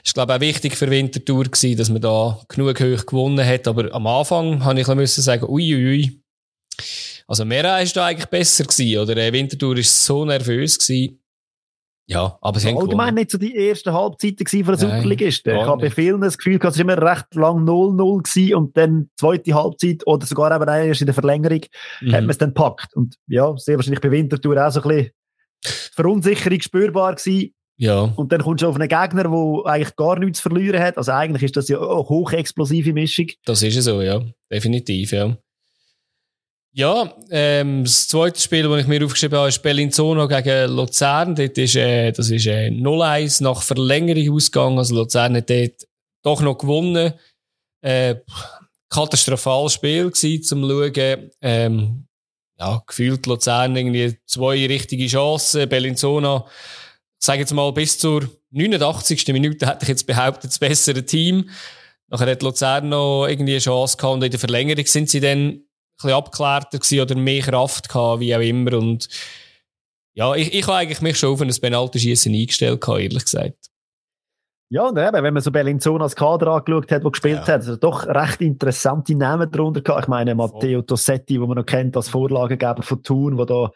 ist, 0.04 0.14
glaube 0.14 0.36
auch 0.36 0.40
wichtig 0.40 0.76
für 0.76 0.90
Winterthur 0.90 1.46
gewesen, 1.46 1.78
dass 1.78 1.90
man 1.90 2.02
da 2.02 2.40
genug 2.48 2.80
hoch 2.80 3.06
gewonnen 3.06 3.46
hat. 3.46 3.68
Aber 3.68 3.94
am 3.94 4.08
Anfang 4.08 4.64
habe 4.64 4.80
ich 4.80 4.88
bisschen 4.88 5.24
sagen, 5.24 5.46
uiuiui. 5.46 5.76
Ui, 5.76 5.86
ui. 6.06 6.22
Also 7.28 7.46
Mera 7.46 7.80
ist 7.80 7.96
da 7.96 8.06
eigentlich 8.08 8.30
besser 8.30 8.64
gewesen, 8.64 9.00
oder? 9.00 9.16
Äh, 9.18 9.32
Winterthur 9.32 9.78
ist 9.78 10.04
so 10.06 10.26
nervös 10.26 10.80
gewesen. 10.80 11.20
Ja, 12.08 12.40
aber 12.42 12.60
sie 12.60 12.70
haben 12.70 12.78
Allgemein 12.78 13.10
gewonnen. 13.10 13.16
nicht 13.18 13.30
so 13.30 13.38
die 13.38 13.56
ersten 13.56 13.94
Halbzeiten 13.94 14.44
gewesen 14.44 14.66
von 14.66 14.76
der 14.76 14.80
Superligisten. 14.80 15.56
Ich 15.56 15.62
habe 15.62 15.80
bei 15.80 15.92
vielen 15.92 16.22
das 16.22 16.40
Gefühl, 16.40 16.56
es 16.56 16.64
war 16.64 16.80
immer 16.80 17.00
recht 17.00 17.36
lang 17.36 17.64
0-0 17.66 18.24
gewesen 18.24 18.56
und 18.56 18.76
dann 18.76 19.12
zweite 19.16 19.54
Halbzeit 19.54 20.08
oder 20.08 20.26
sogar 20.26 20.56
eben 20.56 20.68
erst 20.68 21.02
in 21.02 21.06
der 21.06 21.14
Verlängerung 21.14 21.62
hat 21.62 22.02
man 22.12 22.24
Mhm. 22.24 22.30
es 22.32 22.38
dann 22.40 22.50
gepackt. 22.50 22.96
Und 22.96 23.14
ja, 23.28 23.54
sehr 23.58 23.76
wahrscheinlich 23.76 24.02
bei 24.02 24.10
Winterthur 24.10 24.58
auch 24.66 24.72
so 24.72 24.82
ein 24.82 24.88
bisschen 24.90 25.12
Verunsicherung 25.94 26.62
spürbar 26.62 27.14
gewesen. 27.16 27.54
Ja, 27.82 28.02
Und 28.02 28.34
dann 28.34 28.42
kommst 28.42 28.62
du 28.62 28.68
auf 28.68 28.76
einen 28.76 28.90
Gegner, 28.90 29.24
der 29.24 29.72
eigentlich 29.72 29.96
gar 29.96 30.20
nichts 30.20 30.40
zu 30.40 30.50
verlieren 30.50 30.82
hat. 30.82 30.98
Also 30.98 31.14
eigentlich 31.14 31.44
ist 31.44 31.56
das 31.56 31.70
ja 31.70 31.80
eine 31.80 31.88
hochexplosive 31.88 32.92
Mischung. 32.92 33.28
das 33.46 33.64
ist 33.64 33.78
es 33.78 33.86
so, 33.86 34.02
ja. 34.02 34.22
Definitiv, 34.52 35.14
ja. 35.14 35.38
Ja, 36.74 37.16
ähm, 37.32 37.86
das 37.86 38.10
zweite 38.10 38.40
Spiel, 38.40 38.64
das 38.64 38.82
ich 38.82 38.88
mir 38.88 39.04
aufgeschrieben 39.04 39.40
habe, 39.40 39.48
ist 39.48 39.64
Bellinzona 39.64 40.26
gegen 40.26 40.76
Luzern. 40.76 41.36
Dort 41.36 41.58
ist, 41.58 41.78
äh, 41.78 42.12
das 42.12 42.30
ist 42.30 42.48
äh, 42.48 42.68
0-1 42.68 43.42
nach 43.44 43.62
Verlängerung 43.62 44.36
ausgegangen. 44.36 44.78
Also 44.78 44.96
Luzern 44.96 45.38
hat 45.38 45.50
dort 45.50 45.88
doch 46.22 46.42
noch 46.42 46.58
gewonnen. 46.58 47.14
Äh, 47.82 48.16
katastrophales 48.90 49.74
Spiel 49.74 50.12
gewesen, 50.12 50.44
zum 50.44 50.70
Schauen. 50.70 51.32
Ähm, 51.42 52.08
ja, 52.60 52.84
gefühlt 52.86 53.26
Luzern 53.26 53.78
irgendwie 53.78 54.18
zwei 54.26 54.68
richtige 54.68 55.08
Chancen. 55.08 55.70
Bellinzona, 55.70 56.46
sage 57.20 57.40
jetzt 57.42 57.54
mal, 57.54 57.72
bis 57.72 58.00
zur 58.00 58.30
89. 58.52 59.28
Minute 59.28 59.68
hätte 59.68 59.84
ich 59.84 59.90
jetzt 59.90 60.08
behauptet, 60.08 60.52
das 60.52 60.60
bessere 60.60 61.06
Team. 61.06 61.50
Nachher 62.08 62.32
hat 62.32 62.42
Luzern 62.42 62.90
noch 62.90 63.28
irgendwie 63.28 63.54
eine 63.54 63.60
Chance 63.60 63.98
gehabt 63.98 64.16
und 64.16 64.24
in 64.24 64.32
der 64.32 64.40
Verlängerung 64.40 64.86
sind 64.86 65.10
sie 65.10 65.20
dann 65.20 65.38
ein 65.40 65.64
bisschen 65.96 66.12
abgeklärter 66.12 66.80
gewesen 66.80 67.02
oder 67.02 67.16
mehr 67.16 67.44
Kraft 67.44 67.90
gehabt, 67.90 68.22
wie 68.22 68.36
auch 68.36 68.40
immer. 68.40 68.74
Und 68.78 69.08
ja, 70.14 70.34
ich, 70.34 70.54
ich 70.54 70.66
habe 70.66 70.78
eigentlich 70.78 71.02
mich 71.02 71.18
schon 71.20 71.34
auf 71.34 71.42
ein 71.42 71.50
Penaltyschießen 71.50 72.34
eingestellt 72.34 72.82
gehabt, 72.82 73.02
ehrlich 73.02 73.26
gesagt. 73.26 73.70
Ja, 74.72 74.84
und 74.88 74.98
eben, 75.00 75.24
wenn 75.24 75.34
man 75.34 75.42
so 75.42 75.52
Bellinzona 75.52 76.04
als 76.04 76.16
Kader 76.16 76.48
angeschaut 76.48 76.92
hat, 76.92 77.04
der 77.04 77.12
gespielt 77.12 77.36
Ja. 77.38 77.42
hat, 77.42 77.62
also 77.62 77.76
doch 77.76 78.06
recht 78.06 78.40
interessante 78.42 79.16
Namen 79.16 79.50
darunter 79.52 79.82
gehabt. 79.82 80.04
Ich 80.04 80.08
meine, 80.08 80.36
Matteo 80.36 80.84
Tossetti, 80.84 81.42
wo 81.42 81.48
man 81.48 81.58
noch 81.58 81.66
kennt 81.66 81.98
als 81.98 82.10
Vorlagegeber 82.10 82.84
von 82.84 83.02
Thun, 83.02 83.38
der 83.38 83.46
da 83.48 83.72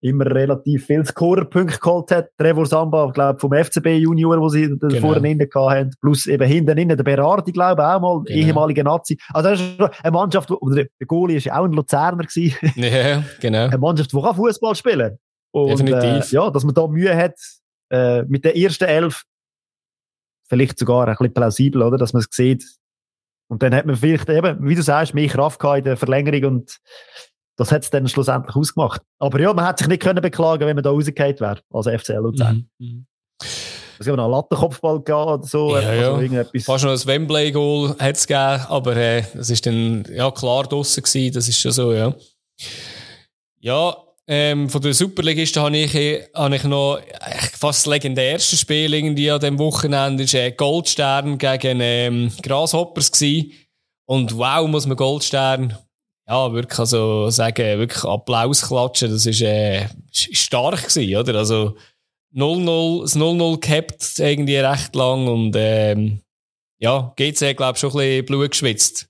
immer 0.00 0.26
relativ 0.26 0.86
viel 0.86 1.04
Scorerpunkte 1.04 1.78
geholt 1.78 2.10
hat. 2.12 2.28
Trevor 2.38 2.66
Samba, 2.66 3.10
glaube 3.12 3.40
vom 3.40 3.52
FCB 3.52 3.98
Junior, 3.98 4.40
wo 4.40 4.48
sie 4.48 4.68
Genau. 4.68 5.00
vorne 5.00 5.30
innen 5.30 5.48
gehabt 5.48 5.74
haben. 5.74 5.90
Plus 6.00 6.26
eben 6.26 6.46
hinten 6.46 6.78
innen 6.78 6.96
der 6.96 7.04
Berardi, 7.04 7.50
glaube 7.52 7.82
ich, 7.82 7.86
auch 7.88 8.00
mal, 8.00 8.22
Genau. 8.24 8.38
ehemaliger 8.46 8.84
Nazi. 8.84 9.18
Also 9.32 9.50
das 9.50 9.60
ist 9.60 9.80
eine 10.02 10.12
Mannschaft, 10.12 10.50
oder 10.50 10.84
der 10.84 11.06
Goalie 11.06 11.36
ist 11.38 11.44
ja 11.44 11.58
auch 11.58 11.64
ein 11.64 11.72
Luzerner 11.72 12.24
gewesen. 12.24 12.56
Ja, 12.76 13.24
genau. 13.40 13.64
eine 13.66 13.78
Mannschaft, 13.78 14.12
die 14.12 14.20
kann 14.20 14.34
Fußball 14.36 14.74
spielen 14.76 15.18
Und, 15.50 15.70
Definitiv. 15.80 16.32
Äh, 16.32 16.34
ja, 16.36 16.50
dass 16.50 16.64
man 16.64 16.74
da 16.74 16.86
Mühe 16.86 17.16
hat 17.16 17.34
äh, 17.90 18.22
mit 18.22 18.44
der 18.44 18.56
ersten 18.56 18.84
Elf, 18.84 19.24
vielleicht 20.48 20.78
sogar 20.78 21.08
ein 21.08 21.14
bisschen 21.16 21.34
plausibel, 21.34 21.82
oder, 21.82 21.98
dass 21.98 22.12
man 22.12 22.20
es 22.20 22.28
sieht. 22.30 22.64
Und 23.50 23.62
dann 23.62 23.74
hat 23.74 23.86
man 23.86 23.96
vielleicht 23.96 24.28
eben, 24.28 24.58
wie 24.68 24.74
du 24.74 24.82
sagst, 24.82 25.14
mehr 25.14 25.28
Kraft 25.28 25.58
gehabt 25.58 25.78
in 25.78 25.84
der 25.84 25.96
Verlängerung 25.96 26.56
und 26.56 26.78
das 27.58 27.72
hat 27.72 27.82
es 27.82 27.90
dann 27.90 28.08
schlussendlich 28.08 28.54
ausgemacht. 28.54 29.02
Aber 29.18 29.40
ja, 29.40 29.52
man 29.52 29.66
hat 29.66 29.78
sich 29.78 29.88
nicht 29.88 30.00
können 30.00 30.22
beklagen, 30.22 30.66
wenn 30.66 30.76
man 30.76 30.84
da 30.84 30.90
rausgefallen 30.90 31.38
wäre, 31.40 31.60
als 31.72 31.86
FCL 31.86 32.18
Luzern. 32.18 32.68
Mhm. 32.78 32.86
Mhm. 32.86 33.06
Es 33.98 34.06
gibt 34.06 34.16
noch 34.16 34.24
einen 34.24 34.32
Lattenkopfball 34.32 34.98
oder 34.98 35.42
so. 35.42 35.76
Ja, 35.76 35.88
also 35.88 36.00
ja. 36.00 36.20
irgendetwas. 36.20 36.64
Fast 36.64 36.84
noch 36.84 36.92
ein 36.92 37.04
Wembley-Goal 37.04 37.96
hat 37.98 38.16
es 38.16 38.26
gegeben, 38.28 38.64
aber 38.68 38.96
äh, 38.96 39.24
das 39.34 39.50
ist 39.50 39.66
dann 39.66 40.04
ja, 40.08 40.30
klar 40.30 40.64
draussen 40.64 41.02
gewesen, 41.02 41.34
das 41.34 41.48
ist 41.48 41.58
schon 41.60 41.72
so, 41.72 41.92
ja. 41.92 42.14
Ja, 43.58 43.96
ähm, 44.28 44.68
von 44.68 44.80
den 44.80 44.92
Superligisten 44.92 45.60
habe 45.60 45.76
ich, 45.76 45.94
äh, 45.96 46.28
habe 46.32 46.54
ich 46.54 46.62
noch 46.62 46.98
äh, 46.98 47.38
fast 47.58 47.80
das 47.80 47.86
legendärste 47.86 48.56
Spiel 48.56 48.94
irgendwie 48.94 49.32
an 49.32 49.40
dem 49.40 49.58
Wochenende, 49.58 50.22
ist 50.22 50.34
äh, 50.34 50.52
Goldstern 50.52 51.36
gegen 51.36 51.80
ähm, 51.80 52.30
Grasshoppers 52.40 53.10
gewesen. 53.10 53.52
Und 54.06 54.36
wow, 54.36 54.68
muss 54.68 54.86
man 54.86 54.96
Goldstern 54.96 55.76
ja, 56.28 56.52
wirklich, 56.52 56.78
also 56.78 57.30
sagen, 57.30 57.78
wirklich 57.78 58.04
Applaus 58.04 58.62
klatschen, 58.62 59.10
das 59.10 59.24
ist, 59.26 59.40
äh, 59.40 59.88
stark 60.12 60.88
gewesen, 60.88 61.16
oder? 61.16 61.38
Also 61.38 61.76
0-0, 62.34 63.02
das 63.02 63.16
0-0 63.16 63.60
gehabt 63.60 64.18
irgendwie 64.18 64.56
recht 64.56 64.94
lang 64.94 65.26
und 65.26 65.54
ähm, 65.56 66.20
ja, 66.78 67.12
GC, 67.16 67.56
glaube 67.56 67.72
ich, 67.74 67.78
schon 67.80 67.90
ein 67.90 67.96
bisschen 67.96 68.26
Blut 68.26 68.50
geschwitzt. 68.50 69.08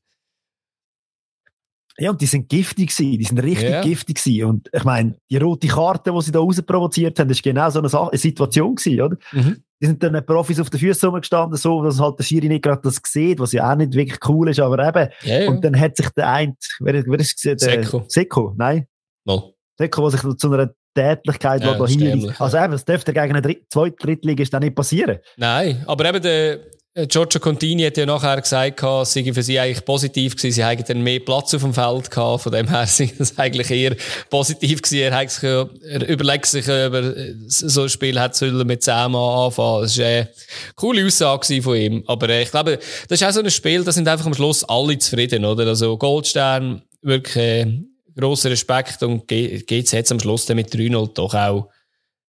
Ja, 2.00 2.10
und 2.10 2.20
die 2.20 2.26
sind 2.26 2.48
giftig 2.48 2.94
gewesen, 2.94 3.18
die 3.18 3.24
sind 3.24 3.38
richtig 3.40 3.70
Ja. 3.70 3.82
giftig 3.82 4.22
gewesen. 4.22 4.44
Und 4.44 4.70
ich 4.72 4.84
meine, 4.84 5.16
die 5.28 5.36
rote 5.38 5.66
Karte, 5.66 6.12
die 6.12 6.22
sie 6.22 6.30
da 6.30 6.38
rausprovoziert 6.38 7.18
haben, 7.18 7.28
das 7.28 7.38
ist 7.38 7.42
genau 7.42 7.68
so 7.70 7.80
eine 7.80 8.16
Situation 8.18 8.76
gewesen, 8.76 9.00
oder? 9.02 9.16
Mhm. 9.32 9.64
Die 9.80 9.86
sind 9.86 10.02
dann 10.02 10.24
Profis 10.26 10.58
auf 10.58 10.70
den 10.70 10.80
Füßen 10.80 11.08
rumgestanden, 11.08 11.56
so, 11.56 11.82
dass 11.82 12.00
halt 12.00 12.18
der 12.18 12.24
Schiri 12.24 12.48
nicht 12.48 12.62
gerade 12.62 12.80
das 12.82 13.00
sieht, 13.06 13.38
was 13.38 13.52
ja 13.52 13.70
auch 13.70 13.76
nicht 13.76 13.92
wirklich 13.94 14.18
cool 14.28 14.48
ist, 14.50 14.58
aber 14.58 14.86
eben. 14.86 15.10
Ja, 15.22 15.40
ja. 15.40 15.48
Und 15.48 15.64
dann 15.64 15.78
hat 15.78 15.96
sich 15.96 16.08
der 16.10 16.28
eine, 16.28 16.56
wer, 16.80 16.94
wer 17.06 17.20
ist 17.20 17.36
es? 17.36 17.42
Der 17.42 17.58
Seko. 17.58 18.04
Seko, 18.08 18.54
nein. 18.56 18.86
Mal. 19.24 19.52
Seko, 19.78 20.10
der 20.10 20.18
sich 20.18 20.36
zu 20.36 20.52
einer 20.52 20.70
Tätlichkeit 20.94 21.62
Ja, 21.62 21.74
dämlich, 21.74 22.40
Also 22.40 22.58
eben, 22.58 22.72
das 22.72 22.84
dürfte 22.84 23.12
gegen 23.12 23.34
einen 23.34 23.42
Dritt, 23.42 23.66
zweiten 23.70 23.96
Drittligist 23.96 24.52
dann 24.52 24.62
nicht 24.62 24.74
passieren. 24.74 25.18
Nein, 25.36 25.84
aber 25.86 26.08
eben 26.08 26.22
der 26.22 26.60
Giorgio 27.06 27.38
Contini 27.38 27.84
hat 27.84 27.96
ja 27.96 28.06
nachher 28.06 28.40
gesagt, 28.40 28.82
es 28.82 29.12
sei 29.12 29.32
für 29.32 29.42
sie 29.42 29.60
eigentlich 29.60 29.84
positiv 29.84 30.34
gewesen. 30.34 30.52
Sie 30.52 30.64
hätten 30.64 30.84
dann 30.84 31.02
mehr 31.02 31.20
Platz 31.20 31.54
auf 31.54 31.62
dem 31.62 31.72
Feld 31.72 32.10
gehabt. 32.10 32.42
Von 32.42 32.52
dem 32.52 32.68
her 32.68 32.86
sei 32.88 33.12
das 33.16 33.38
eigentlich 33.38 33.70
eher 33.70 33.94
positiv 34.30 34.82
gewesen. 34.82 35.02
Er, 35.02 35.16
hat 35.16 35.30
sich, 35.30 35.44
er 35.44 36.08
überlegt 36.08 36.46
sich, 36.46 36.64
ob 36.64 36.94
er 36.94 37.14
so 37.46 37.82
ein 37.82 37.88
Spiel 37.88 38.18
hat 38.18 38.34
sollen 38.34 38.66
mit 38.66 38.82
10 38.82 39.12
Mann 39.12 39.14
anfangen. 39.14 39.82
Das 39.82 39.96
war 39.96 40.06
eine 40.06 40.28
coole 40.74 41.06
Aussage 41.06 41.62
von 41.62 41.76
ihm. 41.76 42.02
Aber 42.06 42.28
äh, 42.30 42.42
ich 42.42 42.50
glaube, 42.50 42.80
das 43.08 43.20
ist 43.20 43.28
auch 43.28 43.32
so 43.32 43.40
ein 43.40 43.50
Spiel, 43.50 43.84
da 43.84 43.92
sind 43.92 44.08
einfach 44.08 44.26
am 44.26 44.34
Schluss 44.34 44.64
alle 44.64 44.98
zufrieden, 44.98 45.44
oder? 45.44 45.68
Also 45.68 45.96
Goldstern, 45.96 46.82
wirklich 47.02 47.36
äh, 47.36 47.80
grosser 48.16 48.50
Respekt 48.50 49.04
und 49.04 49.28
geht's 49.28 49.92
jetzt 49.92 50.10
am 50.10 50.18
Schluss 50.18 50.46
dann 50.46 50.56
mit 50.56 50.74
3-0 50.74 51.12
doch 51.14 51.34
auch, 51.34 51.68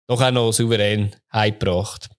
doch 0.05 0.21
auch 0.21 0.31
noch 0.31 0.51
souverän 0.51 1.15
heimgebracht. 1.33 2.09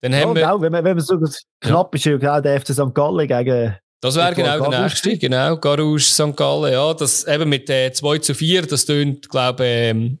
Dann 0.00 0.14
haben 0.14 0.30
ja, 0.30 0.34
wir, 0.34 0.52
auch, 0.52 0.60
wenn 0.60 0.72
man, 0.72 0.84
wenn 0.84 0.96
man 0.96 1.04
so 1.04 1.18
knapp 1.60 1.94
ist, 1.94 2.04
ja 2.04 2.16
genau 2.16 2.40
der 2.40 2.60
FC 2.60 2.72
St. 2.72 2.94
Gallen 2.94 3.26
gegen. 3.26 3.76
Das 4.00 4.14
wäre 4.14 4.32
genau 4.32 4.70
der 4.70 4.82
nächste, 4.82 5.18
genau. 5.18 5.56
Garouche 5.56 6.04
St. 6.04 6.36
Gallen, 6.36 6.72
ja. 6.72 6.94
Das 6.94 7.26
eben 7.26 7.48
mit 7.48 7.68
äh, 7.68 7.92
2 7.92 8.18
zu 8.18 8.34
4, 8.34 8.62
das 8.62 8.86
tönt, 8.86 9.28
glaube 9.28 9.64
ich, 9.64 9.70
ähm, 9.70 10.18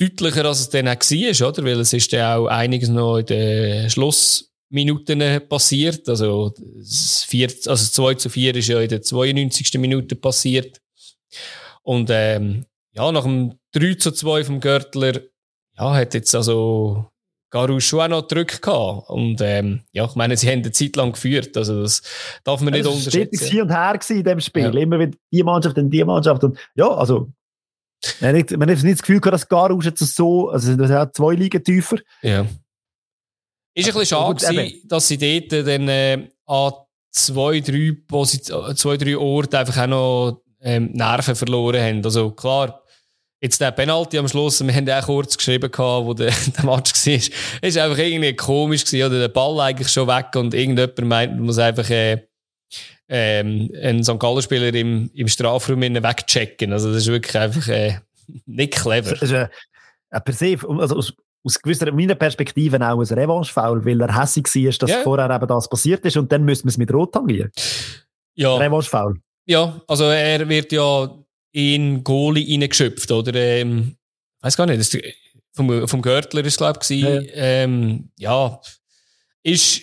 deutlicher, 0.00 0.46
als 0.46 0.60
es 0.60 0.70
dann 0.70 0.88
auch 0.88 0.94
war, 0.94 1.48
oder? 1.48 1.64
Weil 1.64 1.80
es 1.80 1.92
ist 1.92 2.12
ja 2.12 2.36
auch 2.36 2.46
einiges 2.46 2.88
noch 2.88 3.18
in 3.18 3.26
den 3.26 3.90
Schlussminuten 3.90 5.48
passiert. 5.48 6.08
Also, 6.08 6.54
das 6.78 7.24
4, 7.28 7.48
also 7.66 7.74
2 7.74 8.14
zu 8.14 8.30
4 8.30 8.56
ist 8.56 8.68
ja 8.68 8.80
in 8.80 8.88
der 8.88 9.02
92. 9.02 9.74
Minute 9.74 10.16
passiert. 10.16 10.80
Und, 11.82 12.08
ähm, 12.10 12.64
ja, 12.92 13.12
nach 13.12 13.24
dem 13.24 13.58
3 13.72 13.94
zu 13.94 14.12
2 14.12 14.44
vom 14.44 14.60
Görtler, 14.60 15.20
ja, 15.76 15.94
hat 15.94 16.14
jetzt 16.14 16.34
also 16.34 17.11
Garus 17.52 17.84
schon 17.84 18.00
auch 18.00 18.08
noch 18.08 18.22
Druck 18.22 18.62
gehabt. 18.62 19.10
Und, 19.10 19.40
ähm, 19.42 19.82
ja, 19.92 20.06
ich 20.06 20.14
meine, 20.14 20.36
sie 20.38 20.48
haben 20.48 20.60
eine 20.60 20.72
Zeit 20.72 20.96
lang 20.96 21.12
geführt. 21.12 21.54
Also, 21.56 21.82
das 21.82 22.02
darf 22.44 22.62
man 22.62 22.72
nicht 22.72 22.86
unterschätzen. 22.86 23.28
Es 23.30 23.42
war 23.42 23.48
hin 23.48 23.62
und 23.62 23.70
her 23.70 24.00
in 24.08 24.24
dem 24.24 24.40
Spiel. 24.40 24.74
Ja. 24.74 24.80
Immer 24.80 24.98
wieder 24.98 25.12
die 25.30 25.42
Mannschaft 25.42 25.76
und 25.76 25.90
die 25.90 26.02
Mannschaft. 26.02 26.42
Und, 26.44 26.58
ja, 26.74 26.88
also, 26.88 27.28
man 28.20 28.38
hat, 28.38 28.50
nicht 28.50 28.82
das 28.82 29.02
Gefühl 29.02 29.20
gehabt, 29.20 29.34
dass 29.34 29.48
Garus 29.48 29.84
jetzt 29.84 30.00
so, 30.00 30.48
also, 30.48 30.74
das 30.76 30.90
hat 30.90 31.14
zwei 31.14 31.34
Ligen 31.34 31.62
tiefer. 31.62 31.98
Ja. 32.22 32.46
Ist 33.74 33.88
ein 33.88 33.94
bisschen 33.94 34.06
schade 34.06 34.46
gewesen, 34.46 34.88
dass 34.88 35.08
sie 35.08 35.18
dort 35.18 35.66
dann, 35.66 35.88
äh, 35.88 36.28
an 36.46 36.72
zwei, 37.10 37.60
drei 37.60 37.92
Position, 38.08 38.74
zwei, 38.76 38.96
drei 38.96 39.16
Orten 39.16 39.56
einfach 39.56 39.82
auch 39.82 39.86
noch, 39.86 40.42
ähm, 40.62 40.90
Nerven 40.92 41.36
verloren 41.36 41.82
haben. 41.82 42.04
Also, 42.04 42.30
klar, 42.30 42.81
Jetzt 43.42 43.60
der 43.60 43.72
Penalty 43.72 44.18
am 44.18 44.28
Schluss, 44.28 44.64
wir 44.64 44.72
haben 44.72 44.88
auch 44.88 45.04
kurz 45.04 45.36
geschrieben, 45.36 45.68
gehabt, 45.68 46.06
wo 46.06 46.14
der, 46.14 46.32
der 46.56 46.64
Match 46.64 46.92
war. 46.94 47.38
Es 47.60 47.76
war 47.76 47.84
einfach 47.84 47.98
irgendwie 47.98 48.36
komisch 48.36 48.84
gewesen, 48.84 49.06
oder 49.06 49.18
der 49.18 49.28
Ball 49.28 49.58
eigentlich 49.60 49.88
schon 49.88 50.06
weg 50.06 50.28
und 50.36 50.54
irgendjemand 50.54 51.00
meint, 51.00 51.34
man 51.34 51.46
muss 51.46 51.58
einfach, 51.58 51.90
äh, 51.90 52.22
ähm, 53.08 53.68
einen 53.82 54.04
St. 54.04 54.18
Gallen-Spieler 54.18 54.72
im, 54.74 55.10
im 55.12 55.26
Strafraum 55.26 55.80
wegchecken. 55.80 56.72
Also, 56.72 56.92
das 56.92 57.02
ist 57.02 57.08
wirklich 57.08 57.36
einfach, 57.36 57.66
äh, 57.66 57.98
nicht 58.46 58.74
clever. 58.74 59.10
Das 59.10 59.22
ist, 59.22 59.32
äh, 59.32 59.48
per 60.20 60.34
se, 60.34 60.56
also 60.78 60.96
aus, 60.96 61.12
aus 61.42 61.60
gewisser, 61.60 61.90
meiner 61.90 62.14
Perspektive 62.14 62.76
auch 62.76 63.00
ein 63.00 63.18
Revanche-Foul, 63.18 63.84
weil 63.84 64.00
er 64.02 64.20
hässlich 64.20 64.46
war, 64.46 64.72
dass 64.78 64.90
yeah. 64.90 65.02
vorher 65.02 65.28
eben 65.28 65.46
das 65.48 65.68
passiert 65.68 66.04
ist 66.04 66.16
und 66.16 66.30
dann 66.30 66.44
müssen 66.44 66.64
wir 66.64 66.70
es 66.70 66.78
mit 66.78 66.94
Rot 66.94 67.12
tangieren. 67.12 67.50
Ja. 68.36 68.56
Revanche-Foul. 68.56 69.20
Ja, 69.46 69.80
also 69.88 70.04
er 70.04 70.48
wird 70.48 70.70
ja 70.70 71.10
in 71.52 72.02
Goalie 72.02 72.58
reingeschöpft, 72.58 73.10
oder? 73.10 73.34
Ähm, 73.34 73.96
weiß 74.40 74.56
gar 74.56 74.66
nicht, 74.66 74.80
das 74.80 74.92
ist, 74.92 75.04
vom, 75.52 75.86
vom 75.86 76.02
Görtler 76.02 76.44
ist 76.44 76.58
glaube 76.58 76.80
ich, 76.82 77.02
ja, 77.02 77.20
ja. 77.20 77.32
Ähm, 77.34 78.10
ja, 78.18 78.60
ist, 79.42 79.82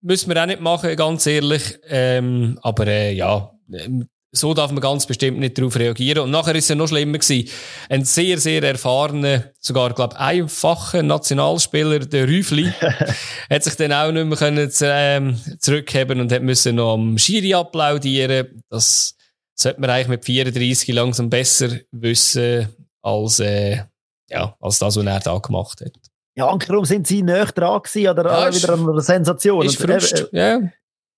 müssen 0.00 0.32
wir 0.32 0.42
auch 0.42 0.46
nicht 0.46 0.60
machen, 0.60 0.94
ganz 0.96 1.26
ehrlich, 1.26 1.78
ähm, 1.88 2.58
aber 2.62 2.86
äh, 2.86 3.12
ja, 3.14 3.50
ähm, 3.72 4.08
so 4.32 4.54
darf 4.54 4.70
man 4.70 4.80
ganz 4.80 5.06
bestimmt 5.06 5.38
nicht 5.38 5.56
darauf 5.56 5.76
reagieren. 5.76 6.24
Und 6.24 6.30
nachher 6.30 6.54
ist 6.54 6.64
es 6.64 6.68
ja 6.68 6.74
noch 6.74 6.88
schlimmer 6.88 7.18
gewesen. 7.18 7.48
Ein 7.88 8.04
sehr, 8.04 8.38
sehr 8.38 8.62
erfahrener, 8.62 9.50
sogar, 9.60 9.94
glaube 9.94 10.18
einfacher 10.18 11.02
Nationalspieler, 11.02 12.00
der 12.00 12.28
Rüfli, 12.28 12.70
hat 13.50 13.64
sich 13.64 13.76
dann 13.76 13.92
auch 13.92 14.12
nicht 14.12 14.26
mehr 14.26 14.36
können, 14.36 14.70
ähm, 14.82 15.40
zurückheben 15.58 16.20
und 16.20 16.32
hat 16.32 16.42
müssen 16.42 16.76
noch 16.76 16.94
am 16.94 17.16
Schiri 17.18 17.54
applaudieren. 17.54 18.62
Das 18.68 19.15
sollte 19.58 19.80
man 19.80 19.90
eigentlich 19.90 20.08
mit 20.08 20.24
34 20.24 20.94
langsam 20.94 21.30
besser 21.30 21.70
wissen, 21.90 22.68
als, 23.02 23.40
äh, 23.40 23.84
ja, 24.28 24.56
als 24.60 24.78
das, 24.78 24.96
was 24.96 25.04
er 25.04 25.20
da 25.20 25.38
gemacht 25.38 25.80
hat. 25.80 25.92
Ja, 26.36 26.48
Ankerum 26.48 26.84
sind 26.84 27.06
sie 27.06 27.22
näher 27.22 27.46
dran 27.46 27.82
gewesen, 27.82 28.08
oder 28.08 28.24
ja, 28.24 28.54
wieder 28.54 28.74
eine 28.74 29.00
Sensation. 29.00 29.64
Ist 29.64 29.80
Frust, 29.80 30.28
äh, 30.32 30.38
ja. 30.38 30.60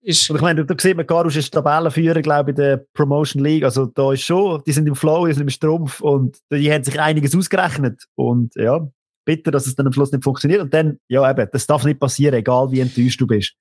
Ist 0.00 0.30
und 0.30 0.36
ich 0.36 0.42
meine, 0.42 0.64
da 0.64 0.74
sieht 0.78 0.96
man, 0.96 1.06
Garus 1.06 1.34
ist 1.34 1.52
Tabellenführer, 1.52 2.22
glaube 2.22 2.52
ich, 2.52 2.56
in 2.56 2.62
der 2.62 2.86
Promotion 2.94 3.42
League. 3.42 3.64
Also 3.64 3.86
da 3.86 4.12
ist 4.12 4.22
schon, 4.22 4.62
die 4.64 4.72
sind 4.72 4.86
im 4.86 4.94
Flow, 4.94 5.26
die 5.26 5.32
sind 5.32 5.42
im 5.42 5.50
Strumpf 5.50 6.00
und 6.00 6.38
die 6.52 6.72
haben 6.72 6.84
sich 6.84 7.00
einiges 7.00 7.34
ausgerechnet. 7.34 8.04
Und 8.14 8.54
ja, 8.54 8.88
bitter, 9.24 9.50
dass 9.50 9.66
es 9.66 9.74
dann 9.74 9.86
am 9.88 9.92
Schluss 9.92 10.12
nicht 10.12 10.22
funktioniert. 10.22 10.62
Und 10.62 10.72
dann, 10.72 11.00
ja 11.08 11.28
eben, 11.28 11.48
das 11.50 11.66
darf 11.66 11.84
nicht 11.84 11.98
passieren, 11.98 12.36
egal 12.36 12.70
wie 12.70 12.78
enttäuscht 12.78 13.20
du 13.20 13.26
bist. 13.26 13.54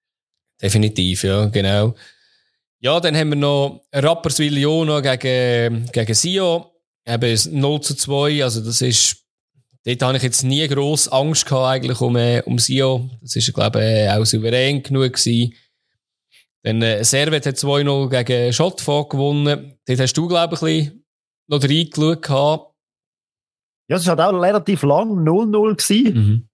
Definitiv, 0.61 1.23
ja, 1.23 1.45
genau. 1.47 1.95
Ja, 2.80 2.99
dann 2.99 3.15
haben 3.15 3.30
wir 3.30 3.36
noch 3.36 3.82
Rapperswil-Jona 3.91 4.99
gegen, 5.01 5.89
gegen 5.91 6.13
Sio. 6.13 6.71
Eben 7.07 7.59
0 7.59 7.82
zu 7.82 7.95
2. 7.95 8.43
Also, 8.43 8.63
das 8.63 8.82
ist, 8.82 9.23
dort 9.84 10.01
habe 10.03 10.17
ich 10.17 10.23
jetzt 10.23 10.43
nie 10.43 10.67
gross 10.67 11.07
Angst 11.07 11.45
gehabt, 11.45 11.65
eigentlich, 11.65 12.01
um, 12.01 12.15
äh, 12.15 12.41
um 12.45 12.59
Sio. 12.59 13.09
Das 13.21 13.36
ist, 13.36 13.51
glaube 13.53 13.84
ich, 13.84 14.09
auch 14.09 14.25
souverän 14.25 14.84
genug 14.84 15.13
gewesen. 15.13 15.53
Dann, 16.63 16.82
äh, 16.82 17.03
Servet 17.03 17.45
hat 17.45 17.55
2-0 17.55 18.09
gegen 18.09 18.53
Schottfog 18.53 19.09
gewonnen. 19.09 19.73
Dort 19.86 19.99
hast 19.99 20.13
du, 20.13 20.28
glaube 20.28 20.55
ich, 20.55 20.61
ein 20.61 20.67
bisschen 20.67 21.05
noch 21.47 21.63
reingeschaut 21.63 22.21
gehabt. 22.21 22.73
Ja, 23.89 23.95
es 23.95 24.05
war 24.05 24.17
halt 24.17 24.36
auch 24.36 24.41
relativ 24.41 24.84
lang 24.84 25.23
0-0 25.23 25.75
gewesen. 25.75 26.13
Mhm. 26.13 26.46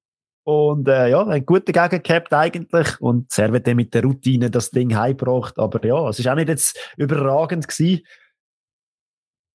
Und 0.46 0.88
äh, 0.90 1.10
ja, 1.10 1.26
ein 1.26 1.46
guter 1.46 1.72
Gegner 1.72 2.00
gehabt 2.00 2.34
eigentlich. 2.34 3.00
Und 3.00 3.32
Servette 3.32 3.76
mit 3.76 3.94
der 3.94 4.04
Routine 4.04 4.52
das 4.52 4.72
Ding 4.72 4.96
heimgebracht. 4.96 5.58
Aber 5.58 5.86
ja, 5.86 6.10
es 6.10 6.20
ist 6.20 6.28
auch 6.28 6.36
nicht 6.36 6.50
jetzt 6.50 6.78
überragend 6.98 7.68
gewesen. 7.68 8.02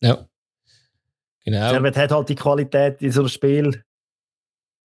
Ja. 0.01 0.27
Genau. 1.45 1.71
Servette 1.71 2.01
hat 2.01 2.11
halt 2.11 2.29
die 2.29 2.35
Qualität 2.35 3.03
in 3.03 3.13
so 3.13 3.21
einem 3.21 3.29
Spiel. 3.29 3.85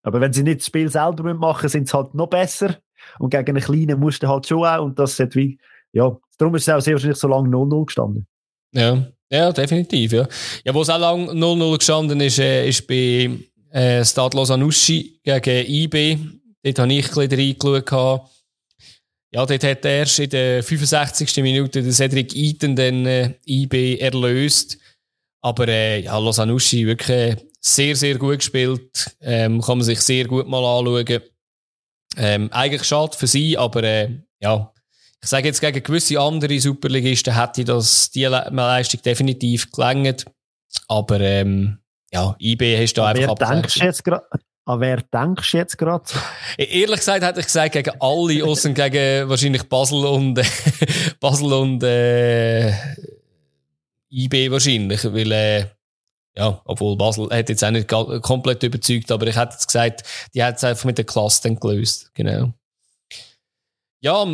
Aber 0.02 0.20
wenn 0.20 0.32
sie 0.32 0.42
nicht 0.42 0.60
das 0.60 0.66
Spiel 0.66 0.90
selber 0.90 1.34
machen, 1.34 1.68
sind 1.68 1.88
sie 1.88 1.96
halt 1.96 2.14
noch 2.14 2.28
besser. 2.28 2.78
Und 3.18 3.30
gegen 3.30 3.56
einen 3.56 3.64
kleinen 3.64 4.00
musst 4.00 4.22
du 4.22 4.28
halt 4.28 4.46
schon 4.46 4.64
auch. 4.64 4.84
Und 4.84 4.98
das 4.98 5.18
hat 5.20 5.36
wie, 5.36 5.58
ja, 5.92 6.16
darum 6.38 6.54
ist 6.56 6.66
es 6.66 6.74
auch 6.74 6.80
sehr 6.80 6.94
wahrscheinlich 6.94 7.18
so 7.18 7.28
lange 7.28 7.48
0-0 7.48 7.86
gestanden. 7.86 8.26
Ja. 8.72 9.06
Ja, 9.30 9.50
definitiv, 9.50 10.12
ja. 10.12 10.28
Ja, 10.62 10.74
wo 10.74 10.82
es 10.82 10.90
auch 10.90 10.98
lange 10.98 11.32
0-0 11.32 11.78
gestanden 11.78 12.20
ist, 12.20 12.38
äh, 12.38 12.68
ist 12.68 12.86
bei 12.86 13.30
äh, 13.72 14.04
Stade 14.04 14.36
Lausanne 14.36 14.68
gegen 14.68 15.66
IB. 15.66 16.18
Dort 16.62 16.78
habe 16.78 16.92
ich 16.92 17.08
ein 17.08 17.28
bisschen 17.28 17.64
reingeschaut. 17.64 18.30
Ja, 19.34 19.46
dort 19.46 19.64
hat 19.64 19.84
erst 19.84 20.18
in 20.18 20.30
der 20.30 20.62
65. 20.62 21.36
Minute 21.38 21.82
der 21.82 21.92
Cedric 21.92 22.36
Eaton 22.36 22.76
den 22.76 23.06
äh, 23.06 23.34
IB 23.46 23.98
erlöst. 23.98 24.78
Aber 25.40 25.66
äh, 25.68 26.00
ja, 26.00 26.18
Lausanne 26.18 26.54
wirklich 26.54 27.36
sehr, 27.60 27.96
sehr 27.96 28.18
gut 28.18 28.38
gespielt. 28.38 29.16
Ähm, 29.20 29.60
kann 29.60 29.78
man 29.78 29.84
sich 29.84 30.00
sehr 30.00 30.26
gut 30.26 30.46
mal 30.46 30.64
anschauen. 30.64 31.22
Ähm, 32.16 32.52
eigentlich 32.52 32.84
schade 32.84 33.16
für 33.16 33.26
sie, 33.26 33.56
aber 33.56 33.82
äh, 33.84 34.10
ja, 34.40 34.72
ich 35.22 35.28
sage 35.28 35.48
jetzt 35.48 35.60
gegen 35.60 35.82
gewisse 35.82 36.20
andere 36.20 36.60
Superligisten 36.60 37.40
hätte 37.40 37.64
das 37.64 38.10
die 38.10 38.24
Leistung 38.24 39.00
definitiv 39.02 39.70
gelangt. 39.70 40.26
Aber 40.88 41.20
ähm, 41.20 41.78
ja, 42.12 42.36
IB 42.38 42.78
hast 42.80 42.94
du 42.94 43.02
einfach 43.02 43.34
denkst 43.34 43.76
jetzt 43.76 44.04
gerade? 44.04 44.26
An 44.64 44.80
wer 44.80 44.98
denkst 44.98 45.50
du 45.50 45.56
jetzt 45.56 45.76
gerade? 45.76 46.04
E-, 46.56 46.80
ehrlich 46.80 46.98
gesagt 46.98 47.24
hätte 47.24 47.40
ich 47.40 47.46
gesagt, 47.46 47.72
gegen 47.72 47.90
alle, 48.00 48.44
außer 48.44 48.70
gegen 48.70 49.28
wahrscheinlich 49.28 49.64
Basel 49.64 50.04
und, 50.06 50.40
Basel 51.20 51.52
und, 51.52 51.82
äh, 51.82 52.70
IB 54.10 54.50
wahrscheinlich, 54.50 55.04
weil, 55.04 55.32
äh, 55.32 55.66
ja, 56.36 56.60
obwohl 56.64 56.96
Basel 56.96 57.28
hat 57.30 57.48
jetzt 57.48 57.64
auch 57.64 57.70
nicht 57.70 57.88
komplett 57.88 58.62
überzeugt, 58.62 59.10
aber 59.10 59.26
ich 59.26 59.36
hätte 59.36 59.54
jetzt 59.54 59.66
gesagt, 59.66 60.02
die 60.34 60.44
hat 60.44 60.56
es 60.56 60.64
einfach 60.64 60.84
mit 60.84 60.98
der 60.98 61.06
Klasse 61.06 61.42
dann 61.44 61.56
gelöst, 61.56 62.10
genau. 62.14 62.52
Ja, 64.00 64.26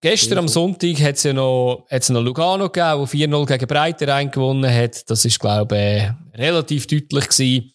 Gestern 0.00 0.38
am 0.38 0.48
Sonntag 0.48 1.00
hat 1.00 1.16
es 1.16 1.22
ja 1.22 1.32
noch, 1.32 1.86
hat's 1.90 2.08
noch 2.10 2.22
Lugano 2.22 2.68
gegeben, 2.68 3.06
der 3.10 3.28
4-0 3.28 3.46
gegen 3.46 3.66
Breiter 3.66 4.24
gewonnen 4.26 4.72
hat. 4.72 5.08
Das 5.10 5.24
ist, 5.24 5.40
glaube 5.40 5.74
ich, 5.76 5.80
äh, 5.80 6.12
relativ 6.34 6.86
deutlich 6.86 7.28
gewesen. 7.28 7.72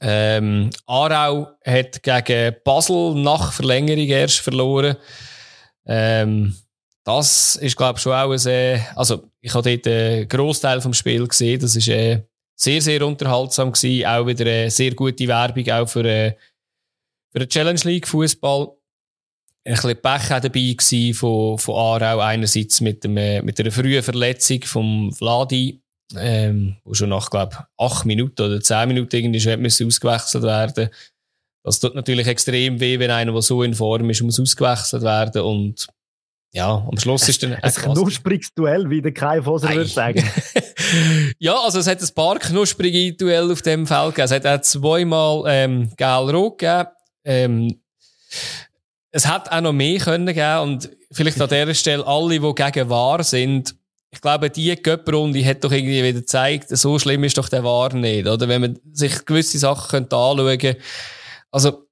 Ähm, 0.00 0.70
Aarau 0.86 1.48
hat 1.64 2.02
gegen 2.02 2.56
Basel 2.64 3.14
nach 3.14 3.52
Verlängerung 3.52 4.06
erst 4.06 4.40
verloren. 4.40 4.96
Ähm, 5.86 6.54
das 7.04 7.56
ist, 7.56 7.76
glaube 7.76 7.98
ich, 7.98 8.02
schon 8.02 8.12
auch 8.12 8.30
ein, 8.30 8.46
äh, 8.46 8.80
also, 8.96 9.30
ich 9.40 9.54
habe 9.54 9.76
dort 9.76 9.86
einen 9.86 10.28
Großteil 10.28 10.80
vom 10.80 10.94
Spiel 10.94 11.26
gesehen. 11.26 11.60
Das 11.60 11.76
ist 11.76 11.88
äh, 11.88 12.22
sehr, 12.56 12.80
sehr 12.80 13.06
unterhaltsam 13.06 13.72
gewesen. 13.72 14.06
Auch 14.06 14.26
wieder 14.26 14.46
eine 14.46 14.70
sehr 14.70 14.94
gute 14.94 15.28
Werbung, 15.28 15.68
auch 15.70 15.88
für, 15.88 16.04
äh, 16.04 16.34
für 17.30 17.40
den 17.40 17.48
Challenge 17.48 17.80
League 17.84 18.08
Fußball. 18.08 18.72
Ein 19.64 19.74
bisschen 19.74 20.02
Pech 20.02 20.28
dabei 20.28 20.48
gewesen 20.48 21.14
von, 21.14 21.58
von 21.58 21.74
Aarau. 21.74 22.20
Einerseits 22.20 22.80
mit, 22.80 23.02
dem, 23.04 23.16
äh, 23.16 23.42
mit 23.42 23.58
einer 23.58 23.70
frühen 23.70 24.02
Verletzung 24.02 24.62
vom 24.62 25.12
Vladi, 25.12 25.82
ähm, 26.16 26.76
wo 26.84 26.92
schon 26.92 27.08
nach, 27.08 27.30
glaube 27.30 27.66
acht 27.78 28.04
Minuten 28.04 28.42
oder 28.42 28.60
zehn 28.60 28.88
Minuten 28.88 29.16
irgendwie 29.16 29.40
schon 29.40 29.64
ausgewechselt 29.64 30.44
werden. 30.44 30.90
Das 31.64 31.80
tut 31.80 31.94
natürlich 31.94 32.26
extrem 32.26 32.78
weh, 32.78 32.98
wenn 32.98 33.10
einer, 33.10 33.32
der 33.32 33.40
so 33.40 33.62
in 33.62 33.72
Form 33.72 34.10
ist, 34.10 34.22
muss 34.22 34.38
ausgewechselt 34.38 35.02
werden 35.02 35.42
und 35.42 35.86
ja, 36.52 36.86
am 36.88 36.96
Schluss 36.98 37.28
ist 37.28 37.42
dann 37.42 37.54
ein 37.62 37.72
knuspriges 37.72 38.54
Duell, 38.54 38.88
wie 38.88 39.02
der 39.02 39.12
Kai 39.12 39.42
Foser 39.42 39.70
würde 39.70 39.86
sagen. 39.86 40.22
ja, 41.38 41.58
also 41.58 41.80
es 41.80 41.88
hat 41.88 42.00
ein 42.00 42.14
paar 42.14 42.38
knusprige 42.38 43.12
Duell 43.14 43.50
auf 43.50 43.62
dem 43.62 43.86
Feld 43.88 44.14
gegeben. 44.14 44.24
Es 44.24 44.30
hat 44.30 44.46
auch 44.46 44.60
zweimal 44.60 45.42
ähm, 45.48 45.90
gelb-rot 45.96 46.58
gegeben. 46.58 46.88
Ähm, 47.24 47.83
es 49.14 49.28
hat 49.28 49.50
auch 49.52 49.60
noch 49.60 49.72
mehr 49.72 50.00
können 50.00 50.26
geben 50.26 50.58
und 50.58 50.90
vielleicht 51.12 51.40
an 51.40 51.48
dieser 51.48 51.72
Stelle 51.74 52.04
alle, 52.04 52.40
die 52.40 52.54
gegen 52.54 52.90
wahr 52.90 53.22
sind, 53.22 53.76
ich 54.10 54.20
glaube, 54.20 54.50
die 54.50 54.74
Göpprunde 54.74 55.44
hat 55.44 55.62
doch 55.62 55.70
irgendwie 55.70 56.02
wieder 56.02 56.20
gezeigt, 56.20 56.66
so 56.70 56.98
schlimm 56.98 57.22
ist 57.22 57.38
doch 57.38 57.48
der 57.48 57.62
Wahr 57.62 57.94
nicht, 57.94 58.26
oder? 58.26 58.48
Wenn 58.48 58.60
man 58.60 58.80
sich 58.92 59.24
gewisse 59.24 59.58
Sachen 59.58 59.88
könnte 59.88 60.16
anschauen 60.16 60.58
könnte. 60.58 60.78
Also, 61.52 61.86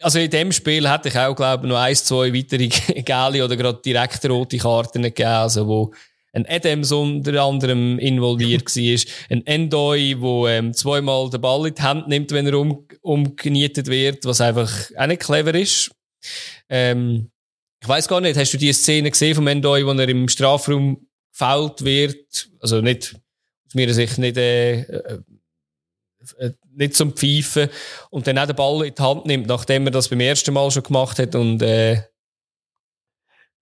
also 0.00 0.18
in 0.18 0.30
dem 0.30 0.50
Spiel 0.52 0.90
hätte 0.90 1.08
ich 1.08 1.18
auch, 1.18 1.36
glaube 1.36 1.66
ich, 1.66 1.70
noch 1.70 1.78
ein, 1.78 1.94
zwei 1.94 2.32
weitere 2.32 2.68
gelbe 3.02 3.44
oder 3.44 3.56
gerade 3.56 3.82
direkt 3.84 4.24
rote 4.28 4.56
Karten 4.56 5.02
gegeben, 5.02 5.28
also 5.28 5.66
wo 5.66 5.92
ein 6.32 6.46
Adams 6.48 6.90
unter 6.90 7.42
anderem 7.42 7.98
involviert 7.98 8.64
war, 8.76 9.12
ein 9.28 9.46
Endoy, 9.46 10.16
wo 10.18 10.48
ähm, 10.48 10.72
zweimal 10.72 11.28
den 11.28 11.42
Ball 11.42 11.66
in 11.66 11.74
die 11.74 11.82
Hand 11.82 12.08
nimmt, 12.08 12.32
wenn 12.32 12.46
er 12.46 12.58
um, 12.58 12.86
umgenietet 13.02 13.88
wird, 13.88 14.24
was 14.24 14.40
einfach 14.40 14.70
auch 14.96 15.06
nicht 15.06 15.20
clever 15.20 15.54
ist. 15.54 15.90
Ähm, 16.68 17.30
ich 17.82 17.88
weiß 17.88 18.08
gar 18.08 18.20
nicht, 18.20 18.38
hast 18.38 18.52
du 18.52 18.58
die 18.58 18.72
Szene 18.72 19.10
gesehen 19.10 19.34
vom 19.34 19.46
Endoy, 19.46 19.86
wo 19.86 19.92
er 19.92 20.08
im 20.08 20.28
Strafraum 20.28 21.06
gefault 21.32 21.84
wird? 21.84 22.50
Also 22.60 22.80
nicht, 22.80 23.14
aus 23.66 23.74
meiner 23.74 23.94
Sicht 23.94 24.18
nicht, 24.18 24.36
äh, 24.36 24.80
äh, 24.82 25.20
äh, 26.38 26.52
nicht 26.74 26.94
zum 26.94 27.14
Pfeifen 27.14 27.68
und 28.10 28.26
dann 28.26 28.38
auch 28.38 28.46
den 28.46 28.56
Ball 28.56 28.86
in 28.86 28.94
die 28.94 29.02
Hand 29.02 29.26
nimmt, 29.26 29.46
nachdem 29.46 29.86
er 29.86 29.92
das 29.92 30.08
beim 30.08 30.20
ersten 30.20 30.52
Mal 30.52 30.70
schon 30.70 30.82
gemacht 30.82 31.18
hat 31.18 31.34
und 31.34 31.62
äh, 31.62 32.02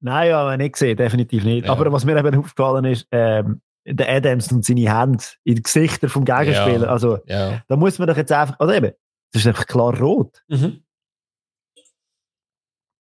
Nein, 0.01 0.29
ja, 0.29 0.57
nicht 0.57 0.75
gesehen, 0.75 0.97
definitiv 0.97 1.45
nicht. 1.45 1.67
Ja. 1.67 1.73
Aber 1.73 1.91
was 1.93 2.05
mir 2.05 2.17
eben 2.17 2.39
aufgefallen 2.39 2.85
ist, 2.85 3.09
ähm, 3.11 3.61
der 3.85 4.09
Adams 4.09 4.53
und 4.53 4.65
seine 4.65 4.97
Hände 4.97 5.25
in 5.45 5.57
die 5.57 5.63
Gesichter 5.63 6.09
vom 6.09 6.25
Gegenspieler. 6.25 6.87
Ja. 6.87 6.93
Also, 6.93 7.19
ja. 7.27 7.63
da 7.67 7.77
muss 7.77 7.99
man 7.99 8.07
doch 8.07 8.17
jetzt 8.17 8.31
einfach, 8.31 8.59
also 8.61 8.73
eben, 8.73 8.93
das 9.33 9.43
ist 9.43 9.49
einfach 9.49 9.67
klar 9.67 9.99
rot. 9.99 10.43
Mhm. 10.49 10.83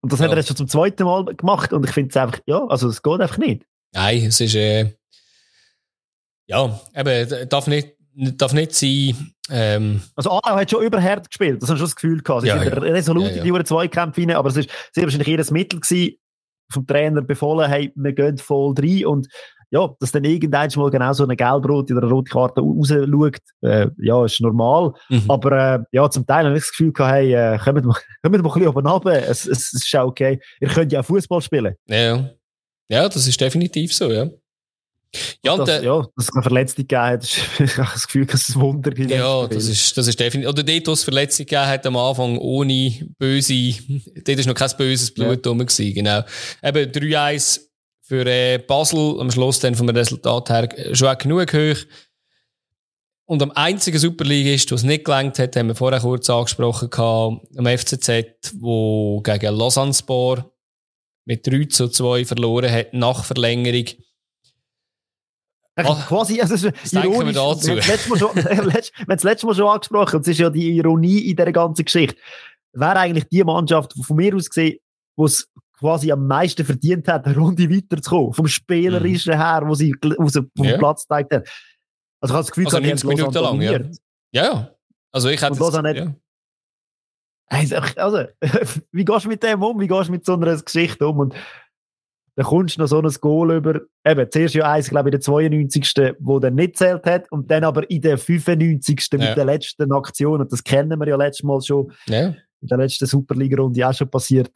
Und 0.08 0.12
das 0.14 0.20
ja. 0.20 0.24
hat 0.24 0.32
er 0.32 0.38
jetzt 0.38 0.46
schon 0.46 0.56
zum 0.56 0.68
zweiten 0.68 1.04
Mal 1.04 1.22
gemacht 1.26 1.70
und 1.74 1.84
ich 1.84 1.90
finde 1.92 2.08
es 2.08 2.16
einfach, 2.16 2.40
ja, 2.46 2.64
also 2.66 2.88
es 2.88 3.02
geht 3.02 3.20
einfach 3.20 3.36
nicht. 3.36 3.66
Nein, 3.92 4.24
es 4.24 4.40
ist, 4.40 4.54
äh, 4.54 4.94
ja, 6.46 6.80
eben, 6.96 7.48
darf 7.50 7.66
nicht, 7.66 7.94
darf 8.14 8.54
nicht 8.54 8.74
sein, 8.74 9.34
ähm, 9.50 10.00
also 10.16 10.30
Aarau 10.30 10.56
hat 10.56 10.70
schon 10.70 10.82
überhart 10.82 11.28
gespielt, 11.28 11.60
das 11.60 11.68
habe 11.68 11.76
ich 11.76 11.80
schon 11.80 11.88
das 11.88 11.96
Gefühl 11.96 12.22
gehabt. 12.22 12.40
Sie 12.40 12.48
ja, 12.48 12.58
sind 12.58 12.72
ja. 12.72 12.78
resolut 12.78 13.24
ja, 13.24 13.44
ja. 13.44 13.44
in 13.44 13.54
die 13.54 13.64
Zweikämpfe 13.64 14.22
rein, 14.22 14.30
aber 14.30 14.48
es 14.48 14.56
ist 14.56 14.70
sehr 14.92 15.04
wahrscheinlich 15.04 15.28
ihr 15.28 15.52
Mittel 15.52 15.78
gewesen, 15.78 16.14
vom 16.72 16.86
Trainer 16.86 17.20
befohlen, 17.20 17.68
hey, 17.68 17.92
wir 17.94 18.14
gehen 18.14 18.38
voll 18.38 18.74
rein 18.78 19.04
und 19.04 19.28
ja, 19.70 19.94
dass 20.00 20.12
dann 20.12 20.24
irgendwann 20.24 20.70
mal 20.76 20.90
genau 20.90 21.12
so 21.12 21.24
eine 21.24 21.36
Gelbrot 21.36 21.90
oder 21.90 22.02
eine 22.02 22.10
rote 22.10 22.30
Karte 22.30 22.60
rausschaut, 22.60 23.38
äh, 23.62 23.86
ja, 23.98 24.24
ist 24.24 24.40
normal. 24.40 24.92
Mhm. 25.08 25.24
Aber 25.28 25.52
äh, 25.52 25.78
ja, 25.92 26.08
zum 26.10 26.26
Teil 26.26 26.46
habe 26.46 26.56
ich 26.56 26.62
das 26.62 26.70
Gefühl 26.70 26.92
gehabt, 26.92 27.14
hey, 27.14 27.34
äh, 27.34 27.58
kommt 27.58 27.84
mal, 27.84 27.94
kommt 28.22 28.32
mal 28.32 28.38
ein 28.38 28.42
bisschen 28.42 28.68
oben 28.68 28.86
runter, 28.86 29.28
es, 29.28 29.46
es, 29.46 29.72
es 29.72 29.84
ist 29.84 29.96
auch 29.96 30.06
okay. 30.06 30.40
Ihr 30.60 30.68
könnt 30.68 30.92
ja 30.92 31.00
auch 31.00 31.04
Fußball 31.04 31.42
spielen. 31.42 31.74
Ja. 31.86 32.30
ja, 32.88 33.08
das 33.08 33.26
ist 33.26 33.40
definitiv 33.40 33.94
so, 33.94 34.10
ja. 34.10 34.28
Ja, 35.42 35.56
das, 35.56 35.66
der, 35.66 35.82
ja, 35.82 36.06
dass 36.16 36.28
es 36.28 36.34
eine 36.34 36.42
Verletzung 36.42 36.76
gegeben 36.76 37.02
hat, 37.02 37.22
ist, 37.22 37.38
ich 37.58 37.78
habe 37.78 37.88
das 37.92 38.06
Gefühl, 38.06 38.26
dass 38.26 38.48
es 38.48 38.56
ein 38.56 38.60
Wunder 38.60 38.90
gibt. 38.90 39.10
Ja, 39.10 39.46
das 39.46 39.66
ist, 39.66 39.96
das 39.96 40.06
ist 40.06 40.20
definitiv, 40.20 40.50
oder 40.50 40.62
dort, 40.62 40.86
wo 40.86 40.92
es 40.92 41.04
Verletzung 41.04 41.46
gegeben 41.46 41.66
hat, 41.66 41.86
am 41.86 41.96
Anfang 41.96 42.38
ohne 42.38 42.92
böse, 43.18 43.54
dort 44.14 44.38
ist 44.38 44.46
noch 44.46 44.54
kein 44.54 44.70
böses 44.76 45.12
Blut 45.12 45.44
ja. 45.44 45.50
rum 45.50 45.58
gewesen, 45.58 45.94
genau. 45.94 46.22
Eben 46.62 46.90
3-1 46.90 47.67
für 48.08 48.24
äh, 48.24 48.56
Basel, 48.56 49.20
am 49.20 49.30
Schluss 49.30 49.60
dann 49.60 49.74
vom 49.74 49.90
Resultat 49.90 50.48
her 50.48 50.78
äh, 50.78 50.94
schon 50.96 51.08
auch 51.08 51.18
genug 51.18 51.52
hoch. 51.52 51.76
Und 53.26 53.42
am 53.42 53.50
einzigen 53.50 53.98
Superligist, 53.98 54.72
was 54.72 54.82
nicht 54.82 55.04
gelangt 55.04 55.38
hat, 55.38 55.54
haben 55.56 55.68
wir 55.68 55.74
vorher 55.74 56.00
kurz 56.00 56.30
angesprochen, 56.30 56.88
gehabt, 56.88 57.46
am 57.58 57.66
FCZ, 57.66 58.54
wo 58.60 59.20
gegen 59.20 59.54
Lausanne 59.54 59.92
Sport 59.92 60.50
mit 61.26 61.46
3 61.46 61.66
zu 61.66 61.88
2 61.88 62.24
verloren 62.24 62.72
hat, 62.72 62.94
nach 62.94 63.24
Verlängerung. 63.24 63.84
Oh, 65.84 65.94
quasi, 66.08 66.40
also, 66.40 66.70
das 66.70 66.92
ironisch. 66.94 67.34
Wir 67.34 67.42
dazu. 67.42 67.76
Wir 67.76 68.56
haben 68.56 69.16
das 69.16 69.22
letzte 69.22 69.46
Mal 69.46 69.54
schon 69.54 69.68
angesprochen, 69.68 70.16
und 70.16 70.22
es 70.22 70.28
ist 70.28 70.38
ja 70.38 70.48
die 70.48 70.76
Ironie 70.78 71.18
in 71.30 71.36
dieser 71.36 71.52
ganzen 71.52 71.84
Geschichte. 71.84 72.16
Wäre 72.72 72.96
eigentlich 72.96 73.28
die 73.30 73.44
Mannschaft, 73.44 73.92
von 74.02 74.16
mir 74.16 74.34
aus 74.34 74.48
gesehen, 74.48 74.78
wo 75.14 75.26
es 75.26 75.46
quasi 75.78 76.10
am 76.10 76.26
meisten 76.26 76.64
verdient 76.64 77.08
hat, 77.08 77.26
eine 77.26 77.36
Runde 77.36 77.70
weiterzukommen, 77.70 78.32
vom 78.32 78.48
Spielerischen 78.48 79.34
mhm. 79.34 79.38
her, 79.38 79.62
wo 79.64 79.74
sie, 79.74 79.94
sie 80.02 80.42
vom 80.56 80.66
ja. 80.66 80.76
Platz 80.78 81.02
gezeigt 81.02 81.34
hat. 81.34 81.48
Also 82.20 82.32
ich 82.32 82.36
habe 82.36 82.42
das 82.42 82.50
Gefühl, 82.50 82.66
also 82.66 82.80
90 82.80 83.08
Minuten 83.08 83.34
lang, 83.34 83.60
ja. 83.60 83.72
ja. 83.72 83.80
Ja, 84.32 84.70
Also 85.12 85.28
ich 85.28 85.40
hätte... 85.40 85.62
Und 85.62 85.96
ja. 85.96 86.14
Also, 87.50 87.76
also 87.96 88.24
wie 88.92 89.04
gehst 89.04 89.24
du 89.24 89.28
mit 89.28 89.42
dem 89.42 89.62
um? 89.62 89.80
Wie 89.80 89.86
gehst 89.86 90.08
du 90.08 90.12
mit 90.12 90.24
so 90.24 90.34
einer 90.34 90.60
Geschichte 90.60 91.06
um? 91.06 91.18
Und 91.18 91.34
dann 92.36 92.46
kommst 92.46 92.76
du 92.76 92.82
noch 92.82 92.88
so 92.88 93.00
ein 93.00 93.10
Goal 93.20 93.56
über, 93.56 93.80
eben, 94.06 94.30
zuerst 94.30 94.54
ja 94.54 94.70
eins, 94.70 94.90
glaube 94.90 95.08
ich, 95.08 95.14
in 95.14 95.20
der 95.20 95.20
92. 95.22 96.14
wo 96.20 96.38
der 96.38 96.50
nicht 96.50 96.76
zählt 96.76 97.04
hat, 97.06 97.30
und 97.32 97.50
dann 97.50 97.64
aber 97.64 97.90
in 97.90 98.00
der 98.00 98.16
95. 98.16 99.08
Ja. 99.12 99.18
mit 99.18 99.36
der 99.36 99.44
letzten 99.44 99.90
Aktion, 99.92 100.40
und 100.40 100.52
das 100.52 100.62
kennen 100.62 101.00
wir 101.00 101.08
ja 101.08 101.16
letztes 101.16 101.42
Mal 101.42 101.60
schon, 101.62 101.90
ja. 102.06 102.34
in 102.60 102.68
der 102.68 102.78
letzten 102.78 103.06
Superliga-Runde 103.06 103.88
auch 103.88 103.94
schon 103.94 104.08
passiert. 104.10 104.52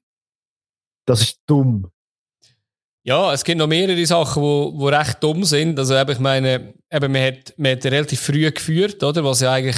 Das 1.13 1.21
ist 1.21 1.41
dumm. 1.47 1.91
Ja, 3.05 3.35
es 3.35 3.45
gibt 3.45 3.59
noch 3.59 3.67
mehrere 3.67 4.07
Sachen, 4.07 4.43
die, 4.43 4.85
recht 4.87 5.23
dumm 5.23 5.45
sind. 5.45 5.79
Also, 5.79 5.95
eben, 5.95 6.11
ich 6.11 6.19
meine, 6.21 6.73
eben, 6.91 7.13
man, 7.13 7.23
hat, 7.23 7.53
man 7.59 7.73
hat 7.73 7.85
relativ 7.85 8.19
früh 8.19 8.51
geführt, 8.51 9.03
oder? 9.03 9.23
Was 9.23 9.41
ja 9.41 9.53
eigentlich 9.53 9.77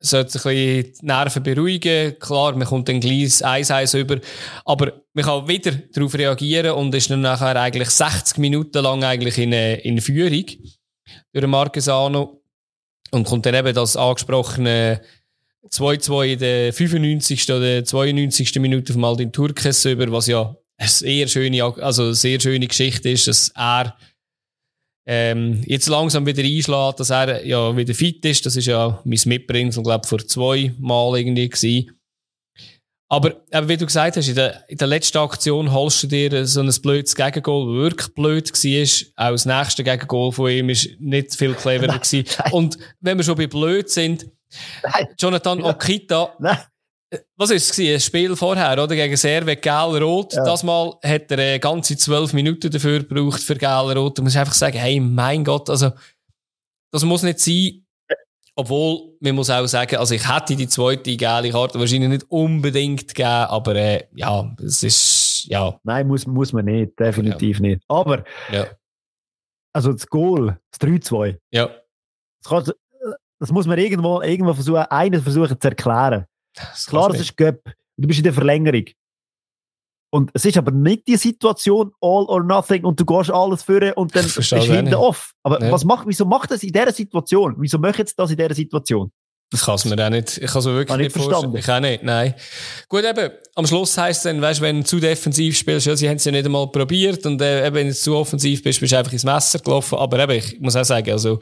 sollte 0.00 0.30
ein 0.30 0.32
bisschen 0.32 0.92
die 1.00 1.06
Nerven 1.06 1.42
beruhigen. 1.44 2.18
Klar, 2.18 2.56
man 2.56 2.66
kommt 2.66 2.88
dann 2.88 2.98
gleich 2.98 3.44
1-1 3.44 3.96
über. 3.96 4.18
Aber 4.64 4.94
man 5.12 5.24
kann 5.24 5.46
wieder 5.46 5.70
darauf 5.92 6.12
reagieren 6.14 6.72
und 6.72 6.92
ist 6.92 7.08
dann 7.08 7.20
nachher 7.20 7.54
eigentlich 7.54 7.90
60 7.90 8.38
Minuten 8.38 8.82
lang 8.82 9.04
eigentlich 9.04 9.38
in, 9.38 9.52
in 9.52 10.00
Führung 10.00 10.44
durch 11.32 11.46
Marquesano 11.46 12.42
und 13.12 13.28
kommt 13.28 13.46
dann 13.46 13.54
eben 13.54 13.72
das 13.72 13.96
angesprochene 13.96 15.00
2-2 15.68 16.32
in 16.32 16.38
der 16.40 16.72
95. 16.72 17.52
oder 17.52 17.84
92. 17.84 18.56
Minute 18.56 18.92
von 18.92 19.02
Maldin 19.02 19.30
Turkes 19.30 19.84
über, 19.84 20.10
was 20.10 20.26
ja 20.26 20.56
eine 20.76 20.88
sehr 20.88 21.28
schöne, 21.28 21.62
also 21.62 22.12
sehr 22.12 22.40
schöne 22.40 22.66
Geschichte 22.66 23.10
ist, 23.10 23.26
dass 23.26 23.50
er 23.54 23.96
ähm, 25.06 25.62
jetzt 25.66 25.88
langsam 25.88 26.26
wieder 26.26 26.42
einschlägt, 26.42 27.00
dass 27.00 27.10
er 27.10 27.44
ja 27.44 27.76
wieder 27.76 27.94
fit 27.94 28.24
ist. 28.24 28.46
Das 28.46 28.56
ist 28.56 28.66
ja 28.66 29.00
mein 29.04 29.20
Mitbringsel, 29.24 29.82
glaube 29.82 30.06
vor 30.06 30.18
zwei 30.26 30.72
Mal 30.78 31.18
irgendwie 31.18 31.48
gewesen. 31.48 31.90
Aber, 33.08 33.42
aber 33.52 33.68
wie 33.68 33.76
du 33.76 33.86
gesagt 33.86 34.16
hast, 34.16 34.28
in 34.28 34.34
der, 34.34 34.68
in 34.68 34.78
der 34.78 34.88
letzten 34.88 35.18
Aktion 35.18 35.72
holst 35.72 36.02
du 36.02 36.06
dir 36.06 36.46
so 36.46 36.60
ein 36.60 36.72
blödes 36.82 37.14
Gegengol, 37.14 37.66
das 37.66 37.82
wirklich 37.82 38.14
blöd 38.14 38.50
war. 38.50 39.26
Auch 39.26 39.32
das 39.32 39.46
nächste 39.46 39.84
Gegengol 39.84 40.32
von 40.32 40.50
ihm 40.50 40.70
ist 40.70 40.88
nicht 40.98 41.34
viel 41.36 41.54
cleverer 41.54 41.98
gewesen. 41.98 42.24
Und 42.50 42.78
wenn 43.00 43.18
wir 43.18 43.24
schon 43.24 43.36
bei 43.36 43.46
blöd 43.46 43.90
sind, 43.90 44.26
Nein. 44.82 45.08
Jonathan 45.18 45.62
Okita, 45.62 46.34
Nein. 46.38 46.58
Was 47.36 47.50
ist 47.50 47.78
es? 47.78 47.78
Ein 47.78 48.00
Spiel 48.00 48.36
vorher, 48.36 48.72
oder? 48.72 48.94
Gegen 48.94 49.16
Servet, 49.16 49.62
Gel-Rot. 49.62 50.34
Ja. 50.34 50.44
Das 50.44 50.62
Mal 50.62 50.94
hat 51.02 51.30
er 51.30 51.38
äh, 51.38 51.58
ganze 51.58 51.96
zwölf 51.96 52.32
Minuten 52.32 52.70
dafür 52.70 53.00
gebraucht 53.00 53.42
für 53.42 53.56
Gel-Rot. 53.56 54.18
Da 54.18 54.22
muss 54.22 54.34
ich 54.34 54.38
einfach 54.38 54.54
sagen, 54.54 54.78
hey, 54.78 55.00
mein 55.00 55.44
Gott, 55.44 55.68
also, 55.70 55.92
das 56.90 57.04
muss 57.04 57.22
nicht 57.22 57.40
sein. 57.40 57.84
Obwohl, 58.56 59.16
man 59.18 59.34
muss 59.34 59.50
auch 59.50 59.66
sagen, 59.66 59.96
also 59.96 60.14
ich 60.14 60.32
hätte 60.32 60.54
die 60.54 60.68
zweite 60.68 61.16
gelbe 61.16 61.50
Karte 61.50 61.80
wahrscheinlich 61.80 62.08
nicht 62.08 62.30
unbedingt 62.30 63.08
gegeben, 63.08 63.28
aber 63.28 63.74
äh, 63.74 64.04
ja, 64.14 64.54
es 64.64 64.84
ist, 64.84 65.46
ja. 65.48 65.76
Nein, 65.82 66.06
muss, 66.06 66.24
muss 66.24 66.52
man 66.52 66.66
nicht, 66.66 66.98
definitiv 66.98 67.58
ja. 67.58 67.62
nicht. 67.62 67.82
Aber, 67.88 68.22
ja. 68.52 68.68
also 69.72 69.92
das 69.92 70.06
Goal, 70.06 70.56
das 70.70 70.88
3-2. 70.88 71.36
Ja. 71.50 71.66
Das, 72.42 72.48
kann, 72.48 72.74
das, 73.40 73.50
muss 73.50 73.66
man 73.66 73.76
irgendwo, 73.76 74.20
irgendwo 74.20 74.54
versuchen, 74.54 74.82
einen 74.82 75.20
versuchen 75.20 75.60
zu 75.60 75.68
erklären. 75.68 76.26
Das 76.54 76.86
Klar, 76.86 77.12
es 77.12 77.20
ist 77.20 77.36
Göpp. 77.36 77.62
Du 77.96 78.08
bist 78.08 78.18
in 78.18 78.24
der 78.24 78.32
Verlängerung. 78.32 78.84
Und 80.10 80.30
es 80.32 80.44
ist 80.44 80.56
aber 80.56 80.70
nicht 80.70 81.08
die 81.08 81.16
Situation 81.16 81.90
all 82.00 82.24
or 82.26 82.44
nothing 82.44 82.84
und 82.84 83.00
du 83.00 83.04
gehst 83.04 83.32
alles 83.32 83.64
führen 83.64 83.92
und 83.94 84.14
dann 84.14 84.22
bist 84.24 84.52
du 84.52 84.56
hinten 84.58 84.94
off. 84.94 85.32
Aber 85.42 85.60
ja. 85.60 85.72
was 85.72 85.84
macht, 85.84 86.06
wieso 86.06 86.24
macht 86.24 86.52
das 86.52 86.62
in 86.62 86.72
dieser 86.72 86.92
Situation? 86.92 87.56
Wieso 87.58 87.78
macht 87.78 87.98
jetzt 87.98 88.16
das 88.16 88.30
in 88.30 88.36
dieser 88.36 88.54
Situation? 88.54 89.10
Das 89.50 89.64
kann 89.64 89.74
es 89.74 89.84
mir 89.84 90.04
auch 90.04 90.10
nicht. 90.10 90.38
Ich 90.38 90.50
kann 90.50 90.60
es 90.60 90.66
mir 90.66 90.74
wirklich 90.74 90.98
nicht 90.98 91.16
nicht 91.16 91.24
vorstellen. 91.24 91.56
Ich 91.56 91.68
auch 91.68 91.80
nicht, 91.80 92.02
nein. 92.04 92.34
Gut, 92.88 93.04
eben, 93.04 93.30
am 93.56 93.66
Schluss 93.66 93.98
heisst 93.98 94.18
es 94.18 94.22
dann, 94.24 94.40
weißt, 94.40 94.60
wenn 94.60 94.80
du 94.80 94.84
zu 94.84 95.00
defensiv 95.00 95.56
spielst, 95.56 95.86
ja, 95.86 95.96
sie 95.96 96.08
haben 96.08 96.16
es 96.16 96.24
ja 96.24 96.32
nicht 96.32 96.44
einmal 96.44 96.68
probiert 96.68 97.26
und 97.26 97.40
äh, 97.42 97.66
eben, 97.66 97.74
wenn 97.74 97.88
du 97.88 97.94
zu 97.94 98.16
offensiv 98.16 98.62
bist, 98.62 98.78
bist 98.78 98.92
du 98.92 98.98
einfach 98.98 99.12
ins 99.12 99.24
Messer 99.24 99.58
gelaufen. 99.58 99.98
Aber 99.98 100.18
eben, 100.20 100.32
ich 100.32 100.60
muss 100.60 100.76
auch 100.76 100.84
sagen, 100.84 101.10
also, 101.10 101.40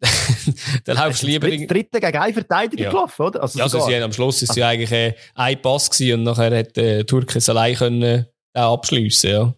dann 0.84 0.96
laufst 0.96 1.22
du 1.22 1.26
lieber... 1.26 1.48
Dritt, 1.48 1.70
Dritte 1.70 2.00
gegen 2.00 2.18
einen 2.18 2.34
Verteidiger 2.34 2.84
Ja. 2.84 2.90
gelaufen, 2.90 3.22
oder? 3.22 3.42
Also 3.42 3.58
Ja, 3.58 3.64
also 3.64 3.80
sie 3.80 3.94
haben 3.94 4.04
am 4.04 4.12
Schluss 4.12 4.42
ist 4.42 4.50
es 4.50 4.56
ja 4.56 4.68
eigentlich 4.68 4.92
äh, 4.92 5.14
ein 5.34 5.60
Pass 5.60 5.90
gewesen 5.90 6.20
und 6.20 6.22
nachher 6.24 6.56
hat 6.56 6.76
äh, 6.78 7.04
Türkis 7.04 7.48
allein 7.48 7.74
können 7.74 8.02
äh, 8.02 8.58
abschliessen, 8.58 9.30
ja. 9.30 9.54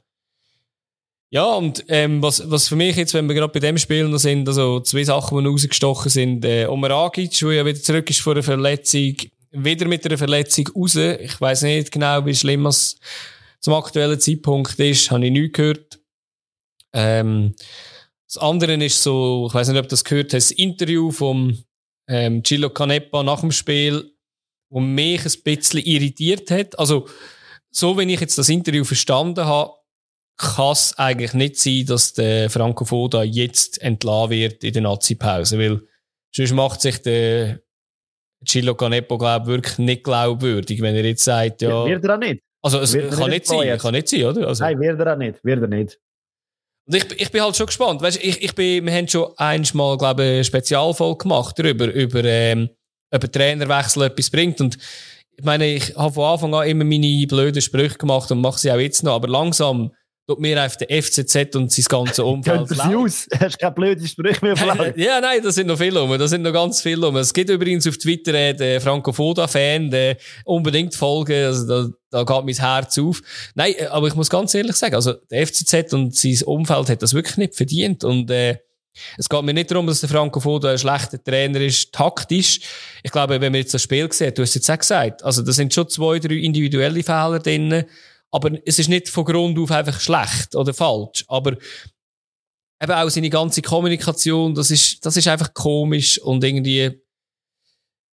Ja, 1.30 1.44
und 1.54 1.84
ähm, 1.88 2.22
was, 2.22 2.50
was 2.50 2.68
für 2.68 2.76
mich 2.76 2.94
jetzt, 2.96 3.14
wenn 3.14 3.26
wir 3.26 3.34
gerade 3.34 3.52
bei 3.52 3.60
dem 3.60 3.78
Spiel 3.78 4.06
noch 4.06 4.18
sind, 4.18 4.46
also 4.46 4.80
zwei 4.80 5.02
Sachen, 5.02 5.42
die 5.42 5.48
rausgestochen 5.48 6.10
sind, 6.10 6.44
äh, 6.44 6.66
Omeragic, 6.66 7.38
der 7.38 7.52
ja 7.52 7.64
wieder 7.64 7.80
zurück 7.80 8.10
ist 8.10 8.20
vor 8.20 8.34
einer 8.34 8.42
Verletzung, 8.42 9.16
wieder 9.50 9.86
mit 9.86 10.04
einer 10.04 10.18
Verletzung 10.18 10.68
raus. 10.76 10.94
Ich 10.96 11.40
weiß 11.40 11.62
nicht 11.62 11.90
genau, 11.90 12.26
wie 12.26 12.34
schlimm 12.34 12.66
es 12.66 12.98
zum 13.60 13.72
aktuellen 13.72 14.20
Zeitpunkt 14.20 14.78
ist, 14.78 15.10
habe 15.10 15.24
ich 15.24 15.32
nicht 15.32 15.54
gehört. 15.54 16.00
Ähm, 16.92 17.54
das 18.32 18.42
andere 18.42 18.74
ist 18.82 19.02
so, 19.02 19.46
ich 19.48 19.54
weiß 19.54 19.68
nicht, 19.68 19.78
ob 19.78 19.84
du 19.84 19.90
das 19.90 20.04
gehört 20.04 20.32
hast, 20.32 20.50
das 20.50 20.58
Interview 20.58 21.10
vom 21.10 21.58
ähm, 22.08 22.42
Gillo 22.42 22.70
Canepa 22.70 23.22
nach 23.22 23.40
dem 23.40 23.52
Spiel, 23.52 24.10
wo 24.70 24.80
mich 24.80 25.24
ein 25.26 25.42
bisschen 25.44 25.80
irritiert 25.80 26.50
hat. 26.50 26.78
Also, 26.78 27.08
so 27.70 27.96
wenn 27.96 28.08
ich 28.08 28.20
jetzt 28.20 28.38
das 28.38 28.48
Interview 28.48 28.84
verstanden 28.84 29.44
habe, 29.44 29.72
kann 30.38 30.72
es 30.72 30.96
eigentlich 30.96 31.34
nicht 31.34 31.58
sein, 31.58 31.84
dass 31.86 32.14
der 32.14 32.48
Franco 32.48 32.86
Foda 32.86 33.22
jetzt 33.22 33.82
entlassen 33.82 34.30
wird 34.30 34.64
in 34.64 34.72
der 34.72 34.82
Nazi-Pause, 34.82 35.58
weil 35.58 35.82
sonst 36.34 36.52
macht 36.52 36.80
sich 36.80 37.02
der 37.02 37.60
Gillo 38.44 38.74
Canepa, 38.74 39.16
glaube 39.18 39.42
ich, 39.42 39.48
wirklich 39.48 39.78
nicht 39.78 40.04
glaubwürdig, 40.04 40.80
wenn 40.80 40.96
er 40.96 41.04
jetzt 41.04 41.24
sagt, 41.24 41.60
ja, 41.60 41.84
Wird 41.84 42.02
er 42.04 42.14
auch 42.14 42.18
nicht. 42.18 42.42
also 42.62 42.80
es 42.80 42.94
wird 42.94 43.12
kann 43.12 43.28
nicht 43.28 43.46
sein, 43.46 43.66
jetzt? 43.66 43.82
kann 43.82 43.92
nicht 43.92 44.08
sein, 44.08 44.24
oder? 44.24 44.48
Also, 44.48 44.64
Nein, 44.64 44.80
wird 44.80 44.98
er 44.98 45.12
auch 45.12 45.18
nicht. 45.18 45.44
Wird 45.44 45.60
er 45.60 45.68
nicht. 45.68 46.00
Und 46.86 46.94
ich, 46.96 47.20
ich 47.20 47.30
bin 47.30 47.42
halt 47.42 47.56
schon 47.56 47.66
gespannt. 47.66 48.02
Weißt, 48.02 48.22
ich, 48.22 48.42
ich 48.42 48.54
bin, 48.54 48.84
wir 48.86 48.92
haben 48.92 49.08
schon 49.08 49.32
einmal, 49.36 49.96
glaube 49.96 50.22
ich, 50.24 50.30
eine 50.30 50.44
Spezialfolge 50.44 51.18
gemacht 51.18 51.58
darüber, 51.58 51.86
über, 51.86 52.24
ähm, 52.24 52.70
ob 53.10 53.22
ein 53.22 53.32
Trainerwechsel 53.32 54.02
etwas 54.04 54.30
bringt. 54.30 54.60
Und 54.60 54.78
ich 55.36 55.44
meine, 55.44 55.66
ich 55.66 55.94
habe 55.96 56.12
von 56.12 56.24
Anfang 56.24 56.54
an 56.54 56.66
immer 56.66 56.84
meine 56.84 57.26
blöden 57.26 57.62
Sprüche 57.62 57.98
gemacht 57.98 58.30
und 58.30 58.40
mache 58.40 58.58
sie 58.58 58.72
auch 58.72 58.78
jetzt 58.78 59.04
noch. 59.04 59.14
Aber 59.14 59.28
langsam 59.28 59.92
tut 60.26 60.40
mir 60.40 60.60
einfach 60.60 60.78
der 60.78 61.02
FCZ 61.02 61.56
und 61.56 61.72
sein 61.72 61.84
ganzes 61.88 62.18
Umfeld 62.24 62.80
aus? 62.80 63.28
Hast 63.40 63.58
keine 63.58 63.72
blöden 63.72 64.06
Sprüche 64.06 64.44
mehr 64.44 64.56
verlangt? 64.56 64.96
Ja, 64.96 65.20
nein, 65.20 65.40
da 65.42 65.50
sind 65.50 65.66
noch 65.66 65.78
viele 65.78 66.00
rum. 66.00 66.16
Da 66.18 66.28
sind 66.28 66.42
noch 66.42 66.52
ganz 66.52 66.80
viele 66.80 67.06
rum. 67.06 67.16
Es 67.16 67.32
gibt 67.32 67.50
übrigens 67.50 67.86
auf 67.86 67.98
Twitter 67.98 68.34
äh, 68.34 68.54
den 68.54 68.80
Franco 68.80 69.12
Foda-Fan, 69.12 69.90
der 69.90 70.16
unbedingt 70.44 70.94
folgen. 70.94 71.44
Also 71.44 71.66
da, 71.66 71.88
da 72.10 72.22
geht 72.24 72.44
mein 72.44 72.54
Herz 72.54 72.98
auf. 72.98 73.20
Nein, 73.54 73.74
äh, 73.76 73.86
aber 73.86 74.08
ich 74.08 74.14
muss 74.14 74.30
ganz 74.30 74.54
ehrlich 74.54 74.76
sagen, 74.76 74.94
also 74.94 75.14
der 75.30 75.46
FCZ 75.46 75.92
und 75.92 76.14
sein 76.14 76.38
Umfeld 76.44 76.88
hat 76.88 77.02
das 77.02 77.14
wirklich 77.14 77.36
nicht 77.36 77.56
verdient. 77.56 78.04
Und 78.04 78.30
äh, 78.30 78.58
es 79.16 79.28
geht 79.28 79.42
mir 79.42 79.54
nicht 79.54 79.70
darum, 79.70 79.86
dass 79.86 80.00
der 80.00 80.08
Franco 80.08 80.38
Foda 80.38 80.70
ein 80.70 80.78
schlechter 80.78 81.22
Trainer 81.22 81.60
ist, 81.60 81.92
taktisch. 81.92 82.60
Ich 83.02 83.10
glaube, 83.10 83.40
wenn 83.40 83.52
man 83.52 83.60
jetzt 83.60 83.72
das 83.72 83.82
Spiel 83.82 84.10
sieht, 84.12 84.36
du 84.36 84.42
hast 84.42 84.50
es 84.50 84.54
jetzt 84.56 84.70
auch 84.70 84.78
gesagt, 84.78 85.24
also 85.24 85.42
da 85.42 85.52
sind 85.52 85.72
schon 85.72 85.88
zwei, 85.88 86.18
drei 86.18 86.34
individuelle 86.34 87.02
Fehler 87.02 87.38
drin. 87.38 87.84
Aber 88.32 88.50
es 88.64 88.78
ist 88.78 88.88
nicht 88.88 89.08
von 89.08 89.24
Grund 89.24 89.58
auf 89.58 89.70
einfach 89.70 90.00
schlecht 90.00 90.56
oder 90.56 90.74
falsch. 90.74 91.24
Aber 91.28 91.52
eben 91.52 92.92
auch 92.92 93.08
seine 93.08 93.30
ganze 93.30 93.62
Kommunikation, 93.62 94.54
das 94.54 94.70
ist, 94.70 95.04
das 95.04 95.16
ist 95.16 95.28
einfach 95.28 95.54
komisch 95.54 96.18
und 96.18 96.42
irgendwie, 96.42 97.00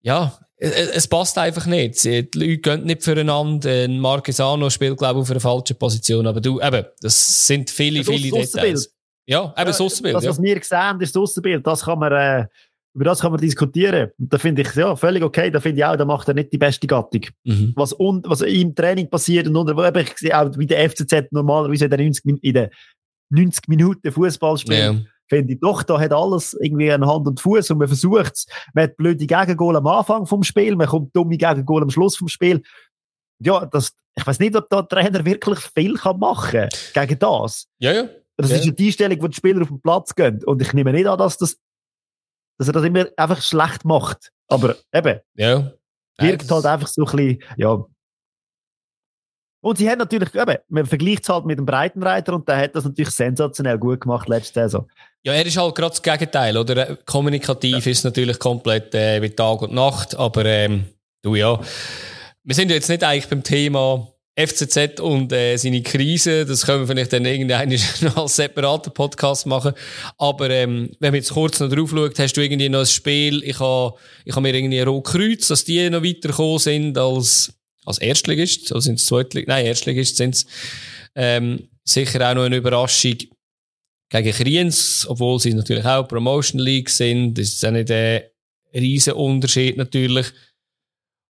ja, 0.02 0.38
es, 0.56 0.72
es 0.72 1.08
passt 1.08 1.36
einfach 1.36 1.66
nicht. 1.66 2.02
Die 2.04 2.28
Leute 2.34 2.58
gehen 2.58 2.84
nicht 2.84 3.02
füreinander. 3.02 3.84
Ein 3.84 3.98
Marquesano 3.98 4.70
spielt, 4.70 4.98
glaube 4.98 5.18
ich, 5.18 5.22
auf 5.24 5.30
einer 5.30 5.40
falschen 5.40 5.76
Position. 5.76 6.26
Aber 6.26 6.40
du, 6.40 6.60
eben, 6.60 6.86
das 7.00 7.46
sind 7.46 7.68
viele, 7.70 8.02
Das 8.02 8.14
viele. 8.14 8.30
Details. 8.30 8.94
Ja, 9.26 9.54
eben 9.56 9.66
das 9.66 9.80
Aussenbild, 9.80 10.16
Das, 10.16 10.24
ja. 10.24 10.30
was 10.30 10.42
wir 10.42 10.62
sehen, 10.62 11.00
ist 11.00 11.16
das 11.16 11.20
Aussenbild. 11.22 11.66
Das 11.66 11.82
kann 11.82 11.98
man, 11.98 12.12
äh, 12.12 12.46
über 12.94 13.04
das 13.04 13.20
kann 13.20 13.32
man 13.32 13.40
diskutieren. 13.40 14.10
Und 14.18 14.32
da 14.32 14.38
finde 14.38 14.62
ich, 14.62 14.74
ja, 14.74 14.94
völlig 14.96 15.22
okay. 15.22 15.50
Da 15.50 15.60
finde 15.60 15.78
ich 15.80 15.84
auch, 15.84 15.96
da 15.96 16.04
macht 16.04 16.28
er 16.28 16.34
nicht 16.34 16.52
die 16.52 16.58
beste 16.58 16.86
Gattung. 16.86 17.22
Mhm. 17.44 17.72
Was, 17.76 17.92
un, 17.98 18.22
was 18.26 18.40
im 18.42 18.74
Training 18.74 19.10
passiert 19.10 19.48
und 19.48 19.56
unter, 19.56 19.76
wo 19.76 19.84
eben, 19.84 19.98
ich 20.02 20.16
sehe 20.16 20.38
auch, 20.38 20.50
wie 20.56 20.66
der 20.66 20.88
FCZ 20.88 21.32
normalerweise 21.32 21.86
in 21.86 21.90
den 21.90 22.00
90, 22.00 22.24
Min- 22.24 22.38
in 22.38 22.54
den 22.54 22.70
90 23.30 23.68
Minuten 23.68 24.12
Fußball 24.12 24.56
spielt, 24.58 24.78
Ja. 24.78 24.94
finde 25.28 25.54
ich 25.54 25.60
doch, 25.60 25.82
da 25.82 25.98
hat 25.98 26.12
alles 26.12 26.56
irgendwie 26.60 26.92
an 26.92 27.04
Hand 27.06 27.26
und 27.26 27.40
Fuß 27.40 27.70
und 27.72 27.78
man 27.78 27.88
versucht 27.88 28.32
es. 28.34 28.46
Man 28.74 28.84
hat 28.84 28.96
blöde 28.96 29.26
Gegengol 29.26 29.76
am 29.76 29.86
Anfang 29.88 30.26
vom 30.26 30.42
Spiel, 30.44 30.76
man 30.76 30.86
kommt 30.86 31.16
dumme 31.16 31.36
Gegengol 31.36 31.82
am 31.82 31.90
Schluss 31.90 32.16
vom 32.16 32.28
Spiel. 32.28 32.62
Ja, 33.40 33.66
das, 33.66 33.92
ich 34.16 34.24
weiß 34.26 34.38
nicht, 34.38 34.54
ob 34.54 34.68
da 34.70 34.82
der 34.82 34.88
Trainer 35.02 35.24
wirklich 35.24 35.58
viel 35.58 35.94
kann 35.94 36.20
machen 36.20 36.68
gegen 36.94 37.18
das. 37.18 37.66
ja, 37.80 37.92
ja. 37.92 38.04
Das 38.36 38.50
Ja. 38.50 38.56
ist 38.56 38.74
die 38.78 38.86
Einstellung, 38.86 39.22
wo 39.22 39.28
die 39.28 39.36
Spieler 39.36 39.62
auf 39.62 39.68
den 39.68 39.80
Platz 39.80 40.12
gehen. 40.14 40.40
Und 40.44 40.60
ich 40.60 40.72
nehme 40.72 40.92
nicht 40.92 41.06
an, 41.06 41.16
dass, 41.18 41.38
das, 41.38 41.56
dass 42.58 42.68
er 42.68 42.72
das 42.72 42.84
immer 42.84 43.06
einfach 43.16 43.42
schlecht 43.42 43.84
macht. 43.84 44.30
Aber 44.48 44.76
eben, 44.92 45.20
ja. 45.34 45.72
wirkt 46.18 46.50
halt 46.50 46.66
einfach 46.66 46.88
so 46.88 47.04
ein 47.04 47.16
bisschen, 47.16 47.42
ja. 47.56 47.84
Und 49.60 49.78
sie 49.78 49.88
haben 49.88 49.98
natürlich, 49.98 50.34
eben, 50.34 50.56
man 50.68 50.84
vergleicht 50.84 51.22
es 51.22 51.28
halt 51.30 51.46
mit 51.46 51.58
dem 51.58 51.64
Breitenreiter 51.64 52.34
und 52.34 52.46
der 52.46 52.58
hat 52.58 52.76
das 52.76 52.84
natürlich 52.84 53.14
sensationell 53.14 53.78
gut 53.78 54.02
gemacht 54.02 54.28
letzte 54.28 54.60
Saison. 54.60 54.86
Ja, 55.22 55.32
er 55.32 55.46
ist 55.46 55.56
halt 55.56 55.74
gerade 55.74 55.90
das 55.90 56.02
Gegenteil, 56.02 56.56
oder? 56.58 56.96
Kommunikativ 57.06 57.86
ist 57.86 58.04
natürlich 58.04 58.38
komplett 58.38 58.94
äh, 58.94 59.22
wie 59.22 59.30
Tag 59.30 59.62
und 59.62 59.72
Nacht, 59.72 60.14
aber 60.16 60.44
ähm, 60.44 60.84
du 61.22 61.34
ja. 61.34 61.58
Wir 62.42 62.54
sind 62.54 62.68
ja 62.68 62.74
jetzt 62.74 62.90
nicht 62.90 63.02
eigentlich 63.02 63.28
beim 63.30 63.42
Thema 63.42 64.06
FCZ 64.36 65.00
und 65.00 65.32
äh, 65.32 65.56
seine 65.56 65.82
Krise, 65.82 66.44
das 66.44 66.66
können 66.66 66.80
wir 66.80 66.88
vielleicht 66.88 67.12
dann 67.12 67.24
irgendeinen 67.24 67.78
noch 68.00 68.16
als 68.16 68.36
separaten 68.36 68.92
Podcast 68.92 69.46
machen. 69.46 69.74
Aber 70.18 70.50
ähm, 70.50 70.90
wenn 70.98 71.12
man 71.12 71.16
jetzt 71.16 71.32
kurz 71.32 71.60
noch 71.60 71.68
drauf 71.68 71.90
schaut, 71.90 72.18
hast 72.18 72.36
du 72.36 72.40
irgendwie 72.40 72.68
noch 72.68 72.80
ein 72.80 72.86
Spiel, 72.86 73.44
ich 73.44 73.60
habe 73.60 73.94
ich 74.24 74.34
ha 74.34 74.40
mir 74.40 74.54
irgendwie 74.54 74.80
Rotkreuz, 74.80 75.46
dass 75.48 75.64
die 75.64 75.88
noch 75.88 76.02
weitergekommen 76.02 76.58
sind 76.58 76.98
als, 76.98 77.54
als 77.84 77.98
Erstligist, 77.98 78.72
oder 78.72 78.80
sind 78.80 78.98
es 78.98 79.06
Zweitligist? 79.06 79.48
Nein, 79.48 79.66
Erstligist 79.66 80.16
sind 80.16 80.34
es. 80.34 80.46
Ähm, 81.14 81.68
sicher 81.84 82.28
auch 82.28 82.34
noch 82.34 82.44
eine 82.44 82.56
Überraschung 82.56 83.18
gegen 84.08 84.32
Kriens, 84.32 85.06
obwohl 85.08 85.38
sie 85.38 85.54
natürlich 85.54 85.84
auch 85.84 86.08
Promotion 86.08 86.60
League 86.60 86.90
sind, 86.90 87.34
das 87.38 87.48
ist 87.48 87.64
auch 87.64 87.70
nicht 87.70 87.90
ein 87.90 88.22
riesen 88.74 89.12
Unterschied 89.12 89.76
natürlich. 89.76 90.26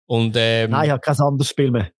Und 0.06 0.36
ähm, 0.38 0.72
Nein, 0.72 0.86
ich 0.86 0.92
habe 0.92 1.02
kein 1.02 1.20
anderes 1.20 1.50
Spiel 1.50 1.72
mehr. 1.72 1.92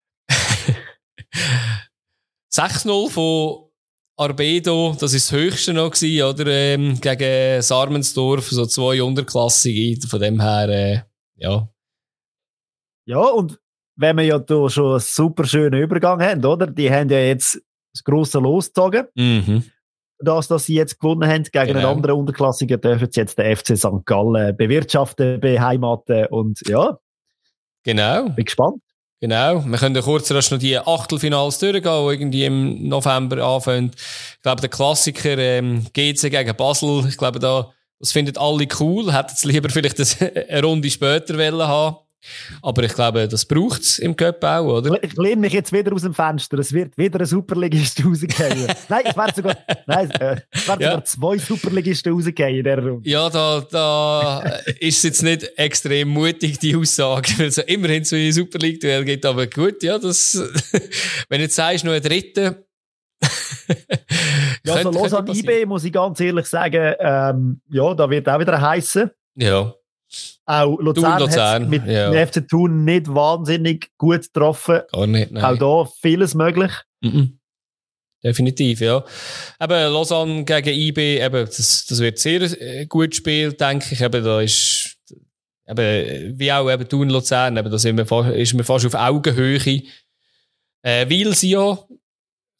6-0 2.54 3.10
von 3.10 3.70
Arbedo, 4.16 4.96
das 5.00 5.14
ist 5.14 5.32
das 5.32 5.38
höchste 5.40 5.74
noch 5.74 5.92
gewesen, 5.92 6.24
oder? 6.24 6.46
Ähm, 6.48 7.00
gegen 7.02 7.62
Sarmensdorf, 7.62 8.48
so 8.50 8.66
zwei 8.66 9.02
Unterklassige, 9.02 10.08
von 10.08 10.20
dem 10.20 10.40
her, 10.40 10.70
äh, 10.70 11.02
ja. 11.36 11.68
Ja, 13.06 13.20
und 13.20 13.60
wenn 13.96 14.18
wir 14.18 14.24
ja 14.24 14.40
da 14.40 14.70
schon 14.70 14.92
einen 14.92 15.00
super 15.00 15.46
schönen 15.46 15.82
Übergang 15.82 16.22
haben, 16.22 16.46
oder? 16.46 16.68
Die 16.68 16.90
haben 16.92 17.10
ja 17.10 17.20
jetzt 17.20 17.60
das 17.94 18.04
grosse 18.04 18.40
losgezogen. 18.40 19.08
Mhm. 19.16 19.64
Das, 20.20 20.48
dass 20.48 20.66
sie 20.68 20.76
jetzt 20.76 21.00
gewonnen 21.00 21.30
haben 21.30 21.44
gegen 21.44 21.58
einen 21.58 21.74
Genau. 21.74 21.92
anderen 21.92 22.16
Unterklassiker, 22.20 22.78
dürfen 22.78 23.12
sie 23.12 23.20
jetzt 23.20 23.38
den 23.38 23.56
FC 23.58 23.76
St. 23.78 24.06
Gallen 24.06 24.56
bewirtschaften, 24.56 25.40
beheimaten 25.42 26.28
und 26.28 26.60
ja, 26.68 26.98
Genau. 27.84 28.30
bin 28.30 28.46
gespannt. 28.46 28.82
Genau. 29.24 29.64
Wir 29.66 29.78
können 29.78 29.96
ja 29.96 30.02
kurz 30.02 30.30
rasch 30.32 30.52
noch 30.52 30.60
die 30.60 30.78
Achtelfinals 30.78 31.58
durchgehen, 31.58 32.30
die 32.30 32.42
irgendwie 32.42 32.44
im 32.44 32.90
November 32.90 33.42
anfangen. 33.42 33.92
Ich 33.96 34.42
glaube, 34.42 34.60
der 34.60 34.70
Klassiker 34.70 35.38
ähm, 35.38 35.86
GC 35.94 36.30
gegen 36.30 36.54
Basel, 36.58 37.06
ich 37.08 37.16
glaube, 37.16 37.40
da, 37.40 37.72
das 38.00 38.12
finden 38.12 38.36
alle 38.36 38.68
cool. 38.82 39.14
Hätten 39.14 39.32
es 39.34 39.46
lieber 39.46 39.70
vielleicht 39.70 39.98
eine 40.50 40.62
Runde 40.62 40.92
später 40.92 41.38
wollen 41.38 41.66
haben. 41.66 41.96
Aber 42.62 42.84
ich 42.84 42.94
glaube, 42.94 43.28
das 43.28 43.46
braucht 43.46 43.82
es 43.82 44.00
im 44.00 44.16
Cup 44.16 44.44
auch, 44.44 44.78
oder? 44.78 45.04
Ich 45.04 45.14
lehne 45.18 45.42
mich 45.42 45.54
jetzt 45.54 45.72
wieder 45.74 45.94
aus 45.94 46.04
dem 46.04 46.14
Fenster. 46.14 46.58
Es 46.60 46.72
wird 46.72 46.98
wieder 46.98 47.20
ein 47.20 47.26
Superligist 47.26 48.04
rausgehen. 48.06 48.68
nein, 48.90 49.02
es 49.06 49.16
werden 49.18 49.34
sogar, 49.36 49.58
nein, 49.88 50.12
äh, 50.12 50.38
es 50.52 50.68
werden 50.68 50.82
Ja. 50.82 50.90
sogar 50.92 51.06
zwei 51.06 51.38
Superligisten 51.38 52.14
rausgehen 52.14 52.56
in 52.58 52.64
der 52.64 52.80
Runde. 52.80 53.10
Ja, 53.10 53.30
da, 53.30 53.62
da 53.70 54.40
ist 54.80 54.98
es 54.98 55.04
jetzt 55.04 55.24
nicht 55.24 55.44
extrem 55.58 56.10
mutig, 56.10 56.60
die 56.60 56.76
Aussage, 56.76 57.34
weil 57.38 57.48
es 57.48 57.58
ja 57.58 57.64
immerhin 57.64 58.04
so 58.04 58.16
ein 58.16 58.32
Super 58.32 58.60
League-Duell 58.60 59.04
gibt. 59.06 59.26
Aber 59.26 59.46
gut, 59.48 59.84
ja, 59.84 59.98
das, 60.00 60.36
wenn 61.30 61.40
du 61.40 61.44
jetzt 61.44 61.56
sagst, 61.56 61.84
noch 61.84 61.94
ein 61.94 62.02
dritter. 62.02 62.58
Ja, 64.66 64.76
also 64.76 64.92
los 64.92 65.14
an. 65.14 65.28
IB 65.28 65.66
muss 65.66 65.84
ich 65.84 65.92
ganz 65.92 66.20
ehrlich 66.22 66.46
sagen, 66.46 66.96
ähm, 67.00 67.62
ja, 67.70 67.94
da 67.94 68.10
wird 68.10 68.30
auch 68.30 68.40
wieder 68.40 68.60
heißen. 68.62 69.10
Ja, 69.36 69.74
Auch 70.46 70.80
Luzern, 70.80 71.20
Luzern, 71.20 71.70
mit 71.70 71.86
ja. 71.86 72.12
dem 72.12 72.28
FC 72.28 72.48
Thun 72.48 72.84
nicht 72.84 73.08
wahnsinnig 73.08 73.92
gut 73.98 74.24
getroffen. 74.24 74.82
gar 74.92 75.08
nicht. 75.08 75.32
Nein. 75.32 75.44
Auch 75.44 75.86
da 75.86 75.92
vieles 76.02 76.36
möglich. 76.36 76.72
Mhm. 77.02 77.40
Definitiv, 78.24 78.80
ja. 78.80 79.04
Eben, 79.62 79.94
Lausanne 79.94 80.46
gegen 80.46 80.70
IB, 80.70 81.22
eben, 81.22 81.46
das, 81.46 81.86
das 81.88 82.00
wird 82.00 82.20
sehr 82.20 82.86
gut 82.88 83.12
gespielt, 83.12 83.60
denke 83.60 83.88
ich. 83.92 84.02
Eben, 84.02 84.24
da 84.24 84.40
ist 84.40 84.98
eben, 85.68 86.40
wie 86.40 86.52
auch 86.52 86.72
eben 86.72 86.88
Thun 86.88 87.10
Luzern, 87.10 87.58
eben, 87.58 87.70
da 87.70 87.78
sind 87.78 87.98
wir 87.98 88.06
fast, 88.06 88.30
ist 88.30 88.54
man 88.54 88.64
fast 88.64 88.86
auf 88.86 88.96
Augenhöhe. 88.96 89.84
Äh, 90.84 91.10
Weil 91.10 91.34
sie 91.36 91.52
ja 91.52 91.78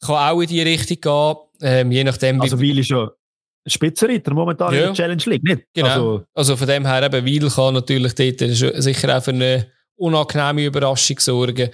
kann 0.04 0.16
auch 0.16 0.40
in 0.40 0.48
die 0.48 0.62
Richtung 0.62 1.00
gehen, 1.00 1.36
ähm, 1.62 1.92
je 1.92 2.04
nachdem. 2.04 2.40
Also 2.40 2.60
Weil 2.60 2.78
ist 2.78 2.90
ja 2.90 3.10
Spitzenreiter 3.66 4.34
momentan 4.34 4.72
ja. 4.74 4.80
in 4.80 4.86
der 4.86 4.94
Challenge 4.94 5.22
League, 5.26 5.44
nicht? 5.44 5.62
Genau. 5.72 5.88
Also, 5.88 6.24
also 6.34 6.56
von 6.56 6.66
dem 6.66 6.86
her 6.86 7.02
eben, 7.02 7.26
Weil 7.26 7.50
kann 7.50 7.74
natürlich 7.74 8.14
dort 8.14 8.40
sicher 8.82 9.16
auch 9.16 9.22
für 9.22 9.30
eine 9.30 9.66
unangenehme 9.96 10.66
Überraschung 10.66 11.18
sorgen. 11.18 11.70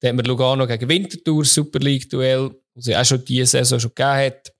Dann 0.00 0.10
haben 0.10 0.18
wir 0.18 0.24
Lugano 0.24 0.66
gegen 0.66 0.88
Winterthur, 0.88 1.44
Super 1.44 1.80
League-Duell, 1.80 2.50
was 2.74 2.86
ja 2.86 3.00
auch 3.00 3.04
schon 3.04 3.24
diese 3.24 3.58
Saison 3.58 3.80
schon 3.80 3.90
gegeben 3.94 4.16
hat. 4.16 4.52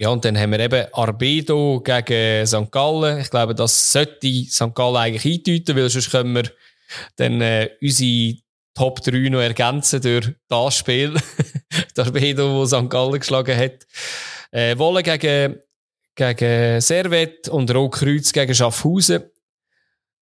Ja, 0.00 0.10
und 0.10 0.24
dann 0.24 0.38
haben 0.38 0.52
wir 0.52 0.60
eben 0.60 0.86
Arbedo 0.92 1.80
gegen 1.80 2.46
St. 2.46 2.70
Gallen. 2.70 3.18
Ich 3.18 3.30
glaube, 3.30 3.54
das 3.54 3.92
sollte 3.92 4.28
St. 4.44 4.74
Gallen 4.74 4.96
eigentlich 4.96 5.24
eindeuten, 5.24 5.76
weil 5.76 5.90
sonst 5.90 6.10
können 6.10 6.34
wir 6.34 6.44
dann 7.16 7.40
äh, 7.40 7.70
unsere 7.82 8.36
Top 8.74 9.02
3 9.02 9.28
noch 9.28 9.40
ergänzen 9.40 10.00
durch 10.00 10.30
das 10.48 10.76
Spiel. 10.76 11.14
das 11.94 12.06
Arbedo, 12.06 12.54
wo 12.54 12.64
St. 12.64 12.88
Gallen 12.88 13.18
geschlagen 13.18 13.58
hat. 13.58 13.86
Äh, 14.52 14.78
Wolle 14.78 15.02
gegen, 15.02 15.56
gegen 16.18 16.80
Servet 16.80 17.48
und 17.48 17.72
Rotkreuz 17.72 18.32
gegen 18.32 18.54
Schaffhausen. 18.54 19.30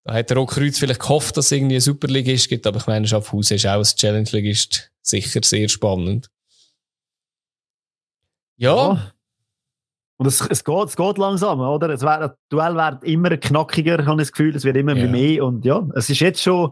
Da 0.03 0.15
hat 0.15 0.33
Rotkreuz 0.33 0.79
vielleicht 0.79 1.01
gehofft, 1.01 1.37
dass 1.37 1.47
es 1.47 1.53
irgendwie 1.53 1.77
eine 1.77 1.81
Superligist 1.81 2.49
gibt, 2.49 2.67
aber 2.67 2.79
ich 2.79 2.87
meine, 2.87 3.07
Schaffhausen 3.07 3.57
ist 3.57 3.67
auch 3.67 3.79
ein 3.79 3.85
Challenge-Ligist. 3.85 4.91
Sicher 5.01 5.41
sehr 5.43 5.69
spannend. 5.69 6.31
ja. 8.57 8.75
ja. 8.75 9.11
Und 10.17 10.27
es, 10.27 10.41
es, 10.43 10.63
geht, 10.63 10.89
es 10.89 10.95
geht 10.95 11.19
langsam, 11.19 11.59
oder? 11.59 11.91
Es 11.91 12.03
wär, 12.03 12.21
das 12.21 12.31
Duell 12.49 12.77
wird 12.77 13.03
immer 13.03 13.37
knackiger, 13.37 14.07
habe 14.07 14.23
ich 14.23 14.29
das 14.29 14.33
Gefühl. 14.33 14.55
Es 14.55 14.63
wird 14.63 14.77
immer 14.77 14.95
ja. 14.95 15.09
mehr. 15.09 15.45
Und 15.45 15.65
ja, 15.65 15.85
es 15.97 16.09
ist 16.09 16.21
jetzt 16.21 16.41
schon 16.41 16.71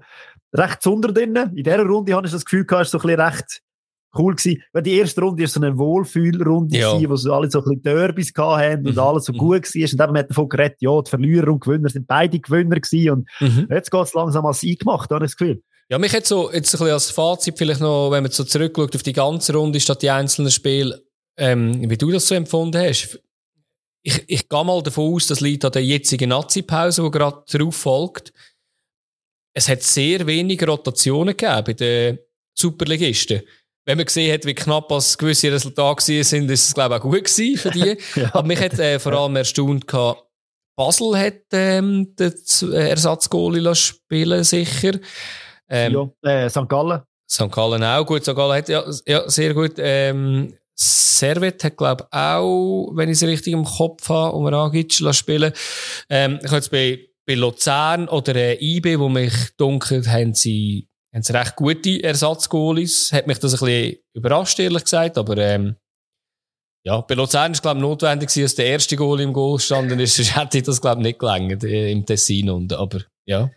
recht 0.53 0.81
zunder 0.81 1.12
drin. 1.12 1.35
In 1.35 1.64
dieser 1.64 1.83
Runde 1.85 2.14
habe 2.14 2.25
ich 2.25 2.33
das 2.33 2.45
Gefühl, 2.45 2.64
es 2.70 2.93
so 2.93 2.99
ein 2.99 3.03
bisschen 3.03 3.20
recht 3.20 3.62
cool 4.17 4.35
gewesen. 4.35 4.63
Weil 4.73 4.83
die 4.83 4.97
erste 4.99 5.21
Runde 5.21 5.43
ist 5.43 5.55
so 5.55 5.61
eine 5.61 5.77
Wohlfühlrunde 5.77 6.77
ja. 6.77 6.93
gewesen, 6.93 7.11
wo 7.11 7.17
so 7.17 7.33
alle 7.33 7.51
so 7.51 7.59
ein 7.59 7.65
bisschen 7.65 7.83
Derbys 7.83 8.33
hatten 8.37 8.87
und 8.87 8.95
mhm. 8.95 8.99
alles 8.99 9.25
so 9.25 9.33
gut 9.33 9.65
war. 9.75 9.93
Und 9.93 9.99
dann 9.99 10.19
hat 10.19 10.31
davon 10.31 10.49
geredet, 10.49 10.77
ja, 10.81 11.01
die 11.01 11.11
Verlierer 11.11 11.53
und 11.53 11.61
Gewinner 11.61 11.89
sind 11.89 12.07
beide 12.07 12.39
Gewinner 12.39 12.81
gewesen. 12.81 13.11
Und 13.11 13.29
mhm. 13.41 13.69
jetzt 13.71 13.91
geht 13.91 14.03
es 14.03 14.15
langsam 14.15 14.47
als 14.47 14.63
eingemacht, 14.63 15.11
habe 15.11 15.25
ich 15.25 15.33
das 15.33 15.37
Gefühl. 15.37 15.63
Ja, 15.89 15.99
mich 15.99 16.15
hat 16.15 16.27
so, 16.27 16.51
jetzt 16.53 16.75
ein 16.75 16.79
bisschen 16.79 16.95
als 16.95 17.11
Fazit 17.11 17.59
vielleicht 17.59 17.81
noch, 17.81 18.11
wenn 18.11 18.23
man 18.23 18.33
so 18.33 18.45
zurückschaut 18.45 18.95
auf 18.95 19.03
die 19.03 19.13
ganze 19.13 19.55
Runde 19.55 19.81
statt 19.81 20.01
die 20.01 20.11
einzelnen 20.11 20.51
Spiele, 20.51 21.03
ähm, 21.37 21.91
wie 21.91 21.99
du 21.99 22.11
das 22.11 22.29
so 22.29 22.35
empfunden 22.35 22.81
hast 22.81 23.19
ich, 24.03 24.25
ich 24.27 24.49
gehe 24.49 24.65
mal 24.65 24.83
davon 24.83 25.15
aus, 25.15 25.29
das 25.29 25.41
liegt 25.41 25.65
an 25.65 25.73
der 25.73 25.85
jetzigen 25.85 26.31
Nazi-Pause, 26.31 27.03
die 27.03 27.11
gerade 27.11 27.45
darauf 27.51 27.77
folgt. 27.77 28.33
Es 29.55 29.69
hat 29.69 29.83
sehr 29.83 30.27
wenig 30.27 30.67
Rotationen 30.67 31.37
gegeben 31.37 31.65
bei 31.65 31.73
den 31.73 32.19
Superligisten. 32.55 33.43
Wenn 33.85 33.99
man 33.99 34.07
gesehen 34.07 34.33
hat, 34.33 34.45
wie 34.45 34.55
knapp 34.55 34.89
das 34.89 35.18
gewisse 35.18 35.51
Resultate 35.51 36.22
sind, 36.22 36.51
ist 36.51 36.68
es, 36.68 36.74
glaube 36.74 36.95
ich, 36.95 37.01
auch 37.01 37.05
gut 37.05 37.24
gewesen 37.24 37.57
für 37.59 37.70
die. 37.70 37.99
ja. 38.20 38.30
Aber 38.33 38.47
mich 38.47 38.61
hat 38.61 38.78
äh, 38.78 38.99
vor 38.99 39.12
allem 39.12 39.37
erstaunt 39.37 39.87
gehabt, 39.87 40.24
Basel 40.76 41.18
hat 41.18 41.43
ähm, 41.53 42.14
den 42.16 42.33
äh, 42.72 42.89
Ersatzgoalie 42.91 43.74
spielen 43.74 44.43
sicher. 44.45 44.99
Ähm, 45.68 46.11
ja, 46.22 46.45
äh, 46.45 46.49
St. 46.51 46.68
Gallen. 46.68 47.03
St. 47.30 47.51
Gallen 47.51 47.85
auch. 47.85 48.07
Gut, 48.07 48.22
St. 48.22 48.35
Gallen 48.35 48.57
hat 48.57 48.68
ja, 48.68 48.85
ja 49.07 49.28
sehr 49.28 49.55
gut 49.55 49.74
ähm, 49.78 50.55
Servet 50.74 51.62
hat, 51.62 51.76
glaube 51.76 52.05
ich, 52.05 52.16
auch, 52.16 52.91
wenn 52.95 53.09
ich 53.09 53.16
es 53.16 53.22
richtig 53.22 53.53
im 53.53 53.64
Kopf 53.64 54.09
habe, 54.09 54.35
um 54.37 54.47
Ragic 54.47 54.93
spielen 55.14 55.53
ähm, 56.09 56.39
Ich 56.41 56.47
habe 56.47 56.57
jetzt 56.57 56.70
bei, 56.70 57.01
bei 57.26 57.35
Luzern 57.35 58.09
oder 58.09 58.35
äh, 58.35 58.59
IB, 58.61 58.99
wo 58.99 59.09
mich 59.09 59.33
dunkelt, 59.57 60.09
haben 60.09 60.35
sie, 60.35 60.89
haben 61.15 61.23
sie 61.23 61.33
recht 61.33 61.57
gute 61.57 62.03
Ersatzgoalies. 62.03 63.13
Hat 63.13 63.27
mich 63.27 63.39
das 63.39 63.55
ein 63.55 63.67
bisschen 63.67 63.97
überrascht, 64.15 64.59
ehrlich 64.59 64.85
gesagt, 64.85 65.19
aber 65.19 65.37
ähm, 65.39 65.77
ja, 66.85 67.01
bei 67.01 67.15
Luzern 67.15 67.53
ist 67.53 67.63
glaube 67.63 67.79
ich 67.79 67.83
notwendig 67.83 68.33
dass 68.35 68.55
der 68.55 68.67
erste 68.67 68.97
Goal 68.97 69.21
im 69.21 69.33
Goal 69.33 69.59
standen 69.59 70.01
ist, 70.01 70.17
sonst 70.17 70.37
hätte 70.37 70.59
ich 70.59 70.65
das 70.65 70.81
glaube 70.81 71.01
ich 71.01 71.07
nicht 71.07 71.19
gelangt 71.19 71.63
äh, 71.65 71.91
im 71.91 72.05
Tessin 72.05 72.51
und, 72.51 72.73
aber 72.73 73.01
ja. 73.27 73.51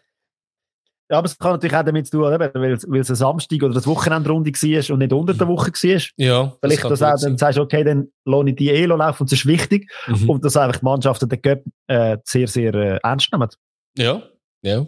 Ja, 1.10 1.20
aber 1.20 1.26
es 1.28 1.38
kann 1.38 1.52
natürlich 1.52 1.76
auch 1.76 1.84
damit 1.84 2.08
zu 2.08 2.18
tun, 2.18 2.24
weil, 2.24 2.52
weil 2.56 3.00
es 3.00 3.10
ein 3.10 3.16
Samstag 3.16 3.62
oder 3.62 3.76
das 3.76 3.86
Wochenendrunde 3.86 4.52
war 4.52 4.90
und 4.90 5.00
nicht 5.00 5.14
unter 5.14 5.36
der 5.36 5.48
Woche 5.48 5.72
war. 5.72 6.02
Ja. 6.18 6.58
Vielleicht, 6.62 6.84
das 6.84 7.00
dass 7.00 7.02
auch, 7.04 7.22
dann 7.22 7.38
sagst 7.38 7.60
du, 7.60 7.62
okay, 7.62 7.84
dann 7.84 8.08
lohne 8.26 8.50
ich 8.50 8.56
die 8.56 8.72
Elo 8.72 8.96
laufen 8.96 9.22
und 9.22 9.32
das 9.32 9.38
ist 9.38 9.46
wichtig. 9.46 9.92
Mhm. 10.08 10.30
Und 10.32 10.44
dass 10.44 10.58
einfach 10.58 10.80
die 10.80 10.86
Mannschaften 10.86 11.30
den 11.30 11.42
Cup 11.44 11.62
äh, 11.86 12.18
sehr, 12.24 12.48
sehr 12.48 12.74
äh, 12.74 13.00
ernst 13.04 13.32
nehmen. 13.32 13.50
Ja, 14.00 14.24
ja. 14.64 14.88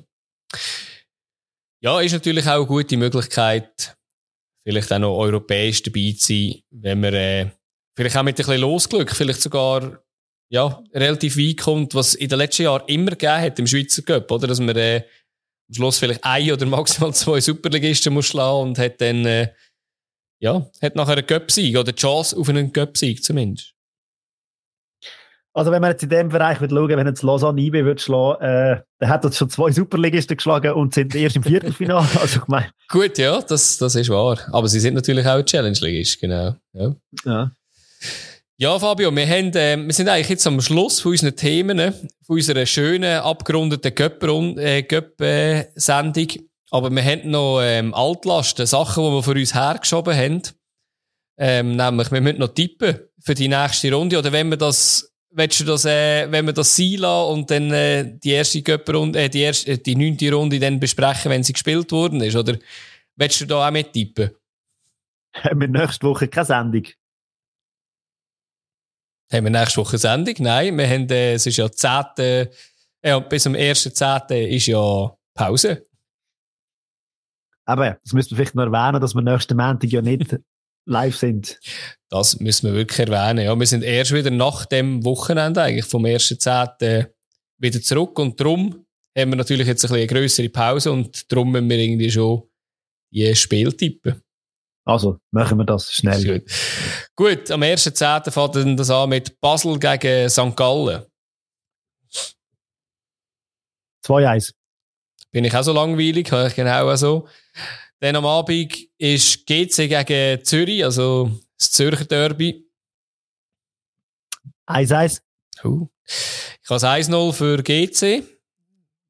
Ja, 1.84 2.01
ist 2.01 2.13
natürlich 2.13 2.47
auch 2.47 2.55
eine 2.55 2.65
gute 2.65 2.97
Möglichkeit, 2.97 3.95
vielleicht 4.65 4.91
auch 4.91 4.99
noch 4.99 5.17
europäisch 5.17 5.84
dabei 5.84 6.15
zu 6.17 6.34
sein, 6.34 6.61
wenn 6.71 6.99
man 6.99 7.13
äh, 7.13 7.51
vielleicht 7.95 8.17
auch 8.17 8.23
mit 8.23 8.34
ein 8.34 8.45
bisschen 8.45 8.61
Losglück, 8.61 9.15
vielleicht 9.15 9.41
sogar 9.41 10.03
ja, 10.49 10.84
relativ 10.93 11.38
weit 11.38 11.57
kommt, 11.57 11.93
was 11.93 12.15
in 12.15 12.30
den 12.30 12.39
letzten 12.39 12.63
Jahren 12.63 12.88
immer 12.88 13.11
gegeben 13.11 13.41
hat 13.41 13.59
im 13.59 13.67
Schweizer 13.67 14.01
Cup, 14.01 14.32
oder? 14.32 14.47
Dass 14.47 14.59
man 14.59 14.75
äh, 14.75 15.03
am 15.69 15.75
Schluss 15.75 15.99
vielleicht 15.99 16.23
ein 16.23 16.51
oder 16.51 16.65
maximal 16.65 17.13
zwei 17.13 17.41
Superligisten 17.41 18.13
muss 18.13 18.28
schlagen 18.28 18.69
und 18.69 18.80
hat 18.80 18.99
dann, 19.01 19.25
äh, 19.25 19.53
ja, 20.39 20.69
hat 20.82 20.95
nachher 20.95 21.17
einen 21.17 21.28
Göpsieg 21.28 21.78
oder 21.78 21.91
die 21.91 22.01
Chance 22.01 22.38
auf 22.38 22.49
einen 22.49 22.71
Göpsieg 22.71 23.23
zumindest. 23.23 23.76
Also 25.57 25.71
wenn 25.71 25.81
man 25.81 25.89
jetzt 25.89 26.03
in 26.03 26.09
dem 26.09 26.29
Bereich 26.29 26.61
wird 26.61 26.69
schauen, 26.69 26.89
wenn 26.89 27.07
jetzt 27.07 27.23
Lausanne 27.23 27.59
IB 27.59 27.83
wird 27.83 27.99
schlagen, 27.99 28.43
äh, 28.43 28.81
dann 28.99 29.09
hat 29.09 29.25
er 29.25 29.31
schon 29.31 29.49
zwei 29.49 29.71
Superligisten 29.71 30.37
geschlagen 30.37 30.73
und 30.73 30.93
sind 30.93 31.15
erst 31.15 31.35
im 31.35 31.41
Viertelfinale. 31.41 32.07
also 32.21 32.41
ich 32.41 32.47
meine. 32.47 32.69
Gut, 32.89 33.17
ja, 33.17 33.41
das, 33.41 33.79
das 33.79 33.95
ist 33.95 34.09
wahr. 34.09 34.37
Aber 34.51 34.67
sie 34.67 34.79
sind 34.79 34.93
natürlich 34.93 35.25
auch 35.25 35.41
Challenge-Ligist, 35.41 36.21
genau. 36.21 36.55
Ja. 36.73 36.95
ja. 37.25 37.51
Ja, 38.59 38.77
Fabio, 38.77 39.15
wir, 39.15 39.27
haben, 39.27 39.51
äh, 39.55 39.77
wir 39.77 39.93
sind 39.93 40.09
eigentlich 40.09 40.29
jetzt 40.29 40.45
am 40.45 40.61
Schluss 40.61 40.99
von 40.99 41.13
unseren 41.13 41.35
Themen, 41.35 41.79
äh, 41.79 41.91
von 41.91 42.35
unserer 42.35 42.67
schönen, 42.67 43.19
abgerundeten 43.19 43.95
Göpp-Sendung. 43.95 46.29
Äh, 46.29 46.39
Aber 46.69 46.91
wir 46.91 47.03
haben 47.03 47.31
noch 47.31 47.61
ähm, 47.63 47.95
Altlasten, 47.95 48.67
Sachen, 48.67 49.03
die 49.03 49.09
wir 49.09 49.23
für 49.23 49.31
uns 49.31 49.55
hergeschoben 49.55 50.15
haben. 50.15 50.43
Ähm, 51.39 51.75
nämlich, 51.75 52.11
wir 52.11 52.21
müssen 52.21 52.39
noch 52.39 52.53
tippen 52.53 52.99
für 53.19 53.33
die 53.33 53.47
nächste 53.47 53.91
Runde. 53.91 54.19
Oder 54.19 54.31
wenn 54.31 54.49
wir 54.49 54.57
das, 54.57 55.16
willst 55.32 55.59
du 55.59 55.65
das, 55.65 55.86
äh, 55.86 56.32
wenn 56.32 56.45
wir 56.45 56.53
das 56.53 56.75
sein 56.75 56.97
lassen 56.97 57.34
und 57.34 57.51
dann 57.51 57.71
äh, 57.71 58.17
die 58.17 58.32
erste 58.32 58.61
Göpp-Runde, 58.61 59.19
äh, 59.19 59.30
die 59.30 59.41
erste, 59.41 59.71
äh, 59.71 59.78
die 59.78 59.95
neunte 59.95 60.32
Runde 60.34 60.59
dann 60.59 60.80
besprechen, 60.80 61.32
wenn 61.32 61.43
sie 61.43 61.53
gespielt 61.53 61.91
worden 61.91 62.21
ist? 62.21 62.36
Oder 62.36 62.57
willst 63.15 63.41
du 63.41 63.45
da 63.45 63.67
auch 63.67 63.71
mit 63.71 63.93
tippen? 63.93 64.32
Haben 65.34 65.61
wir 65.61 65.67
nächste 65.67 66.07
Woche 66.07 66.28
keine 66.28 66.45
Sendung? 66.45 66.84
Haben 69.32 69.43
wir 69.43 69.51
nächste 69.51 69.82
Woche 69.82 69.97
Sendung? 69.97 70.36
Nein, 70.39 70.78
wir 70.78 70.89
haben, 70.89 71.09
äh, 71.09 71.34
es 71.34 71.45
ist 71.45 71.57
ja 71.57 71.69
10. 71.71 72.47
Ja, 73.03 73.19
bis 73.19 73.43
zum 73.43 73.53
1.10. 73.53 74.47
ist 74.47 74.67
ja 74.67 75.15
Pause. 75.34 75.86
Aber 77.65 77.99
das 78.03 78.13
müssen 78.13 78.32
wir 78.32 78.38
vielleicht 78.38 78.55
noch 78.55 78.63
erwähnen, 78.63 79.01
dass 79.01 79.13
wir 79.13 79.21
nächsten 79.21 79.57
Montag 79.57 79.91
ja 79.91 80.01
nicht 80.01 80.36
live 80.88 81.15
sind. 81.15 81.59
Das 82.09 82.39
müssen 82.39 82.67
wir 82.67 82.73
wirklich 82.73 83.07
erwähnen. 83.07 83.45
Ja, 83.45 83.57
wir 83.57 83.67
sind 83.67 83.83
erst 83.83 84.13
wieder 84.13 84.31
nach 84.31 84.65
dem 84.65 85.03
Wochenende 85.03 85.61
eigentlich 85.61 85.85
vom 85.85 86.03
1.10. 86.05 87.07
wieder 87.59 87.81
zurück 87.81 88.17
und 88.19 88.39
darum 88.39 88.85
haben 89.17 89.31
wir 89.31 89.35
natürlich 89.35 89.67
jetzt 89.67 89.83
ein 89.83 89.89
bisschen 89.89 89.97
eine 89.97 90.07
grössere 90.07 90.49
Pause 90.49 90.91
und 90.91 91.31
darum 91.31 91.51
müssen 91.51 91.69
wir 91.69 91.77
irgendwie 91.77 92.09
schon 92.09 92.43
die 93.13 93.35
Spiel 93.35 93.73
tippen. 93.73 94.21
Also 94.85 95.19
machen 95.31 95.57
wir 95.57 95.65
das 95.65 95.91
schnell. 95.91 96.23
Gut. 96.23 96.51
Gut, 97.15 97.51
am 97.51 97.61
1.10. 97.61 98.31
fängt 98.31 98.55
dann 98.55 98.77
das 98.77 98.89
an 98.89 99.09
mit 99.09 99.39
Basel 99.41 99.77
gegen 99.77 100.29
St. 100.29 100.55
Gallen. 100.55 101.03
2-1. 104.05 104.53
Bin 105.31 105.43
ich 105.43 105.53
auch 105.53 105.63
so 105.63 105.73
langweilig, 105.73 106.31
habe 106.31 106.47
ich 106.47 106.55
genau 106.55 106.95
so. 106.95 107.27
Dann 107.99 108.15
am 108.15 108.25
Abend 108.25 108.77
ist 108.97 109.45
GC 109.45 109.87
gegen 109.87 110.43
Zürich, 110.43 110.83
also 110.83 111.31
das 111.57 111.71
Zürcher 111.71 112.05
Derby. 112.05 112.67
1-1. 114.67 115.21
Uh. 115.63 115.87
Ich 116.05 116.69
habe 116.69 116.85
1-0 116.85 117.33
für 117.33 117.63
GC. 117.63 118.23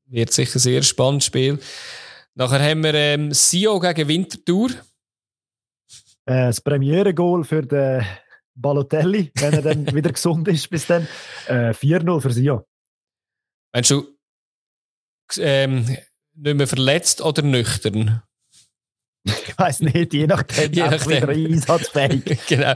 Wird 0.05 0.31
sicher 0.31 0.55
ein 0.55 0.59
sehr 0.59 0.83
spannendes 0.83 1.25
Spiel. 1.25 1.59
Nachher 2.35 2.63
haben 2.63 2.83
wir 2.83 2.93
ähm, 2.93 3.33
Sio 3.33 3.79
gegen 3.79 4.07
Winterthur. 4.07 4.69
Äh, 6.25 6.47
das 6.47 6.61
Premiere-Goal 6.61 7.43
für 7.43 7.63
den 7.63 8.05
Balotelli, 8.53 9.31
wenn 9.35 9.53
er 9.53 9.61
dann 9.61 9.85
wieder 9.93 10.11
gesund 10.11 10.47
ist 10.47 10.69
bis 10.69 10.87
dann. 10.87 11.07
Äh, 11.47 11.71
4-0 11.71 12.21
für 12.21 12.31
Sion. 12.31 12.63
Meinst 13.73 13.91
du, 13.91 14.17
ähm, 15.39 15.85
nicht 16.35 16.57
mehr 16.57 16.67
verletzt 16.67 17.21
oder 17.21 17.41
nüchtern? 17.41 18.21
Ich 19.27 19.57
weiß 19.57 19.79
nicht, 19.81 20.13
je 20.13 20.27
nachdem, 20.27 20.71
je 20.71 20.83
nachdem. 20.83 21.09
wieder 21.09 21.29
einsatzfähig. 21.29 22.23
genau. 22.47 22.73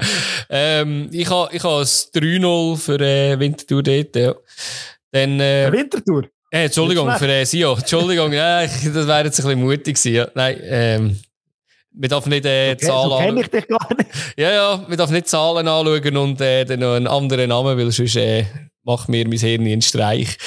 Ähm, 0.49 1.09
ich 1.11 1.29
habe 1.29 1.55
ich 1.55 1.63
ha 1.63 1.79
ein 1.79 1.85
3-0 1.85 2.77
für 2.77 2.99
äh, 2.99 3.39
Winterthur 3.39 3.83
dort. 3.83 4.15
Ja. 4.15 4.35
Dann, 5.11 5.39
äh, 5.39 5.71
Winterthur? 5.71 6.23
Äh, 6.51 6.65
Entschuldigung, 6.65 7.11
für 7.17 7.27
äh, 7.27 7.45
Sio. 7.45 7.75
Entschuldigung, 7.75 8.33
ja, 8.33 8.61
das 8.61 8.83
wäre 8.83 9.25
jetzt 9.25 9.39
ein 9.39 9.45
bisschen 9.45 9.61
mutig 9.61 9.95
gewesen. 9.95 10.13
Ja. 10.13 10.27
Nein, 10.35 10.57
ähm, 10.63 11.17
man 11.93 12.09
darf 12.09 12.25
nicht 12.25 12.45
äh, 12.45 12.73
Okay, 12.73 12.85
Zahlen 12.85 13.09
so 13.09 13.17
kenne 13.17 13.41
ich 13.41 13.47
dich 13.47 13.67
gar 13.67 13.95
nicht. 13.97 14.09
Ja, 14.37 14.51
ja, 14.51 14.85
man 14.87 14.97
darf 14.97 15.11
nicht 15.11 15.27
Zahlen 15.27 15.67
anschauen 15.67 16.17
und 16.17 16.41
äh, 16.41 16.65
dann 16.65 16.79
noch 16.79 16.95
einen 16.95 17.07
anderen 17.07 17.49
Namen, 17.49 17.77
weil 17.77 17.91
sonst 17.91 18.15
äh, 18.15 18.45
macht 18.83 19.09
mir 19.09 19.27
mein 19.27 19.39
Hirn 19.39 19.65
einen 19.65 19.81
Streich. 19.81 20.37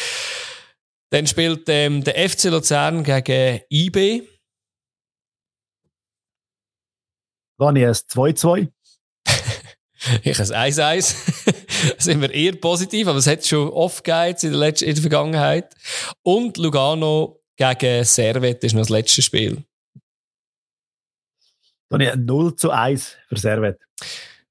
Dann 1.10 1.26
spielt 1.26 1.68
ähm, 1.68 2.02
der 2.02 2.28
FC 2.28 2.44
Luzern 2.44 3.04
gegen 3.04 3.60
IB. 3.70 4.22
Da 7.58 7.66
habe 7.66 7.78
ich 7.78 7.86
ein 7.86 7.92
2-2. 7.92 8.68
Ich 10.22 10.38
ein 10.38 10.72
1-1. 10.72 11.14
da 11.96 12.02
sind 12.02 12.20
wir 12.20 12.30
eher 12.30 12.56
positiv, 12.56 13.08
aber 13.08 13.18
es 13.18 13.26
hat 13.26 13.46
schon 13.46 13.70
oft 13.70 14.04
gegeben 14.04 14.36
in 14.42 14.50
der, 14.50 14.60
letzten, 14.60 14.84
in 14.86 14.94
der 14.94 15.02
Vergangenheit. 15.02 15.74
Und 16.22 16.56
Lugano 16.58 17.40
gegen 17.56 18.04
Servet 18.04 18.62
ist 18.64 18.74
noch 18.74 18.82
das 18.82 18.90
letzte 18.90 19.22
Spiel. 19.22 19.64
Da 21.88 21.94
habe 21.94 22.04
ich 22.04 22.12
ein 22.12 22.24
0 22.24 22.56
zu 22.56 22.70
1 22.70 23.16
für 23.28 23.38
Servet. 23.38 23.78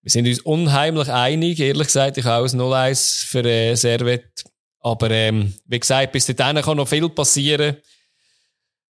Wir 0.02 0.12
sind 0.12 0.28
uns 0.28 0.42
unheimlich 0.42 1.10
einig. 1.10 1.60
Ehrlich 1.60 1.88
gesagt, 1.88 2.18
ich 2.18 2.26
habe 2.26 2.46
auch 2.46 2.52
ein 2.52 2.60
0-1 2.60 3.26
für 3.26 3.44
äh, 3.46 3.76
Servet. 3.76 4.44
Aber 4.80 5.10
ähm, 5.12 5.54
wie 5.66 5.80
gesagt, 5.80 6.12
bis 6.12 6.26
dahin 6.26 6.62
kann 6.62 6.78
noch 6.78 6.88
viel 6.88 7.10
passieren. 7.10 7.78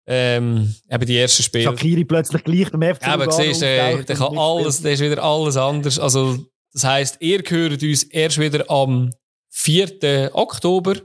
Ähm, 0.07 0.75
eben 0.91 1.07
die 1.07 1.19
ersten 1.19 1.43
Spiele. 1.43 1.65
Shakiri 1.65 2.05
plötzlich 2.05 2.43
gleich 2.43 2.71
beim 2.71 2.95
FC 2.95 3.07
Lugano 3.07 3.31
siehst, 3.31 3.63
äh, 3.63 3.81
auftaucht 3.81 4.09
der 4.09 4.17
kann 4.17 4.39
alles, 4.39 4.83
der 4.83 4.93
ist 4.93 5.01
wieder 5.01 5.23
alles 5.23 5.57
anders. 5.57 5.99
Also, 5.99 6.39
das 6.73 6.85
heisst, 6.85 7.17
ihr 7.21 7.43
gehört 7.43 7.83
uns 7.83 8.03
erst 8.05 8.39
wieder 8.39 8.69
am 8.71 9.11
4. 9.51 10.31
Oktober. 10.33 10.97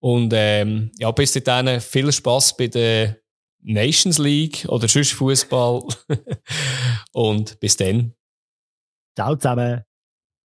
Und 0.00 0.32
ähm, 0.34 0.90
ja, 0.98 1.10
bis 1.12 1.32
dahin 1.32 1.80
viel 1.80 2.10
Spaß 2.10 2.56
bei 2.56 2.66
der 2.66 3.18
Nations 3.62 4.18
League 4.18 4.64
oder 4.68 4.88
sonst 4.88 5.12
Fußball. 5.12 5.84
Und 7.12 7.60
bis 7.60 7.76
dann. 7.76 8.14
Ciao 9.16 9.36
zusammen. 9.36 9.84